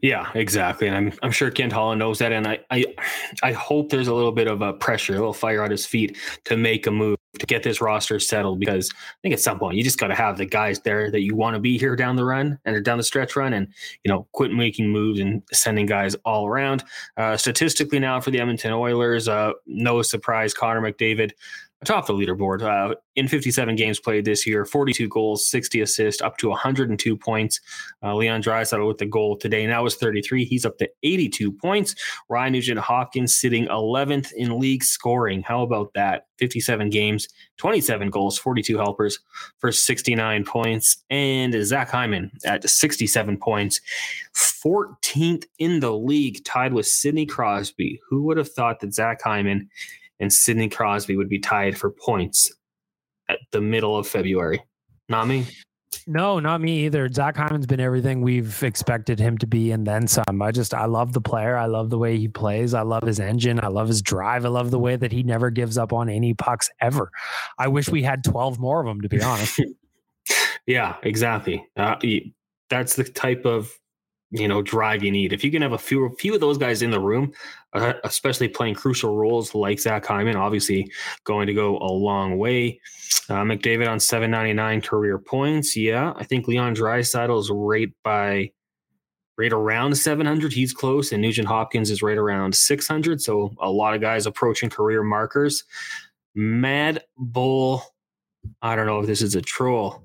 Yeah, 0.00 0.30
exactly. 0.34 0.88
And 0.88 0.96
I'm 0.96 1.12
I'm 1.22 1.30
sure 1.30 1.50
Ken 1.50 1.70
Holland 1.70 1.98
knows 1.98 2.18
that. 2.18 2.32
And 2.32 2.46
I 2.46 2.60
I 2.70 2.84
I 3.42 3.52
hope 3.52 3.90
there's 3.90 4.08
a 4.08 4.14
little 4.14 4.32
bit 4.32 4.46
of 4.46 4.62
a 4.62 4.72
pressure, 4.72 5.12
a 5.12 5.16
little 5.16 5.32
fire 5.32 5.62
on 5.62 5.70
his 5.70 5.84
feet 5.86 6.16
to 6.44 6.56
make 6.56 6.86
a 6.86 6.90
move 6.90 7.16
to 7.38 7.46
get 7.46 7.62
this 7.62 7.80
roster 7.80 8.18
settled 8.18 8.58
because 8.58 8.90
I 8.92 9.18
think 9.22 9.34
at 9.34 9.40
some 9.40 9.58
point 9.58 9.76
you 9.76 9.84
just 9.84 9.98
got 9.98 10.08
to 10.08 10.14
have 10.14 10.36
the 10.36 10.46
guys 10.46 10.80
there 10.80 11.10
that 11.10 11.20
you 11.20 11.36
want 11.36 11.54
to 11.54 11.60
be 11.60 11.78
here 11.78 11.94
down 11.94 12.16
the 12.16 12.24
run 12.24 12.58
and 12.64 12.84
down 12.84 12.98
the 12.98 13.04
stretch 13.04 13.36
run 13.36 13.52
and 13.52 13.68
you 14.04 14.10
know 14.10 14.26
quit 14.32 14.52
making 14.52 14.88
moves 14.88 15.20
and 15.20 15.42
sending 15.52 15.86
guys 15.86 16.14
all 16.24 16.46
around. 16.46 16.82
Uh, 17.16 17.36
statistically 17.36 17.98
now 17.98 18.20
for 18.20 18.30
the 18.30 18.40
Edmonton 18.40 18.72
Oilers, 18.72 19.28
uh, 19.28 19.52
no 19.66 20.02
surprise, 20.02 20.54
Connor 20.54 20.80
McDavid 20.80 21.32
atop 21.82 22.06
the 22.06 22.12
leaderboard 22.12 22.62
uh, 22.62 22.94
in 23.16 23.26
57 23.26 23.74
games 23.74 23.98
played 23.98 24.24
this 24.24 24.46
year 24.46 24.64
42 24.64 25.08
goals 25.08 25.46
60 25.48 25.80
assists 25.80 26.20
up 26.20 26.36
to 26.38 26.48
102 26.48 27.16
points. 27.16 27.60
Uh, 28.02 28.14
leon 28.14 28.42
draisaitl 28.42 28.86
with 28.86 28.98
the 28.98 29.06
goal 29.06 29.36
today 29.36 29.66
that 29.66 29.82
was 29.82 29.96
33 29.96 30.44
he's 30.44 30.66
up 30.66 30.78
to 30.78 30.88
82 31.02 31.52
points. 31.52 31.94
Ryan 32.28 32.52
nugent 32.52 32.80
hopkins 32.80 33.36
sitting 33.36 33.66
11th 33.68 34.32
in 34.32 34.58
league 34.58 34.84
scoring 34.84 35.42
how 35.42 35.62
about 35.62 35.92
that? 35.94 36.26
57 36.38 36.90
games 36.90 37.28
27 37.58 38.10
goals 38.10 38.38
42 38.38 38.78
helpers 38.78 39.18
for 39.58 39.70
69 39.70 40.44
points. 40.44 41.04
And 41.10 41.54
zach 41.64 41.90
hyman 41.90 42.30
at 42.44 42.68
67 42.68 43.36
points 43.36 43.80
14th 44.34 45.44
in 45.58 45.80
the 45.80 45.92
league 45.92 46.44
tied 46.44 46.72
with 46.72 46.86
sidney 46.86 47.26
crosby. 47.26 48.00
Who 48.08 48.22
would 48.24 48.36
have 48.36 48.50
thought 48.50 48.80
that 48.80 48.94
zach 48.94 49.20
hyman 49.22 49.68
and 50.20 50.32
Sidney 50.32 50.68
Crosby 50.68 51.16
would 51.16 51.28
be 51.28 51.38
tied 51.38 51.76
for 51.76 51.90
points 51.90 52.52
at 53.28 53.38
the 53.52 53.60
middle 53.60 53.96
of 53.96 54.06
February. 54.06 54.62
Not 55.08 55.26
me. 55.26 55.46
No, 56.06 56.38
not 56.38 56.60
me 56.60 56.86
either. 56.86 57.10
Zach 57.10 57.36
Hyman's 57.36 57.66
been 57.66 57.80
everything 57.80 58.20
we've 58.20 58.62
expected 58.62 59.18
him 59.18 59.38
to 59.38 59.46
be, 59.46 59.72
and 59.72 59.86
then 59.86 60.06
some. 60.06 60.40
I 60.40 60.52
just, 60.52 60.72
I 60.72 60.84
love 60.84 61.12
the 61.12 61.20
player. 61.20 61.56
I 61.56 61.66
love 61.66 61.90
the 61.90 61.98
way 61.98 62.16
he 62.16 62.28
plays. 62.28 62.74
I 62.74 62.82
love 62.82 63.02
his 63.02 63.18
engine. 63.18 63.58
I 63.62 63.68
love 63.68 63.88
his 63.88 64.00
drive. 64.00 64.44
I 64.44 64.48
love 64.48 64.70
the 64.70 64.78
way 64.78 64.96
that 64.96 65.10
he 65.10 65.22
never 65.22 65.50
gives 65.50 65.76
up 65.76 65.92
on 65.92 66.08
any 66.08 66.34
pucks 66.34 66.70
ever. 66.80 67.10
I 67.58 67.68
wish 67.68 67.88
we 67.88 68.02
had 68.02 68.22
12 68.22 68.58
more 68.58 68.80
of 68.80 68.86
them, 68.86 69.00
to 69.00 69.08
be 69.08 69.20
honest. 69.20 69.60
yeah, 70.66 70.96
exactly. 71.02 71.66
Uh, 71.76 71.96
that's 72.68 72.94
the 72.94 73.04
type 73.04 73.44
of 73.44 73.72
you 74.30 74.46
know 74.48 74.62
drive 74.62 75.02
you 75.02 75.10
need. 75.10 75.32
If 75.32 75.42
you 75.42 75.50
can 75.50 75.62
have 75.62 75.72
a 75.72 75.78
few 75.78 76.14
few 76.18 76.34
of 76.34 76.40
those 76.40 76.58
guys 76.58 76.82
in 76.82 76.90
the 76.90 77.00
room, 77.00 77.32
uh, 77.72 77.94
especially 78.04 78.48
playing 78.48 78.74
crucial 78.74 79.16
roles 79.16 79.54
like 79.54 79.80
Zach 79.80 80.06
Hyman, 80.06 80.36
obviously 80.36 80.90
going 81.24 81.46
to 81.46 81.54
go 81.54 81.78
a 81.78 81.90
long 81.90 82.38
way. 82.38 82.80
Uh, 83.28 83.42
McDavid 83.42 83.88
on 83.88 83.98
799 83.98 84.80
career 84.82 85.18
points. 85.18 85.76
Yeah, 85.76 86.12
I 86.16 86.24
think 86.24 86.46
Leon 86.48 86.76
Draisaitl 86.76 87.40
is 87.40 87.50
right 87.52 87.92
by 88.04 88.52
right 89.36 89.52
around 89.52 89.96
700. 89.96 90.52
He's 90.52 90.72
close, 90.72 91.12
and 91.12 91.22
Nugent 91.22 91.48
Hopkins 91.48 91.90
is 91.90 92.02
right 92.02 92.18
around 92.18 92.54
600. 92.54 93.20
So 93.20 93.52
a 93.60 93.70
lot 93.70 93.94
of 93.94 94.00
guys 94.00 94.26
approaching 94.26 94.70
career 94.70 95.02
markers. 95.02 95.64
Mad 96.34 97.02
Bull. 97.16 97.82
I 98.62 98.76
don't 98.76 98.86
know 98.86 99.00
if 99.00 99.06
this 99.06 99.22
is 99.22 99.34
a 99.34 99.42
troll. 99.42 100.02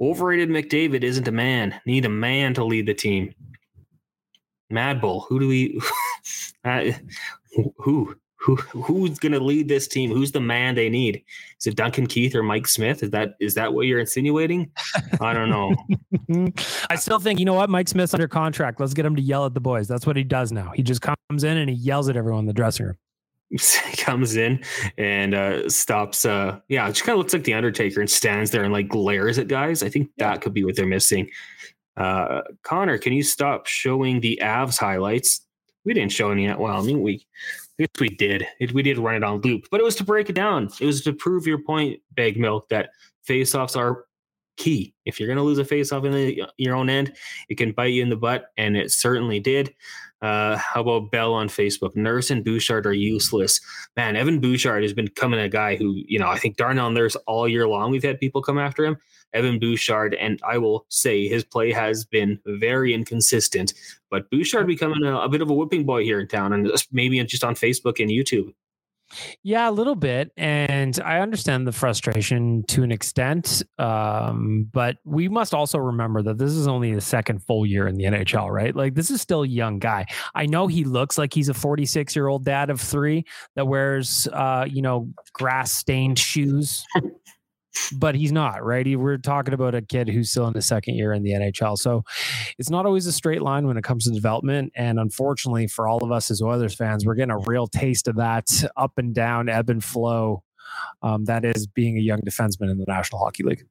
Overrated 0.00 0.48
McDavid 0.48 1.02
isn't 1.02 1.28
a 1.28 1.32
man. 1.32 1.80
Need 1.86 2.04
a 2.04 2.10
man 2.10 2.54
to 2.54 2.64
lead 2.64 2.86
the 2.86 2.94
team. 2.94 3.34
Mad 4.70 5.00
Bull. 5.00 5.26
Who 5.28 5.38
do 5.38 5.48
we? 5.48 5.80
uh, 6.64 6.92
who? 7.76 8.16
Who? 8.36 8.56
Who's 8.56 9.20
going 9.20 9.32
to 9.32 9.40
lead 9.40 9.68
this 9.68 9.86
team? 9.86 10.10
Who's 10.10 10.32
the 10.32 10.40
man 10.40 10.74
they 10.74 10.88
need? 10.88 11.22
Is 11.60 11.68
it 11.68 11.76
Duncan 11.76 12.08
Keith 12.08 12.34
or 12.34 12.42
Mike 12.42 12.66
Smith? 12.66 13.04
Is 13.04 13.10
that 13.10 13.34
is 13.38 13.54
that 13.54 13.72
what 13.72 13.86
you're 13.86 14.00
insinuating? 14.00 14.72
I 15.20 15.32
don't 15.32 15.48
know. 15.48 15.76
I 16.90 16.96
still 16.96 17.20
think 17.20 17.38
you 17.38 17.44
know 17.44 17.54
what 17.54 17.70
Mike 17.70 17.86
Smith's 17.86 18.14
under 18.14 18.26
contract. 18.26 18.80
Let's 18.80 18.94
get 18.94 19.06
him 19.06 19.14
to 19.14 19.22
yell 19.22 19.46
at 19.46 19.54
the 19.54 19.60
boys. 19.60 19.86
That's 19.86 20.08
what 20.08 20.16
he 20.16 20.24
does 20.24 20.50
now. 20.50 20.72
He 20.74 20.82
just 20.82 21.02
comes 21.02 21.44
in 21.44 21.56
and 21.56 21.70
he 21.70 21.76
yells 21.76 22.08
at 22.08 22.16
everyone 22.16 22.40
in 22.40 22.46
the 22.46 22.52
dressing 22.52 22.86
room. 22.86 22.96
comes 23.98 24.36
in 24.36 24.62
and 24.98 25.34
uh, 25.34 25.68
stops. 25.68 26.24
Uh, 26.24 26.60
yeah, 26.68 26.88
it 26.88 26.92
just 26.92 27.04
kind 27.04 27.14
of 27.14 27.18
looks 27.18 27.32
like 27.32 27.44
the 27.44 27.54
Undertaker 27.54 28.00
and 28.00 28.10
stands 28.10 28.50
there 28.50 28.64
and 28.64 28.72
like 28.72 28.88
glares 28.88 29.38
at 29.38 29.48
guys. 29.48 29.82
I 29.82 29.88
think 29.88 30.10
that 30.18 30.40
could 30.40 30.54
be 30.54 30.64
what 30.64 30.76
they're 30.76 30.86
missing. 30.86 31.28
Uh, 31.96 32.42
Connor, 32.62 32.98
can 32.98 33.12
you 33.12 33.22
stop 33.22 33.66
showing 33.66 34.20
the 34.20 34.38
Avs 34.42 34.78
highlights? 34.78 35.46
We 35.84 35.94
didn't 35.94 36.12
show 36.12 36.30
any. 36.30 36.46
Well, 36.46 36.78
I 36.78 36.82
mean, 36.82 37.02
we 37.02 37.26
guess 37.78 37.88
we 38.00 38.08
did. 38.08 38.46
It, 38.60 38.72
we 38.72 38.82
did 38.82 38.98
run 38.98 39.16
it 39.16 39.24
on 39.24 39.40
loop, 39.40 39.66
but 39.70 39.80
it 39.80 39.84
was 39.84 39.96
to 39.96 40.04
break 40.04 40.30
it 40.30 40.34
down. 40.34 40.68
It 40.80 40.86
was 40.86 41.02
to 41.02 41.12
prove 41.12 41.46
your 41.46 41.62
point, 41.62 42.00
Bagged 42.12 42.38
Milk, 42.38 42.68
that 42.68 42.90
faceoffs 43.28 43.76
are 43.76 44.06
key. 44.56 44.94
If 45.04 45.18
you're 45.18 45.26
going 45.26 45.38
to 45.38 45.42
lose 45.42 45.58
a 45.58 45.64
faceoff 45.64 46.04
in 46.04 46.12
the, 46.12 46.44
your 46.56 46.76
own 46.76 46.88
end, 46.88 47.12
it 47.48 47.56
can 47.56 47.72
bite 47.72 47.92
you 47.92 48.02
in 48.02 48.10
the 48.10 48.16
butt, 48.16 48.46
and 48.56 48.76
it 48.76 48.92
certainly 48.92 49.40
did. 49.40 49.74
Uh, 50.22 50.56
how 50.56 50.80
about 50.80 51.10
Bell 51.10 51.34
on 51.34 51.48
Facebook? 51.48 51.96
Nurse 51.96 52.30
and 52.30 52.44
Bouchard 52.44 52.86
are 52.86 52.92
useless. 52.92 53.60
Man, 53.96 54.14
Evan 54.14 54.38
Bouchard 54.38 54.82
has 54.84 54.92
been 54.92 55.06
becoming 55.06 55.40
a 55.40 55.48
guy 55.48 55.74
who, 55.74 56.00
you 56.06 56.18
know, 56.18 56.28
I 56.28 56.38
think 56.38 56.56
Darnell 56.56 56.90
Nurse 56.90 57.16
all 57.26 57.48
year 57.48 57.66
long, 57.66 57.90
we've 57.90 58.04
had 58.04 58.20
people 58.20 58.40
come 58.40 58.58
after 58.58 58.84
him. 58.84 58.96
Evan 59.34 59.58
Bouchard, 59.58 60.14
and 60.14 60.38
I 60.46 60.58
will 60.58 60.86
say 60.90 61.26
his 61.26 61.42
play 61.42 61.72
has 61.72 62.04
been 62.04 62.38
very 62.46 62.94
inconsistent, 62.94 63.72
but 64.10 64.30
Bouchard 64.30 64.66
becoming 64.66 65.04
a, 65.04 65.16
a 65.16 65.28
bit 65.28 65.42
of 65.42 65.50
a 65.50 65.54
whipping 65.54 65.84
boy 65.84 66.04
here 66.04 66.20
in 66.20 66.28
town 66.28 66.52
and 66.52 66.70
maybe 66.92 67.22
just 67.24 67.42
on 67.42 67.54
Facebook 67.54 67.98
and 67.98 68.10
YouTube. 68.10 68.52
Yeah, 69.42 69.68
a 69.68 69.72
little 69.72 69.94
bit. 69.94 70.32
And 70.36 70.98
I 71.04 71.20
understand 71.20 71.66
the 71.66 71.72
frustration 71.72 72.64
to 72.68 72.82
an 72.82 72.92
extent. 72.92 73.62
Um, 73.78 74.68
but 74.72 74.96
we 75.04 75.28
must 75.28 75.54
also 75.54 75.78
remember 75.78 76.22
that 76.22 76.38
this 76.38 76.52
is 76.52 76.66
only 76.66 76.94
the 76.94 77.00
second 77.00 77.42
full 77.42 77.66
year 77.66 77.86
in 77.88 77.96
the 77.96 78.04
NHL, 78.04 78.50
right? 78.50 78.74
Like, 78.74 78.94
this 78.94 79.10
is 79.10 79.20
still 79.20 79.42
a 79.42 79.48
young 79.48 79.78
guy. 79.78 80.06
I 80.34 80.46
know 80.46 80.66
he 80.66 80.84
looks 80.84 81.18
like 81.18 81.34
he's 81.34 81.48
a 81.48 81.54
46 81.54 82.14
year 82.16 82.28
old 82.28 82.44
dad 82.44 82.70
of 82.70 82.80
three 82.80 83.24
that 83.56 83.66
wears, 83.66 84.28
uh, 84.32 84.66
you 84.68 84.82
know, 84.82 85.08
grass 85.32 85.72
stained 85.72 86.18
shoes. 86.18 86.84
But 87.94 88.14
he's 88.14 88.32
not 88.32 88.64
right. 88.64 88.86
He, 88.86 88.96
we're 88.96 89.18
talking 89.18 89.54
about 89.54 89.74
a 89.74 89.82
kid 89.82 90.08
who's 90.08 90.30
still 90.30 90.46
in 90.48 90.54
his 90.54 90.66
second 90.66 90.94
year 90.94 91.12
in 91.12 91.22
the 91.22 91.32
NHL, 91.32 91.76
so 91.78 92.04
it's 92.58 92.70
not 92.70 92.86
always 92.86 93.06
a 93.06 93.12
straight 93.12 93.42
line 93.42 93.66
when 93.66 93.76
it 93.76 93.84
comes 93.84 94.04
to 94.04 94.10
development. 94.10 94.72
And 94.74 94.98
unfortunately, 94.98 95.66
for 95.66 95.88
all 95.88 96.02
of 96.02 96.12
us 96.12 96.30
as 96.30 96.42
Oilers 96.42 96.74
fans, 96.74 97.04
we're 97.06 97.14
getting 97.14 97.32
a 97.32 97.38
real 97.38 97.66
taste 97.66 98.08
of 98.08 98.16
that 98.16 98.50
up 98.76 98.92
and 98.98 99.14
down, 99.14 99.48
ebb 99.48 99.70
and 99.70 99.82
flow. 99.82 100.42
Um, 101.02 101.24
that 101.26 101.44
is 101.44 101.66
being 101.66 101.98
a 101.98 102.00
young 102.00 102.20
defenseman 102.20 102.70
in 102.70 102.78
the 102.78 102.86
National 102.88 103.20
Hockey 103.20 103.42
League. 103.42 103.64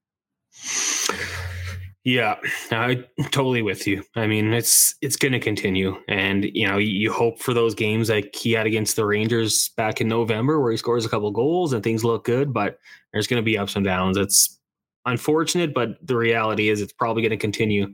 Yeah, 2.03 2.37
I 2.71 3.03
totally 3.29 3.61
with 3.61 3.85
you. 3.85 4.03
I 4.15 4.25
mean, 4.25 4.53
it's 4.53 4.95
it's 5.01 5.15
going 5.15 5.33
to 5.33 5.39
continue, 5.39 5.97
and 6.07 6.45
you 6.45 6.67
know, 6.67 6.77
you 6.79 7.13
hope 7.13 7.39
for 7.39 7.53
those 7.53 7.75
games 7.75 8.09
like 8.09 8.35
he 8.35 8.53
had 8.53 8.65
against 8.65 8.95
the 8.95 9.05
Rangers 9.05 9.69
back 9.77 10.01
in 10.01 10.07
November, 10.07 10.59
where 10.59 10.71
he 10.71 10.77
scores 10.77 11.05
a 11.05 11.09
couple 11.09 11.29
goals 11.29 11.73
and 11.73 11.83
things 11.83 12.03
look 12.03 12.25
good. 12.25 12.53
But 12.53 12.79
there's 13.13 13.27
going 13.27 13.39
to 13.41 13.45
be 13.45 13.55
ups 13.55 13.75
and 13.75 13.85
downs. 13.85 14.17
It's 14.17 14.59
unfortunate, 15.05 15.75
but 15.75 15.89
the 16.01 16.15
reality 16.15 16.69
is 16.69 16.81
it's 16.81 16.93
probably 16.93 17.21
going 17.21 17.31
to 17.31 17.37
continue 17.37 17.93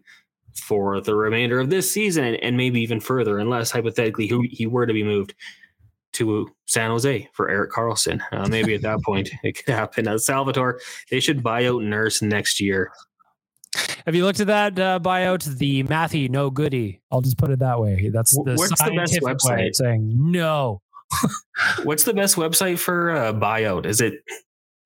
for 0.55 1.01
the 1.01 1.15
remainder 1.15 1.59
of 1.59 1.69
this 1.69 1.91
season 1.91 2.35
and, 2.35 2.57
maybe 2.57 2.81
even 2.81 2.99
further, 2.99 3.37
unless 3.37 3.71
hypothetically 3.71 4.27
he, 4.27 4.47
he 4.51 4.67
were 4.67 4.85
to 4.85 4.93
be 4.93 5.03
moved 5.03 5.35
to 6.13 6.49
San 6.65 6.89
Jose 6.89 7.29
for 7.33 7.49
Erik 7.49 7.71
Karlsson. 7.71 8.21
Uh, 8.31 8.47
maybe 8.47 8.73
at 8.73 8.81
that 8.81 9.01
point 9.03 9.29
it 9.43 9.57
could 9.57 9.75
happen. 9.75 10.07
Uh, 10.07 10.17
Salvatore, 10.17 10.79
they 11.11 11.19
should 11.19 11.43
buy 11.43 11.65
out 11.67 11.83
Nurse 11.83 12.21
next 12.21 12.59
year. 12.59 12.91
Have 14.07 14.15
you 14.15 14.23
looked 14.23 14.39
at 14.39 14.47
that 14.47 14.79
uh, 14.79 14.99
buyout? 15.01 15.43
The 15.57 15.83
Matthew 15.83 16.29
no 16.29 16.49
goody. 16.49 17.01
I'll 17.11 17.19
just 17.19 17.37
put 17.37 17.51
it 17.51 17.59
that 17.59 17.77
way. 17.77 18.09
That's 18.09 18.31
the 18.31 18.55
What's 18.55 18.81
the 18.81 18.93
best 18.95 19.19
website 19.21 19.75
saying 19.75 20.13
no. 20.31 20.81
What's 21.83 22.05
the 22.05 22.13
best 22.13 22.37
website 22.37 22.79
for 22.79 23.11
uh, 23.11 23.33
buyout? 23.33 23.85
Is 23.85 23.99
it? 23.99 24.23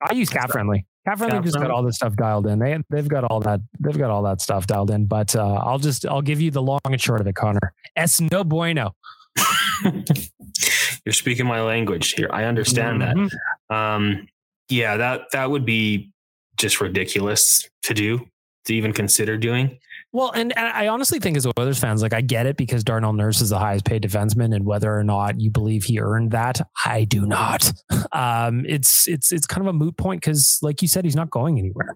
I 0.02 0.16
use 0.16 0.30
CapFriendly. 0.30 0.86
Cat 1.08 1.20
Friendly 1.20 1.40
just 1.42 1.56
got 1.56 1.70
all 1.70 1.84
this 1.84 1.98
stuff 1.98 2.16
dialed 2.16 2.48
in. 2.48 2.58
They 2.58 2.78
they've 2.90 3.08
got 3.08 3.24
all 3.26 3.40
that 3.42 3.60
they've 3.80 3.98
got 3.98 4.10
all 4.10 4.24
that 4.24 4.42
stuff 4.42 4.66
dialed 4.66 4.90
in. 4.90 5.06
But 5.06 5.36
uh, 5.36 5.54
I'll 5.54 5.80
just 5.80 6.06
I'll 6.08 6.22
give 6.24 6.42
you 6.42 6.50
the 6.50 6.62
long 6.62 6.80
and 6.86 7.00
short 7.00 7.22
of 7.22 7.28
it, 7.28 7.36
Connor. 7.36 7.74
Es 7.96 8.20
no 8.20 8.44
bueno. 8.44 8.96
You're 9.84 11.14
speaking 11.14 11.46
my 11.46 11.62
language 11.62 12.14
here. 12.14 12.30
I 12.32 12.46
understand 12.46 13.02
mm-hmm. 13.02 13.28
that. 13.70 13.76
Um, 13.76 14.28
yeah, 14.70 14.98
that 14.98 15.32
that 15.32 15.50
would 15.50 15.66
be 15.66 16.12
just 16.58 16.82
ridiculous 16.82 17.68
to 17.84 17.94
do, 17.94 18.28
to 18.66 18.76
even 18.76 18.94
consider 18.94 19.38
doing. 19.38 19.78
Well, 20.14 20.32
and, 20.32 20.56
and 20.58 20.68
I 20.68 20.88
honestly 20.88 21.20
think 21.20 21.38
as 21.38 21.48
Oilers 21.58 21.80
fans, 21.80 22.02
like 22.02 22.14
I 22.14 22.22
get 22.22 22.46
it 22.46 22.58
because 22.58 22.84
Darnell 22.84 23.14
Nurse 23.14 23.40
is 23.40 23.50
the 23.50 23.60
highest 23.60 23.86
paid 23.86 24.04
defenseman, 24.04 24.54
and 24.54 24.66
whether 24.66 24.94
or 24.94 25.04
not 25.04 25.40
you 25.40 25.50
believe 25.50 25.86
he 25.86 26.00
earned 26.00 26.32
that, 26.32 26.62
I 26.86 27.06
do 27.06 27.26
not. 27.26 27.72
Um, 28.14 28.66
it's 28.68 29.08
it's 29.08 29.32
it's 29.32 29.48
kind 29.48 29.66
of 29.66 29.74
a 29.74 29.78
moot 29.78 29.96
point 29.96 30.20
because, 30.20 30.60
like 30.62 30.82
you 30.82 30.88
said, 30.90 31.06
he's 31.06 31.16
not 31.16 31.30
going 31.30 31.58
anywhere. 31.58 31.96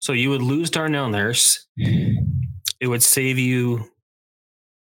So 0.00 0.12
you 0.12 0.30
would 0.30 0.42
lose 0.42 0.68
Darnell 0.68 1.08
Nurse. 1.08 1.68
It 1.76 2.88
would 2.88 3.02
save 3.02 3.38
you 3.38 3.84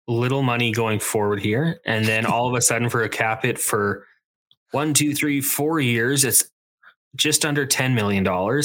little 0.07 0.43
money 0.43 0.71
going 0.71 0.99
forward 0.99 1.41
here, 1.41 1.81
and 1.85 2.05
then 2.05 2.25
all 2.25 2.47
of 2.47 2.55
a 2.55 2.61
sudden, 2.61 2.89
for 2.89 3.03
a 3.03 3.09
cap 3.09 3.43
hit 3.43 3.59
for 3.59 4.07
one, 4.71 4.93
two, 4.93 5.13
three, 5.13 5.41
four 5.41 5.81
years, 5.81 6.23
it's 6.23 6.50
just 7.16 7.45
under 7.45 7.66
$10 7.66 7.93
million. 7.93 8.28
Oh, 8.28 8.62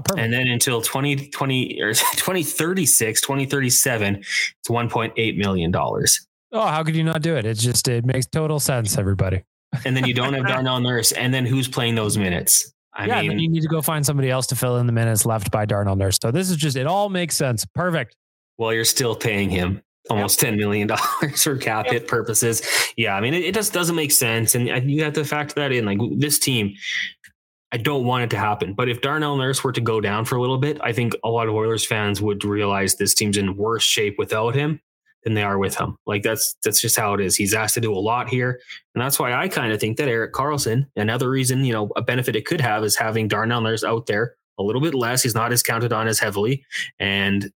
perfect. 0.00 0.18
And 0.18 0.32
then 0.32 0.46
until 0.48 0.80
2020 0.80 1.80
or 1.82 1.92
2036, 1.94 3.20
2037, 3.20 4.16
it's 4.16 4.68
$1.8 4.68 5.36
million. 5.36 5.74
Oh, 5.74 6.66
how 6.66 6.82
could 6.82 6.96
you 6.96 7.04
not 7.04 7.22
do 7.22 7.36
it? 7.36 7.44
It's 7.44 7.62
just, 7.62 7.88
it 7.88 8.04
makes 8.04 8.26
total 8.26 8.60
sense, 8.60 8.98
everybody. 8.98 9.44
And 9.84 9.96
then 9.96 10.04
you 10.04 10.14
don't 10.14 10.34
have 10.34 10.46
Darnell 10.48 10.80
Nurse. 10.80 11.12
And 11.12 11.32
then 11.32 11.46
who's 11.46 11.68
playing 11.68 11.94
those 11.94 12.16
minutes? 12.18 12.72
I 12.92 13.06
yeah, 13.06 13.20
mean, 13.20 13.30
then 13.30 13.38
you 13.38 13.48
need 13.48 13.62
to 13.62 13.68
go 13.68 13.80
find 13.82 14.04
somebody 14.04 14.30
else 14.30 14.48
to 14.48 14.56
fill 14.56 14.78
in 14.78 14.86
the 14.86 14.92
minutes 14.92 15.24
left 15.24 15.50
by 15.52 15.64
Darnell 15.64 15.96
Nurse. 15.96 16.18
So 16.20 16.30
this 16.30 16.50
is 16.50 16.56
just, 16.56 16.76
it 16.76 16.86
all 16.86 17.08
makes 17.08 17.36
sense. 17.36 17.64
Perfect. 17.74 18.16
well, 18.58 18.74
you're 18.74 18.84
still 18.84 19.14
paying 19.14 19.48
him 19.48 19.80
almost 20.08 20.40
$10 20.40 20.56
million 20.56 20.88
for 21.36 21.56
cap 21.56 21.86
hit 21.86 22.08
purposes. 22.08 22.62
Yeah. 22.96 23.14
I 23.14 23.20
mean, 23.20 23.34
it, 23.34 23.44
it 23.44 23.54
just 23.54 23.72
doesn't 23.72 23.94
make 23.94 24.10
sense. 24.10 24.54
And 24.54 24.90
you 24.90 25.04
have 25.04 25.12
to 25.14 25.24
factor 25.24 25.54
that 25.56 25.72
in. 25.72 25.84
Like 25.84 25.98
this 26.16 26.38
team, 26.38 26.74
I 27.72 27.76
don't 27.76 28.04
want 28.04 28.24
it 28.24 28.30
to 28.30 28.38
happen. 28.38 28.74
But 28.74 28.88
if 28.88 29.00
Darnell 29.00 29.36
Nurse 29.36 29.62
were 29.62 29.72
to 29.72 29.80
go 29.80 30.00
down 30.00 30.24
for 30.24 30.36
a 30.36 30.40
little 30.40 30.58
bit, 30.58 30.78
I 30.82 30.92
think 30.92 31.14
a 31.22 31.28
lot 31.28 31.48
of 31.48 31.54
Oilers 31.54 31.86
fans 31.86 32.20
would 32.20 32.44
realize 32.44 32.96
this 32.96 33.14
team's 33.14 33.36
in 33.36 33.56
worse 33.56 33.84
shape 33.84 34.16
without 34.18 34.54
him 34.54 34.80
than 35.24 35.34
they 35.34 35.42
are 35.42 35.58
with 35.58 35.76
him. 35.76 35.96
Like 36.06 36.22
that's 36.22 36.56
that's 36.64 36.80
just 36.80 36.98
how 36.98 37.14
it 37.14 37.20
is. 37.20 37.36
He's 37.36 37.54
asked 37.54 37.74
to 37.74 37.80
do 37.80 37.92
a 37.92 37.98
lot 37.98 38.28
here. 38.28 38.60
And 38.94 39.02
that's 39.02 39.18
why 39.18 39.34
I 39.34 39.48
kind 39.48 39.72
of 39.72 39.78
think 39.78 39.98
that 39.98 40.08
Erik 40.08 40.32
Karlsson, 40.32 40.86
another 40.96 41.30
reason, 41.30 41.64
you 41.64 41.72
know, 41.72 41.90
a 41.94 42.02
benefit 42.02 42.36
it 42.36 42.46
could 42.46 42.60
have 42.60 42.82
is 42.84 42.96
having 42.96 43.28
Darnell 43.28 43.60
Nurse 43.60 43.84
out 43.84 44.06
there 44.06 44.34
a 44.58 44.62
little 44.62 44.80
bit 44.80 44.94
less. 44.94 45.22
He's 45.22 45.34
not 45.34 45.52
as 45.52 45.62
counted 45.62 45.92
on 45.92 46.08
as 46.08 46.18
heavily. 46.18 46.64
And, 46.98 47.50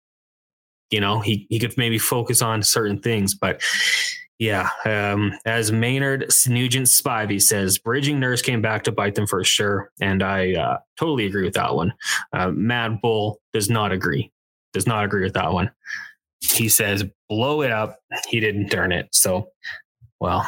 you 0.90 1.00
know, 1.00 1.22
he 1.22 1.48
he 1.50 1.60
could 1.60 1.78
maybe 1.78 1.98
focus 1.98 2.42
on 2.42 2.62
certain 2.64 3.00
things. 3.00 3.34
But 3.34 3.62
yeah, 4.40 4.70
um, 4.86 5.34
as 5.46 5.72
Maynard 5.72 6.32
Nugent 6.48 6.88
Spivey 6.88 7.42
says, 7.42 7.78
bridging 7.78 8.20
nurse 8.20 8.42
came 8.42 8.62
back 8.62 8.84
to 8.84 8.92
bite 8.92 9.16
them 9.16 9.28
for 9.28 9.44
sure, 9.44 9.92
and 10.02 10.24
I 10.24 10.54
uh, 10.54 10.78
totally 11.00 11.26
agree 11.26 11.44
with 11.44 11.54
that 11.54 11.76
one. 11.76 11.94
Uh, 12.34 12.50
Mad 12.52 13.00
Bull 13.02 13.40
does 13.54 13.70
not 13.70 13.92
agree. 13.92 14.32
Does 14.74 14.88
not 14.88 15.06
agree 15.06 15.24
with 15.24 15.36
that 15.36 15.54
one. 15.54 15.72
He 16.42 16.68
says, 16.68 17.06
"Blow 17.30 17.62
it 17.62 17.72
up." 17.72 18.00
He 18.28 18.40
didn't 18.40 18.70
turn 18.70 18.92
it. 18.92 19.08
So, 19.12 19.50
well, 20.20 20.46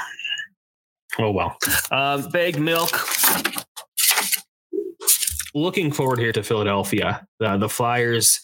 oh 1.20 1.32
well. 1.32 1.58
Uh, 1.92 2.28
bagged 2.30 2.60
milk. 2.60 2.90
Looking 5.54 5.92
forward 5.92 6.20
here 6.20 6.34
to 6.34 6.44
Philadelphia. 6.44 7.26
The 7.40 7.70
Flyers. 7.70 8.42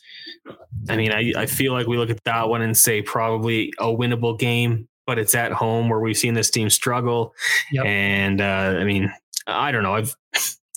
I 0.90 0.96
mean, 0.96 1.12
I, 1.12 1.34
I 1.36 1.46
feel 1.46 1.74
like 1.74 1.88
we 1.88 1.98
look 1.98 2.10
at 2.10 2.24
that 2.24 2.48
one 2.48 2.62
and 2.62 2.78
say 2.78 3.02
probably 3.02 3.74
a 3.80 3.86
winnable 3.86 4.40
game, 4.40 4.88
but 5.06 5.20
it's 5.20 5.36
at 5.36 5.52
home 5.52 5.90
where 5.90 6.00
we've 6.00 6.18
seen 6.18 6.34
this 6.34 6.50
team 6.50 6.70
struggle. 6.70 7.34
Yep. 7.72 7.86
And 7.86 8.42
uh, 8.42 8.78
I 8.80 8.84
mean, 8.84 9.12
I 9.48 9.72
don't 9.72 9.84
know. 9.84 9.96
I've 9.96 10.16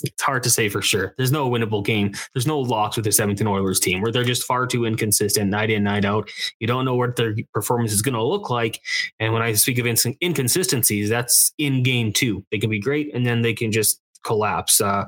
it's 0.03 0.23
hard 0.23 0.43
to 0.43 0.51
say 0.51 0.69
for 0.69 0.83
sure. 0.83 1.15
There's 1.17 1.33
no 1.33 1.49
winnable 1.49 1.85
game. 1.85 2.13
There's 2.35 2.47
no 2.47 2.61
locks 2.61 2.97
with 2.97 3.05
the 3.05 3.23
Edmonton 3.23 3.47
Oilers 3.47 3.81
team 3.81 4.01
where 4.01 4.13
they're 4.13 4.25
just 4.25 4.45
far 4.45 4.67
too 4.67 4.85
inconsistent 4.85 5.51
night 5.51 5.71
in, 5.71 5.85
night 5.85 6.05
out. 6.05 6.31
You 6.59 6.67
don't 6.67 6.85
know 6.85 6.95
what 6.95 7.17
their 7.17 7.35
performance 7.53 7.93
is 7.93 8.03
going 8.03 8.15
to 8.15 8.23
look 8.23 8.51
like. 8.51 8.81
And 9.19 9.33
when 9.33 9.43
I 9.43 9.55
speak 9.55 9.79
of 9.79 9.87
inconsistencies, 9.87 11.09
that's 11.09 11.53
in 11.59 11.83
game 11.83 12.13
two. 12.13 12.45
They 12.51 12.59
can 12.59 12.71
be 12.71 12.81
great 12.81 13.15
and 13.15 13.25
then 13.25 13.43
they 13.43 13.55
can 13.55 13.73
just 13.73 14.01
collapse. 14.25 14.81
Uh, 14.81 15.05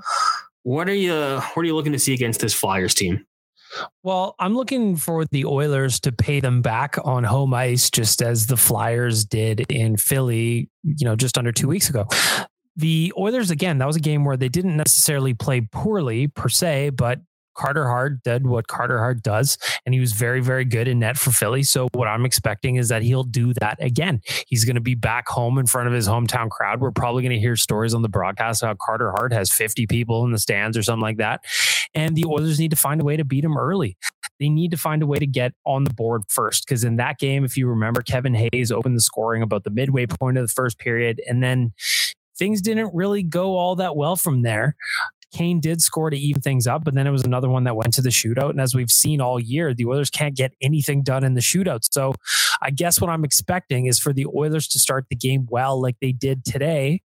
what 0.63 0.89
are 0.89 0.95
you? 0.95 1.41
What 1.55 1.63
are 1.63 1.65
you 1.65 1.77
looking 1.77 1.93
to 1.93 1.99
see 1.99 2.15
against 2.15 2.41
this 2.41 2.55
Flyers 2.55 2.95
team? 2.95 3.27
Well, 4.03 4.35
I'm 4.39 4.55
looking 4.55 4.97
for 4.97 5.25
the 5.25 5.45
Oilers 5.45 6.01
to 6.01 6.13
pay 6.13 6.41
them 6.41 6.63
back 6.63 6.97
on 7.05 7.25
home 7.25 7.53
ice, 7.55 7.91
just 7.91 8.23
as 8.23 8.47
the 8.47 8.57
Flyers 8.57 9.25
did 9.25 9.61
in 9.71 9.97
Philly, 9.97 10.71
you 10.83 11.05
know, 11.05 11.17
just 11.17 11.37
under 11.39 11.53
two 11.53 11.69
weeks 11.69 11.91
ago. 11.91 12.07
The 12.77 13.13
Oilers, 13.17 13.51
again, 13.51 13.79
that 13.79 13.87
was 13.87 13.97
a 13.97 14.01
game 14.01 14.25
where 14.25 14.37
they 14.37 14.49
didn't 14.49 14.77
necessarily 14.77 15.35
play 15.35 15.63
poorly 15.63 16.29
per 16.29 16.49
se, 16.49 16.91
but 16.91 17.21
Carter 17.57 17.87
Hart 17.87 18.23
did 18.23 18.47
what 18.47 18.69
Carter 18.69 18.99
Hart 18.99 19.23
does, 19.23 19.59
and 19.85 19.95
he 19.95 20.01
was 20.01 20.13
very, 20.13 20.41
very 20.41 20.65
good 20.65 20.87
in 20.87 20.99
net 21.01 21.17
for 21.17 21.31
Philly. 21.31 21.63
So 21.63 21.89
what 21.95 22.07
I'm 22.07 22.25
expecting 22.25 22.77
is 22.77 22.89
that 22.91 23.03
he'll 23.03 23.25
do 23.25 23.55
that 23.55 23.79
again. 23.81 24.21
He's 24.47 24.65
going 24.65 24.77
to 24.77 24.81
be 24.81 24.95
back 24.95 25.27
home 25.29 25.59
in 25.59 25.67
front 25.67 25.89
of 25.89 25.95
his 25.95 26.07
hometown 26.07 26.51
crowd. 26.51 26.81
We're 26.81 26.91
probably 26.91 27.23
going 27.23 27.35
to 27.35 27.41
hear 27.41 27.57
stories 27.57 27.95
on 27.95 28.03
the 28.03 28.09
broadcast 28.09 28.63
how 28.63 28.75
Carter 28.75 29.11
Hart 29.11 29.33
has 29.33 29.51
50 29.51 29.87
people 29.87 30.25
in 30.25 30.33
the 30.33 30.39
stands 30.39 30.77
or 30.77 30.83
something 30.83 31.03
like 31.03 31.17
that. 31.17 31.45
And 31.97 32.15
the 32.15 32.27
Oilers 32.27 32.61
need 32.61 32.71
to 32.71 32.77
find 32.77 33.01
a 33.01 33.05
way 33.05 33.17
to 33.17 33.25
beat 33.25 33.41
them 33.41 33.57
early. 33.57 33.97
They 34.39 34.49
need 34.49 34.71
to 34.71 34.77
find 34.77 35.03
a 35.03 35.07
way 35.07 35.19
to 35.19 35.27
get 35.27 35.55
on 35.65 35.85
the 35.85 35.95
board 35.95 36.25
first. 36.29 36.67
Because 36.67 36.85
in 36.85 36.97
that 36.97 37.19
game, 37.19 37.45
if 37.45 37.57
you 37.57 37.67
remember, 37.67 38.03
Kevin 38.03 38.35
Hayes 38.35 38.71
opened 38.71 38.97
the 38.97 39.01
scoring 39.01 39.43
about 39.43 39.65
the 39.65 39.71
midway 39.71 40.07
point 40.07 40.37
of 40.37 40.47
the 40.47 40.53
first 40.53 40.79
period, 40.79 41.21
and 41.27 41.43
then 41.43 41.73
things 42.39 42.61
didn't 42.61 42.95
really 42.95 43.23
go 43.23 43.57
all 43.57 43.77
that 43.77 43.97
well 43.97 44.15
from 44.15 44.43
there. 44.43 44.77
Kane 45.33 45.61
did 45.61 45.83
score 45.83 46.09
to 46.09 46.17
even 46.17 46.41
things 46.41 46.67
up, 46.67 46.85
but 46.85 46.95
then 46.95 47.07
it 47.07 47.11
was 47.11 47.25
another 47.25 47.49
one 47.49 47.65
that 47.65 47.77
went 47.77 47.93
to 47.95 48.03
the 48.03 48.11
shootout. 48.11 48.51
And 48.51 48.61
as 48.61 48.75
we've 48.75 48.91
seen 48.91 49.21
all 49.21 49.41
year, 49.41 49.75
the 49.75 49.87
Oilers 49.87 50.11
can't 50.11 50.37
get 50.37 50.53
anything 50.63 51.03
done 51.03 51.25
in 51.25 51.35
the 51.35 51.41
shootout. 51.41 51.81
So 51.91 52.15
I 52.63 52.71
guess 52.71 53.01
what 53.01 53.11
I'm 53.11 53.25
expecting 53.25 53.87
is 53.87 53.99
for 53.99 54.13
the 54.13 54.27
Oilers 54.35 54.69
to 54.69 54.79
start 54.79 55.07
the 55.11 55.17
game 55.17 55.47
well, 55.51 55.81
like 55.81 55.97
they 56.01 56.13
did 56.13 56.45
today, 56.45 57.03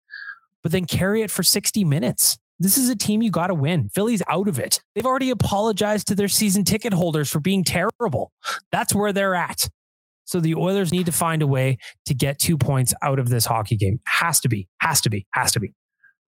but 0.63 0.71
then 0.71 0.85
carry 0.85 1.21
it 1.21 1.31
for 1.31 1.43
60 1.43 1.83
minutes. 1.85 2.37
This 2.59 2.77
is 2.77 2.89
a 2.89 2.95
team 2.95 3.21
you 3.21 3.29
got 3.29 3.47
to 3.47 3.53
win. 3.53 3.89
Philly's 3.89 4.23
out 4.27 4.47
of 4.47 4.57
it. 4.59 4.81
They've 4.95 5.05
already 5.05 5.29
apologized 5.29 6.07
to 6.07 6.15
their 6.15 6.27
season 6.27 6.63
ticket 6.63 6.93
holders 6.93 7.29
for 7.29 7.39
being 7.39 7.63
terrible. 7.63 8.31
That's 8.71 8.95
where 8.95 9.13
they're 9.13 9.35
at. 9.35 9.69
So 10.25 10.39
the 10.39 10.55
Oilers 10.55 10.91
need 10.91 11.05
to 11.05 11.11
find 11.11 11.41
a 11.41 11.47
way 11.47 11.77
to 12.05 12.13
get 12.13 12.39
two 12.39 12.57
points 12.57 12.93
out 13.01 13.19
of 13.19 13.29
this 13.29 13.45
hockey 13.45 13.77
game. 13.77 13.99
Has 14.05 14.39
to 14.41 14.49
be, 14.49 14.67
has 14.81 15.01
to 15.01 15.09
be, 15.09 15.25
has 15.31 15.51
to 15.53 15.59
be. 15.59 15.73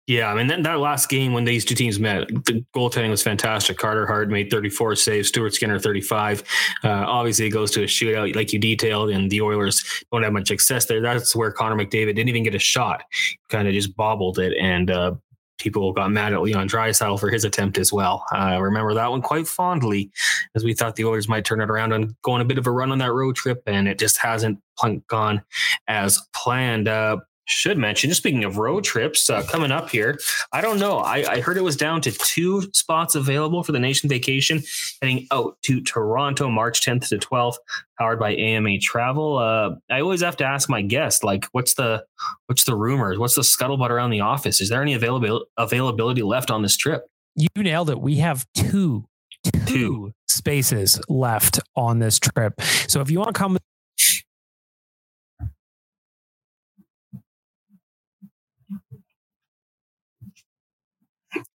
Yeah, 0.09 0.33
I 0.33 0.35
mean 0.35 0.47
that, 0.47 0.62
that 0.62 0.79
last 0.79 1.11
game 1.11 1.35
when 1.35 1.45
these 1.45 1.66
two 1.66 1.75
teams 1.75 2.01
met, 2.01 2.29
the 2.29 2.64
goaltending 2.75 3.11
was 3.11 3.23
fantastic. 3.23 3.77
Carter 3.77 4.07
Hart 4.07 4.31
made 4.31 4.51
34 4.51 4.97
saves, 4.97 5.29
Stuart 5.29 5.53
Skinner 5.53 5.79
35. 5.79 6.43
Uh, 6.83 6.89
obviously, 6.89 7.47
it 7.47 7.51
goes 7.51 7.71
to 7.73 7.83
a 7.83 7.87
shootout, 7.87 8.35
like 8.35 8.55
you 8.55 8.59
detailed, 8.59 9.11
and 9.11 9.31
the 9.31 9.43
Oilers 9.43 9.85
don't 10.11 10.23
have 10.23 10.33
much 10.33 10.49
success 10.49 10.87
there. 10.87 11.03
That's 11.03 11.37
where 11.37 11.53
Connor 11.53 11.77
McDavid 11.77 12.16
didn't 12.16 12.31
even 12.31 12.43
get 12.43 12.55
a 12.55 12.59
shot; 12.59 13.05
kind 13.51 13.69
of 13.69 13.75
just 13.75 13.95
bobbled 13.97 14.39
it, 14.39 14.55
and 14.59 14.91
uh, 14.91 15.14
people 15.59 15.93
got 15.93 16.11
mad 16.11 16.33
at 16.33 16.43
Leon 16.43 16.69
Draisaitl 16.69 17.21
for 17.21 17.31
his 17.31 17.45
attempt 17.45 17.79
as 17.79 17.93
well. 17.93 18.25
I 18.33 18.57
remember 18.57 18.95
that 18.95 19.11
one 19.11 19.23
quite 19.23 19.47
fondly, 19.47 20.11
as 20.55 20.65
we 20.65 20.75
thought 20.75 20.97
the 20.97 21.05
Oilers 21.05 21.29
might 21.29 21.45
turn 21.45 21.61
it 21.61 21.71
around 21.71 21.93
and 21.93 22.15
go 22.23 22.33
on 22.33 22.41
a 22.41 22.45
bit 22.45 22.59
of 22.59 22.67
a 22.67 22.71
run 22.71 22.93
on 22.93 22.99
that 22.99 23.13
road 23.13 23.37
trip, 23.37 23.63
and 23.67 23.89
it 23.89 23.99
just 23.99 24.19
hasn't 24.19 24.61
gone 25.09 25.43
as 25.89 26.21
planned. 26.35 26.89
Uh, 26.89 27.19
should 27.49 27.78
mention, 27.78 28.11
just 28.11 28.18
speaking 28.20 28.44
of 28.44 28.59
road 28.59 28.84
trips 28.84 29.28
uh, 29.30 29.42
coming 29.44 29.72
up 29.72 29.90
here, 29.90 30.18
I 30.53 30.61
don't 30.61 30.78
know. 30.78 30.99
I, 30.99 31.24
I 31.28 31.40
heard 31.40 31.57
it 31.57 31.62
was 31.62 31.76
down 31.76 32.01
to 32.03 32.12
two 32.12 32.62
spots 32.72 33.14
available 33.14 33.62
for 33.62 33.72
the 33.72 33.78
nation 33.78 34.09
vacation 34.09 34.62
heading 35.01 35.26
out 35.32 35.57
to 35.62 35.80
Toronto, 35.80 36.49
March 36.51 36.84
10th 36.84 37.09
to 37.09 37.18
12th, 37.18 37.57
powered 37.99 38.18
by 38.20 38.34
AMA 38.36 38.78
Travel. 38.80 39.38
Uh, 39.38 39.76
I 39.90 40.01
always 40.01 40.20
have 40.20 40.36
to 40.38 40.44
ask 40.44 40.68
my 40.68 40.82
guest, 40.82 41.24
like, 41.24 41.46
what's 41.53 41.74
the 41.74 42.05
what's 42.46 42.64
the 42.64 42.76
rumors? 42.76 43.18
What's 43.18 43.34
the 43.34 43.42
scuttlebutt 43.42 43.90
around 43.90 44.11
the 44.11 44.20
office? 44.20 44.61
Is 44.61 44.68
there 44.68 44.82
any 44.82 44.94
availability 44.94 45.46
availability 45.57 46.22
left 46.22 46.51
on 46.51 46.62
this 46.62 46.76
trip? 46.76 47.07
You 47.34 47.49
nailed 47.57 47.88
it. 47.88 48.01
We 48.01 48.16
have 48.16 48.44
two, 48.55 49.07
two, 49.44 49.61
Two. 49.66 50.12
spaces 50.26 51.01
left 51.09 51.61
on 51.76 51.99
this 52.01 52.18
trip. 52.18 52.61
So 52.88 53.01
if 53.01 53.11
you 53.11 53.18
want 53.18 53.34
to 53.34 53.38
come 53.38 53.57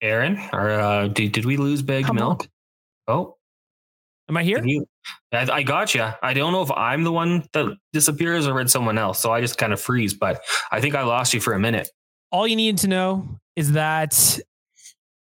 Aaron, 0.03 0.37
or 0.51 0.69
uh, 0.69 1.07
did, 1.07 1.31
did 1.31 1.45
we 1.45 1.57
lose 1.57 1.81
Big 1.81 2.05
Come 2.05 2.17
Milk? 2.17 2.47
Oh, 3.07 3.37
Am 4.29 4.37
I 4.37 4.43
here? 4.43 4.61
You- 4.63 4.85
I, 5.33 5.49
I 5.51 5.63
got 5.63 5.93
you. 5.95 6.07
I 6.21 6.33
don't 6.33 6.53
know 6.53 6.61
if 6.61 6.71
I'm 6.71 7.03
the 7.03 7.11
one 7.11 7.45
that 7.53 7.75
disappears 7.91 8.47
or 8.47 8.61
it's 8.61 8.71
someone 8.71 8.97
else. 8.97 9.19
So 9.19 9.31
I 9.33 9.41
just 9.41 9.57
kind 9.57 9.73
of 9.73 9.81
freeze, 9.81 10.13
but 10.13 10.41
I 10.71 10.79
think 10.79 10.95
I 10.95 11.03
lost 11.03 11.33
you 11.33 11.41
for 11.41 11.53
a 11.53 11.59
minute. 11.59 11.89
All 12.31 12.47
you 12.47 12.55
need 12.55 12.77
to 12.79 12.87
know 12.87 13.27
is 13.57 13.73
that 13.73 14.39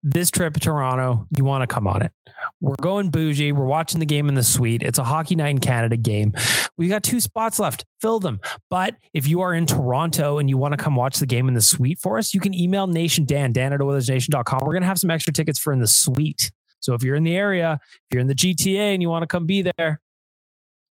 this 0.03 0.31
trip 0.31 0.55
to 0.55 0.61
Toronto, 0.61 1.27
you 1.37 1.45
want 1.45 1.63
to 1.63 1.73
come 1.73 1.87
on 1.87 2.03
it. 2.03 2.13
We're 2.61 2.75
going 2.81 3.11
bougie. 3.11 3.53
We're 3.53 3.65
watching 3.65 4.01
the 4.01 4.07
game 4.07 4.29
in 4.29 4.35
the 4.35 4.43
suite. 4.43 4.83
It's 4.83 4.99
a 4.99 5.05
hockey 5.05 5.37
night 5.37 5.51
in 5.51 5.59
Canada 5.59 5.97
game. 5.97 6.33
We 6.77 6.89
got 6.89 7.03
two 7.03 7.21
spots 7.21 7.59
left. 7.59 7.85
Fill 8.01 8.19
them. 8.19 8.41
But 8.69 8.97
if 9.15 9.29
you 9.29 9.41
are 9.43 9.55
in 9.55 9.67
Toronto 9.67 10.39
and 10.39 10.49
you 10.49 10.59
want 10.59 10.73
to 10.73 10.77
come 10.77 10.97
watch 10.97 11.19
the 11.19 11.27
game 11.27 11.49
in 11.49 11.55
the 11.55 11.61
suite 11.61 12.01
for 12.01 12.19
us, 12.19 12.35
you 12.35 12.41
can 12.41 12.55
email 12.55 12.87
Nation 12.87 13.25
Dan, 13.25 13.53
Dan 13.53 13.73
at 13.73 13.81
OilersNation.com. 13.81 14.61
We're 14.63 14.73
going 14.73 14.83
to 14.83 14.89
have 14.89 14.99
some 14.99 15.11
extra 15.11 15.33
tickets 15.33 15.59
for 15.59 15.73
in 15.73 15.81
the 15.81 15.87
suite. 15.87 16.51
So 16.81 16.95
if 16.95 17.05
you're 17.05 17.17
in 17.17 17.25
the 17.25 17.37
area, 17.37 17.79
if 17.83 18.15
you're 18.15 18.21
in 18.21 18.27
the 18.27 18.35
GTA 18.35 18.95
and 18.95 19.03
you 19.03 19.09
want 19.09 19.23
to 19.23 19.29
come 19.29 19.47
be 19.47 19.63
there, 19.63 20.01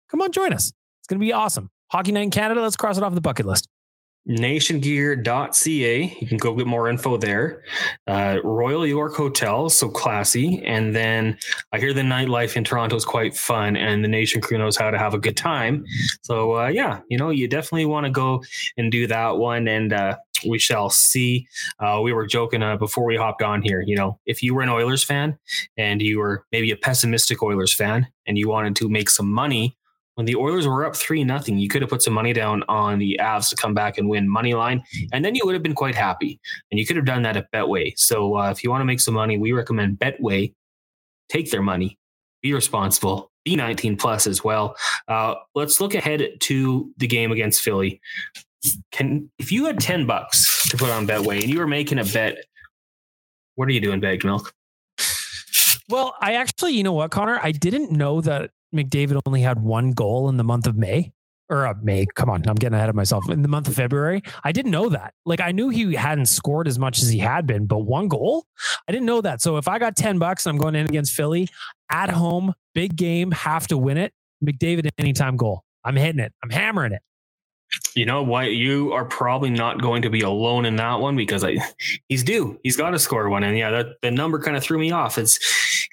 come 0.09 0.21
on, 0.21 0.31
join 0.31 0.53
us. 0.53 0.73
It's 1.01 1.09
going 1.09 1.19
to 1.19 1.25
be 1.25 1.33
awesome. 1.33 1.71
Hockey 1.91 2.13
night 2.13 2.23
in 2.23 2.31
Canada. 2.31 2.61
Let's 2.61 2.77
cross 2.77 2.97
it 2.97 3.03
off 3.03 3.15
the 3.15 3.21
bucket 3.21 3.47
list 3.47 3.67
nationgear.ca. 4.29 6.17
You 6.21 6.27
can 6.27 6.37
go 6.37 6.55
get 6.55 6.67
more 6.67 6.89
info 6.89 7.17
there. 7.17 7.63
Uh, 8.07 8.39
Royal 8.45 8.87
York 8.87 9.15
Hotel, 9.15 9.69
so 9.71 9.89
classy. 9.89 10.63
And 10.65 10.95
then 10.95 11.39
I 11.73 11.79
hear 11.79 11.93
the 11.93 12.03
nightlife 12.03 12.57
in 12.57 12.65
Toronto 12.65 12.97
is 12.97 13.05
quite 13.05 13.37
fun, 13.37 13.77
and 13.77 14.05
the 14.05 14.09
Nation 14.09 14.41
crew 14.41 14.59
knows 14.59 14.77
how 14.77 14.91
to 14.91 14.99
have 14.99 15.15
a 15.15 15.19
good 15.19 15.37
time. 15.37 15.85
So 16.23 16.57
uh, 16.57 16.69
yeah, 16.69 17.01
you 17.09 17.19
know, 17.19 17.31
you 17.31 17.49
definitely 17.49 17.87
want 17.87 18.07
to 18.07 18.11
go 18.11 18.43
and 18.77 18.93
do 18.93 19.07
that 19.07 19.39
one. 19.39 19.69
And 19.69 19.93
uh, 19.93 20.17
we 20.47 20.59
shall 20.59 20.91
see. 20.91 21.47
Uh, 21.79 22.01
we 22.03 22.13
were 22.13 22.27
joking 22.27 22.63
uh, 22.63 22.77
before 22.77 23.05
we 23.05 23.17
hopped 23.17 23.43
on 23.43 23.63
here. 23.63 23.81
You 23.81 23.97
know, 23.97 24.19
if 24.27 24.43
you 24.43 24.55
were 24.55 24.63
an 24.63 24.69
Oilers 24.69 25.05
fan 25.05 25.39
and 25.77 26.01
you 26.01 26.19
were 26.19 26.45
maybe 26.53 26.71
a 26.71 26.77
pessimistic 26.77 27.43
Oilers 27.43 27.75
fan 27.75 28.07
and 28.27 28.39
you 28.39 28.49
wanted 28.49 28.77
to 28.77 28.89
make 28.89 29.11
some 29.11 29.31
money 29.31 29.77
when 30.21 30.27
the 30.27 30.37
Oilers 30.37 30.67
were 30.67 30.85
up 30.85 30.95
three 30.95 31.25
nothing, 31.25 31.57
you 31.57 31.67
could 31.67 31.81
have 31.81 31.89
put 31.89 32.03
some 32.03 32.13
money 32.13 32.35
down 32.35 32.63
on 32.69 32.99
the 32.99 33.19
Avs 33.23 33.49
to 33.49 33.57
come 33.57 33.73
back 33.73 33.97
and 33.97 34.07
win 34.07 34.29
money 34.29 34.53
line, 34.53 34.85
and 35.15 35.25
then 35.25 35.35
you 35.35 35.47
would 35.47 35.55
have 35.55 35.63
been 35.63 35.75
quite 35.75 35.95
happy. 35.95 36.39
And 36.71 36.79
you 36.79 36.85
could 36.85 36.97
have 36.97 37.07
done 37.07 37.23
that 37.23 37.39
at 37.39 37.51
Betway. 37.53 37.95
So 37.97 38.37
uh, 38.37 38.51
if 38.51 38.63
you 38.63 38.69
want 38.69 38.83
to 38.83 38.85
make 38.85 39.01
some 39.01 39.15
money, 39.15 39.39
we 39.39 39.53
recommend 39.53 39.99
Betway. 39.99 40.53
Take 41.31 41.51
their 41.51 41.63
money, 41.63 41.99
be 42.43 42.53
responsible, 42.53 43.31
be 43.47 43.57
19 43.57 43.97
plus 43.97 44.27
as 44.27 44.45
well. 44.45 44.77
Uh, 45.09 45.37
let's 45.55 45.81
look 45.81 45.95
ahead 45.95 46.29
to 46.41 46.93
the 46.99 47.07
game 47.07 47.33
against 47.33 47.63
Philly. 47.63 47.99
Can 48.93 49.31
if 49.39 49.51
you 49.51 49.65
had 49.65 49.81
10 49.81 50.05
bucks 50.05 50.69
to 50.69 50.77
put 50.77 50.91
on 50.91 51.07
Betway 51.07 51.41
and 51.41 51.49
you 51.49 51.61
were 51.61 51.67
making 51.67 51.99
a 51.99 52.05
bet, 52.05 52.45
what 53.55 53.69
are 53.69 53.73
you 53.73 53.81
doing, 53.81 54.01
bagged 54.01 54.27
milk? 54.27 54.53
Well, 55.89 56.15
I 56.21 56.35
actually, 56.35 56.73
you 56.75 56.83
know 56.83 56.93
what, 56.93 57.11
Connor? 57.11 57.41
I 57.43 57.53
didn't 57.53 57.91
know 57.91 58.21
that 58.21 58.51
McDavid 58.75 59.21
only 59.27 59.43
had 59.43 59.63
one 59.63 59.93
goal 59.93 60.29
in 60.29 60.37
the 60.37 60.45
month 60.45 60.67
of 60.67 60.77
May 60.77 61.13
or 61.49 61.67
uh, 61.67 61.75
May. 61.83 62.07
Come 62.15 62.31
on, 62.31 62.43
I'm 62.47 62.55
getting 62.55 62.77
ahead 62.77 62.89
of 62.89 62.95
myself. 62.95 63.29
In 63.29 63.43
the 63.43 63.49
month 63.49 63.69
of 63.69 63.75
February, 63.75 64.23
I 64.45 64.53
didn't 64.53 64.71
know 64.71 64.89
that. 64.89 65.15
Like 65.27 65.41
I 65.41 65.53
knew 65.53 65.69
he 65.69 65.95
hadn't 65.95 66.27
scored 66.27 66.69
as 66.69 66.79
much 66.79 67.03
as 67.03 67.09
he 67.09 67.19
had 67.19 67.47
been, 67.47 67.67
but 67.67 67.81
one 67.81 68.09
goal, 68.09 68.47
I 68.89 68.93
didn't 68.93 69.07
know 69.07 69.21
that. 69.21 69.43
So 69.43 69.57
if 69.57 69.69
I 69.69 69.79
got 69.79 69.97
ten 69.97 70.19
bucks 70.19 70.47
and 70.47 70.55
I'm 70.55 70.61
going 70.61 70.77
in 70.77 70.87
against 70.87 71.13
Philly 71.13 71.49
at 71.91 72.11
home, 72.11 72.55
big 72.75 72.97
game, 72.97 73.33
have 73.33 73.67
to 73.69 73.77
win 73.77 73.99
it. 73.99 74.13
McDavid 74.45 74.89
anytime 74.97 75.37
goal. 75.37 75.65
I'm 75.85 75.97
hitting 75.97 76.21
it. 76.21 76.33
I'm 76.43 76.51
hammering 76.51 76.93
it. 76.93 77.03
You 77.95 78.05
know 78.05 78.23
what? 78.23 78.53
You 78.53 78.93
are 78.93 79.05
probably 79.05 79.51
not 79.51 79.81
going 79.81 80.03
to 80.03 80.11
be 80.11 80.23
alone 80.23 80.67
in 80.67 80.77
that 80.77 81.01
one 81.01 81.17
because 81.17 81.45
I, 81.45 81.59
he's 82.09 82.25
due. 82.25 82.59
He's 82.65 82.77
got 82.77 82.91
to 82.91 82.99
score 82.99 83.29
one, 83.29 83.45
and 83.45 83.57
yeah, 83.57 83.71
that 83.71 83.87
the 84.03 84.11
number 84.11 84.41
kind 84.41 84.57
of 84.57 84.63
threw 84.63 84.79
me 84.79 84.91
off. 84.91 85.19
It's 85.19 85.39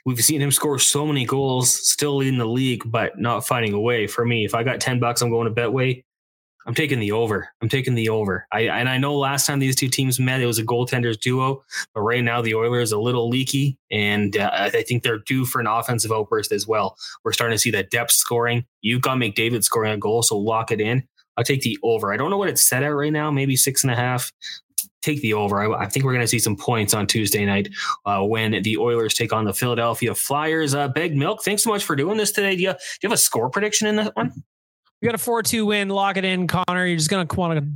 we've 0.08 0.24
seen 0.24 0.42
him 0.42 0.52
score 0.52 0.80
so 0.80 1.06
many 1.06 1.26
goals, 1.26 1.70
still 1.70 2.16
leading 2.16 2.40
the 2.40 2.46
league, 2.46 2.82
but 2.86 3.20
not 3.20 3.46
finding 3.46 3.74
a 3.74 3.80
way. 3.80 4.08
For 4.08 4.26
me, 4.26 4.46
if 4.46 4.56
I 4.56 4.64
got 4.64 4.80
ten 4.80 5.00
bucks, 5.00 5.22
I'm 5.22 5.30
going 5.30 5.54
to 5.54 5.62
Betway. 5.62 6.02
I'm 6.66 6.74
taking 6.74 7.00
the 7.00 7.12
over. 7.12 7.50
I'm 7.62 7.70
taking 7.70 7.94
the 7.94 8.10
over. 8.10 8.48
I 8.52 8.62
and 8.62 8.90
I 8.90 8.98
know 8.98 9.18
last 9.18 9.46
time 9.46 9.60
these 9.60 9.76
two 9.76 9.90
teams 9.90 10.20
met, 10.20 10.42
it 10.42 10.46
was 10.46 10.60
a 10.60 10.64
goaltenders 10.64 11.20
duo, 11.20 11.62
but 11.94 12.02
right 12.02 12.24
now 12.24 12.42
the 12.42 12.56
Oilers 12.56 12.94
a 12.94 13.00
little 13.00 13.30
leaky, 13.30 13.78
and 13.92 14.36
uh, 14.38 14.50
I 14.54 14.70
think 14.70 15.04
they're 15.04 15.20
due 15.20 15.46
for 15.46 15.60
an 15.60 15.68
offensive 15.68 16.12
outburst 16.12 16.52
as 16.54 16.66
well. 16.66 16.96
We're 17.24 17.34
starting 17.34 17.56
to 17.56 17.60
see 17.60 17.72
that 17.72 17.90
depth 17.90 18.12
scoring. 18.12 18.66
You've 18.82 19.02
got 19.02 19.18
McDavid 19.18 19.64
scoring 19.64 19.92
a 19.92 19.98
goal, 19.98 20.24
so 20.24 20.38
lock 20.38 20.72
it 20.72 20.82
in. 20.82 21.06
I'll 21.38 21.44
take 21.44 21.62
the 21.62 21.78
over. 21.84 22.12
I 22.12 22.18
don't 22.18 22.32
know 22.32 22.38
what 22.38 22.50
it's 22.50 22.68
set 22.68 22.84
at 22.84 22.88
right 22.88 23.14
now, 23.14 23.30
maybe 23.30 23.56
six 23.56 23.84
and 23.84 23.92
a 23.92 23.96
half. 23.96 24.32
Take 25.02 25.22
the 25.22 25.34
over. 25.34 25.62
I, 25.62 25.84
I 25.84 25.88
think 25.88 26.06
we're 26.06 26.14
going 26.14 26.24
to 26.24 26.28
see 26.28 26.40
some 26.40 26.56
points 26.56 26.94
on 26.94 27.08
Tuesday 27.08 27.46
night 27.46 27.70
uh, 28.06 28.24
when 28.24 28.62
the 28.64 28.78
Oilers 28.78 29.14
take 29.14 29.32
on 29.32 29.46
the 29.46 29.54
Philadelphia 29.54 30.14
Flyers. 30.16 30.74
Uh, 30.74 30.88
Bagged 30.88 31.16
Milk, 31.16 31.44
thanks 31.44 31.64
so 31.64 31.70
much 31.70 31.84
for 31.84 31.96
doing 31.96 32.18
this 32.18 32.32
today. 32.32 32.56
Do 32.56 32.64
you, 32.64 32.72
do 32.72 32.78
you 33.04 33.10
have 33.10 33.14
a 33.14 33.18
score 33.18 33.50
prediction 33.50 33.88
in 33.88 33.96
that 33.98 34.16
one? 34.16 34.34
We 35.02 35.06
got 35.06 35.16
a 35.16 35.20
4 35.20 35.44
2 35.44 35.66
win. 35.66 35.90
Lock 35.90 36.18
it 36.18 36.26
in, 36.26 36.48
Connor. 36.48 36.86
You're 36.86 36.98
just 36.98 37.10
going 37.10 37.28
to 37.28 37.36
want 37.36 37.60
to 37.60 37.72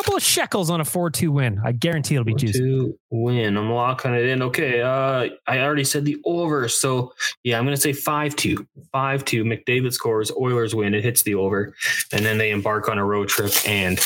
couple 0.00 0.16
of 0.16 0.22
shekels 0.22 0.70
on 0.70 0.80
a 0.80 0.84
4-2 0.84 1.28
win. 1.28 1.60
I 1.62 1.72
guarantee 1.72 2.14
it'll 2.14 2.24
be 2.24 2.34
juicy. 2.34 2.58
Two 2.58 2.98
win. 3.10 3.58
I'm 3.58 3.70
locking 3.70 4.14
it 4.14 4.24
in. 4.24 4.40
Okay. 4.40 4.80
Uh, 4.80 5.28
I 5.46 5.58
already 5.58 5.84
said 5.84 6.06
the 6.06 6.16
over. 6.24 6.68
So 6.68 7.12
yeah, 7.44 7.58
I'm 7.58 7.66
going 7.66 7.76
to 7.76 7.80
say 7.80 7.92
5-2. 7.92 8.66
5-2. 8.94 9.44
McDavid 9.44 9.92
scores. 9.92 10.32
Oilers 10.32 10.74
win. 10.74 10.94
It 10.94 11.04
hits 11.04 11.22
the 11.22 11.34
over. 11.34 11.74
And 12.14 12.24
then 12.24 12.38
they 12.38 12.50
embark 12.50 12.88
on 12.88 12.96
a 12.96 13.04
road 13.04 13.28
trip 13.28 13.52
and 13.66 14.00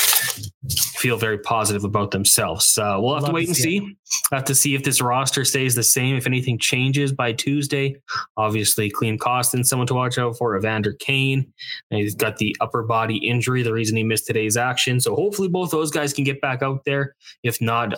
feel 0.97 1.17
very 1.17 1.39
positive 1.39 1.85
about 1.85 2.11
themselves. 2.11 2.77
Uh, 2.77 2.97
we'll 2.99 3.15
have 3.15 3.27
to 3.27 3.33
wait 3.33 3.47
and 3.47 3.57
see. 3.57 3.97
Have 4.33 4.45
to 4.45 4.55
see 4.55 4.75
if 4.75 4.85
this 4.85 5.01
roster 5.01 5.45
stays 5.45 5.75
the 5.75 5.83
same. 5.83 6.17
If 6.17 6.27
anything 6.27 6.59
changes 6.59 7.13
by 7.13 7.33
Tuesday, 7.33 7.97
obviously, 8.37 8.91
Klim 8.91 9.19
Kostin, 9.19 9.65
someone 9.65 9.87
to 9.89 9.95
watch 9.95 10.19
out 10.19 10.37
for. 10.37 10.57
Evander 10.57 10.93
Kane, 10.95 11.53
he's 11.91 12.15
got 12.15 12.37
the 12.37 12.57
upper 12.61 12.83
body 12.83 13.17
injury, 13.17 13.63
the 13.63 13.73
reason 13.73 13.97
he 13.97 14.05
missed 14.05 14.27
today's 14.27 14.57
action. 14.57 15.01
So 15.01 15.15
hopefully, 15.15 15.49
both 15.49 15.71
those 15.71 15.84
guys 15.91 16.13
can 16.13 16.25
get 16.25 16.41
back 16.41 16.63
out 16.63 16.85
there. 16.85 17.17
If 17.43 17.61
not, 17.61 17.95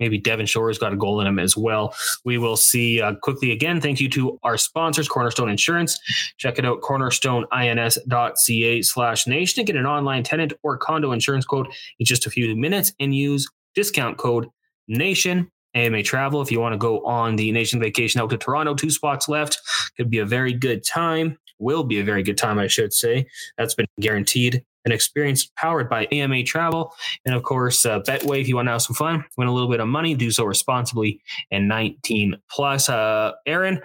maybe 0.00 0.18
Devin 0.18 0.46
Shore's 0.46 0.78
got 0.78 0.92
a 0.92 0.96
goal 0.96 1.20
in 1.20 1.26
him 1.26 1.38
as 1.38 1.56
well. 1.56 1.94
We 2.24 2.38
will 2.38 2.56
see 2.56 3.00
uh, 3.00 3.14
quickly 3.22 3.52
again. 3.52 3.80
Thank 3.80 4.00
you 4.00 4.08
to 4.10 4.40
our 4.42 4.56
sponsors, 4.56 5.08
Cornerstone 5.08 5.50
Insurance. 5.50 6.00
Check 6.38 6.58
it 6.58 6.64
out, 6.64 6.80
cornerstoneins.ca 6.80 8.82
slash 8.82 9.26
nation 9.28 9.64
to 9.64 9.72
get 9.72 9.78
an 9.78 9.86
online 9.86 10.24
tenant 10.24 10.54
or 10.62 10.78
condo 10.78 11.12
insurance 11.12 11.44
quote 11.44 11.72
in 12.00 12.06
just 12.06 12.26
a 12.26 12.30
few 12.30 12.56
minutes 12.56 12.92
and 12.98 13.14
use 13.14 13.46
discount 13.74 14.16
code 14.16 14.48
NATION. 14.88 15.48
AMA 15.76 16.02
Travel, 16.02 16.42
if 16.42 16.50
you 16.50 16.58
want 16.58 16.72
to 16.72 16.78
go 16.78 17.00
on 17.04 17.36
the 17.36 17.52
nation 17.52 17.78
vacation 17.78 18.20
out 18.20 18.28
to 18.30 18.36
Toronto, 18.36 18.74
two 18.74 18.90
spots 18.90 19.28
left. 19.28 19.60
Could 19.96 20.10
be 20.10 20.18
a 20.18 20.26
very 20.26 20.52
good 20.52 20.84
time. 20.84 21.38
Will 21.60 21.84
be 21.84 22.00
a 22.00 22.04
very 22.04 22.24
good 22.24 22.36
time, 22.36 22.58
I 22.58 22.66
should 22.66 22.92
say. 22.92 23.24
That's 23.56 23.74
been 23.74 23.86
guaranteed 24.00 24.64
an 24.84 24.92
experience 24.92 25.50
powered 25.56 25.88
by 25.88 26.06
AMA 26.12 26.42
Travel. 26.44 26.92
And 27.24 27.34
of 27.34 27.42
course, 27.42 27.84
uh, 27.84 28.00
Betway, 28.00 28.40
if 28.40 28.48
you 28.48 28.56
want 28.56 28.68
to 28.68 28.72
have 28.72 28.82
some 28.82 28.94
fun, 28.94 29.24
win 29.36 29.48
a 29.48 29.52
little 29.52 29.68
bit 29.68 29.80
of 29.80 29.88
money, 29.88 30.14
do 30.14 30.30
so 30.30 30.44
responsibly 30.44 31.20
and 31.50 31.68
19 31.68 32.36
plus. 32.50 32.88
Uh, 32.88 33.32
Aaron, 33.46 33.80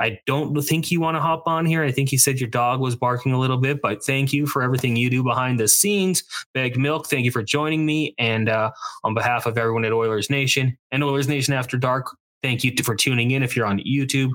I 0.00 0.18
don't 0.26 0.60
think 0.62 0.90
you 0.90 1.00
want 1.00 1.16
to 1.16 1.20
hop 1.20 1.44
on 1.46 1.66
here. 1.66 1.82
I 1.82 1.92
think 1.92 2.12
you 2.12 2.18
said 2.18 2.40
your 2.40 2.50
dog 2.50 2.80
was 2.80 2.96
barking 2.96 3.32
a 3.32 3.38
little 3.38 3.58
bit, 3.58 3.80
but 3.80 4.04
thank 4.04 4.32
you 4.32 4.46
for 4.46 4.62
everything 4.62 4.96
you 4.96 5.10
do 5.10 5.22
behind 5.22 5.60
the 5.60 5.68
scenes. 5.68 6.22
Bagged 6.54 6.78
Milk, 6.78 7.08
thank 7.08 7.24
you 7.24 7.30
for 7.30 7.42
joining 7.42 7.86
me. 7.86 8.14
And 8.18 8.48
uh, 8.48 8.70
on 9.04 9.14
behalf 9.14 9.46
of 9.46 9.56
everyone 9.56 9.84
at 9.84 9.92
Oilers 9.92 10.30
Nation 10.30 10.76
and 10.90 11.04
Oilers 11.04 11.28
Nation 11.28 11.54
After 11.54 11.76
Dark, 11.76 12.16
Thank 12.42 12.64
you 12.64 12.72
for 12.82 12.96
tuning 12.96 13.32
in. 13.32 13.42
If 13.42 13.54
you're 13.54 13.66
on 13.66 13.80
YouTube, 13.80 14.30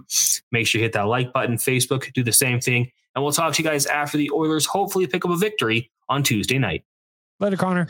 make 0.52 0.68
sure 0.68 0.80
you 0.80 0.86
hit 0.86 0.94
that 0.94 1.08
like 1.08 1.34
button. 1.34 1.58
Facebook, 1.58 2.12
do 2.14 2.24
the 2.24 2.32
same 2.32 2.60
thing. 2.60 2.92
And 3.16 3.24
we'll 3.24 3.34
talk 3.34 3.54
to 3.54 3.64
you 3.64 3.68
guys 3.68 3.86
after 3.86 4.18
the 4.18 4.30
Oilers 4.32 4.66
hopefully 4.66 5.08
pick 5.08 5.26
up 5.26 5.32
a 5.32 5.38
victory 5.38 5.90
on 6.10 6.24
Tuesday 6.24 6.58
night. 6.58 6.84
Later, 7.40 7.58
Connor. 7.58 7.90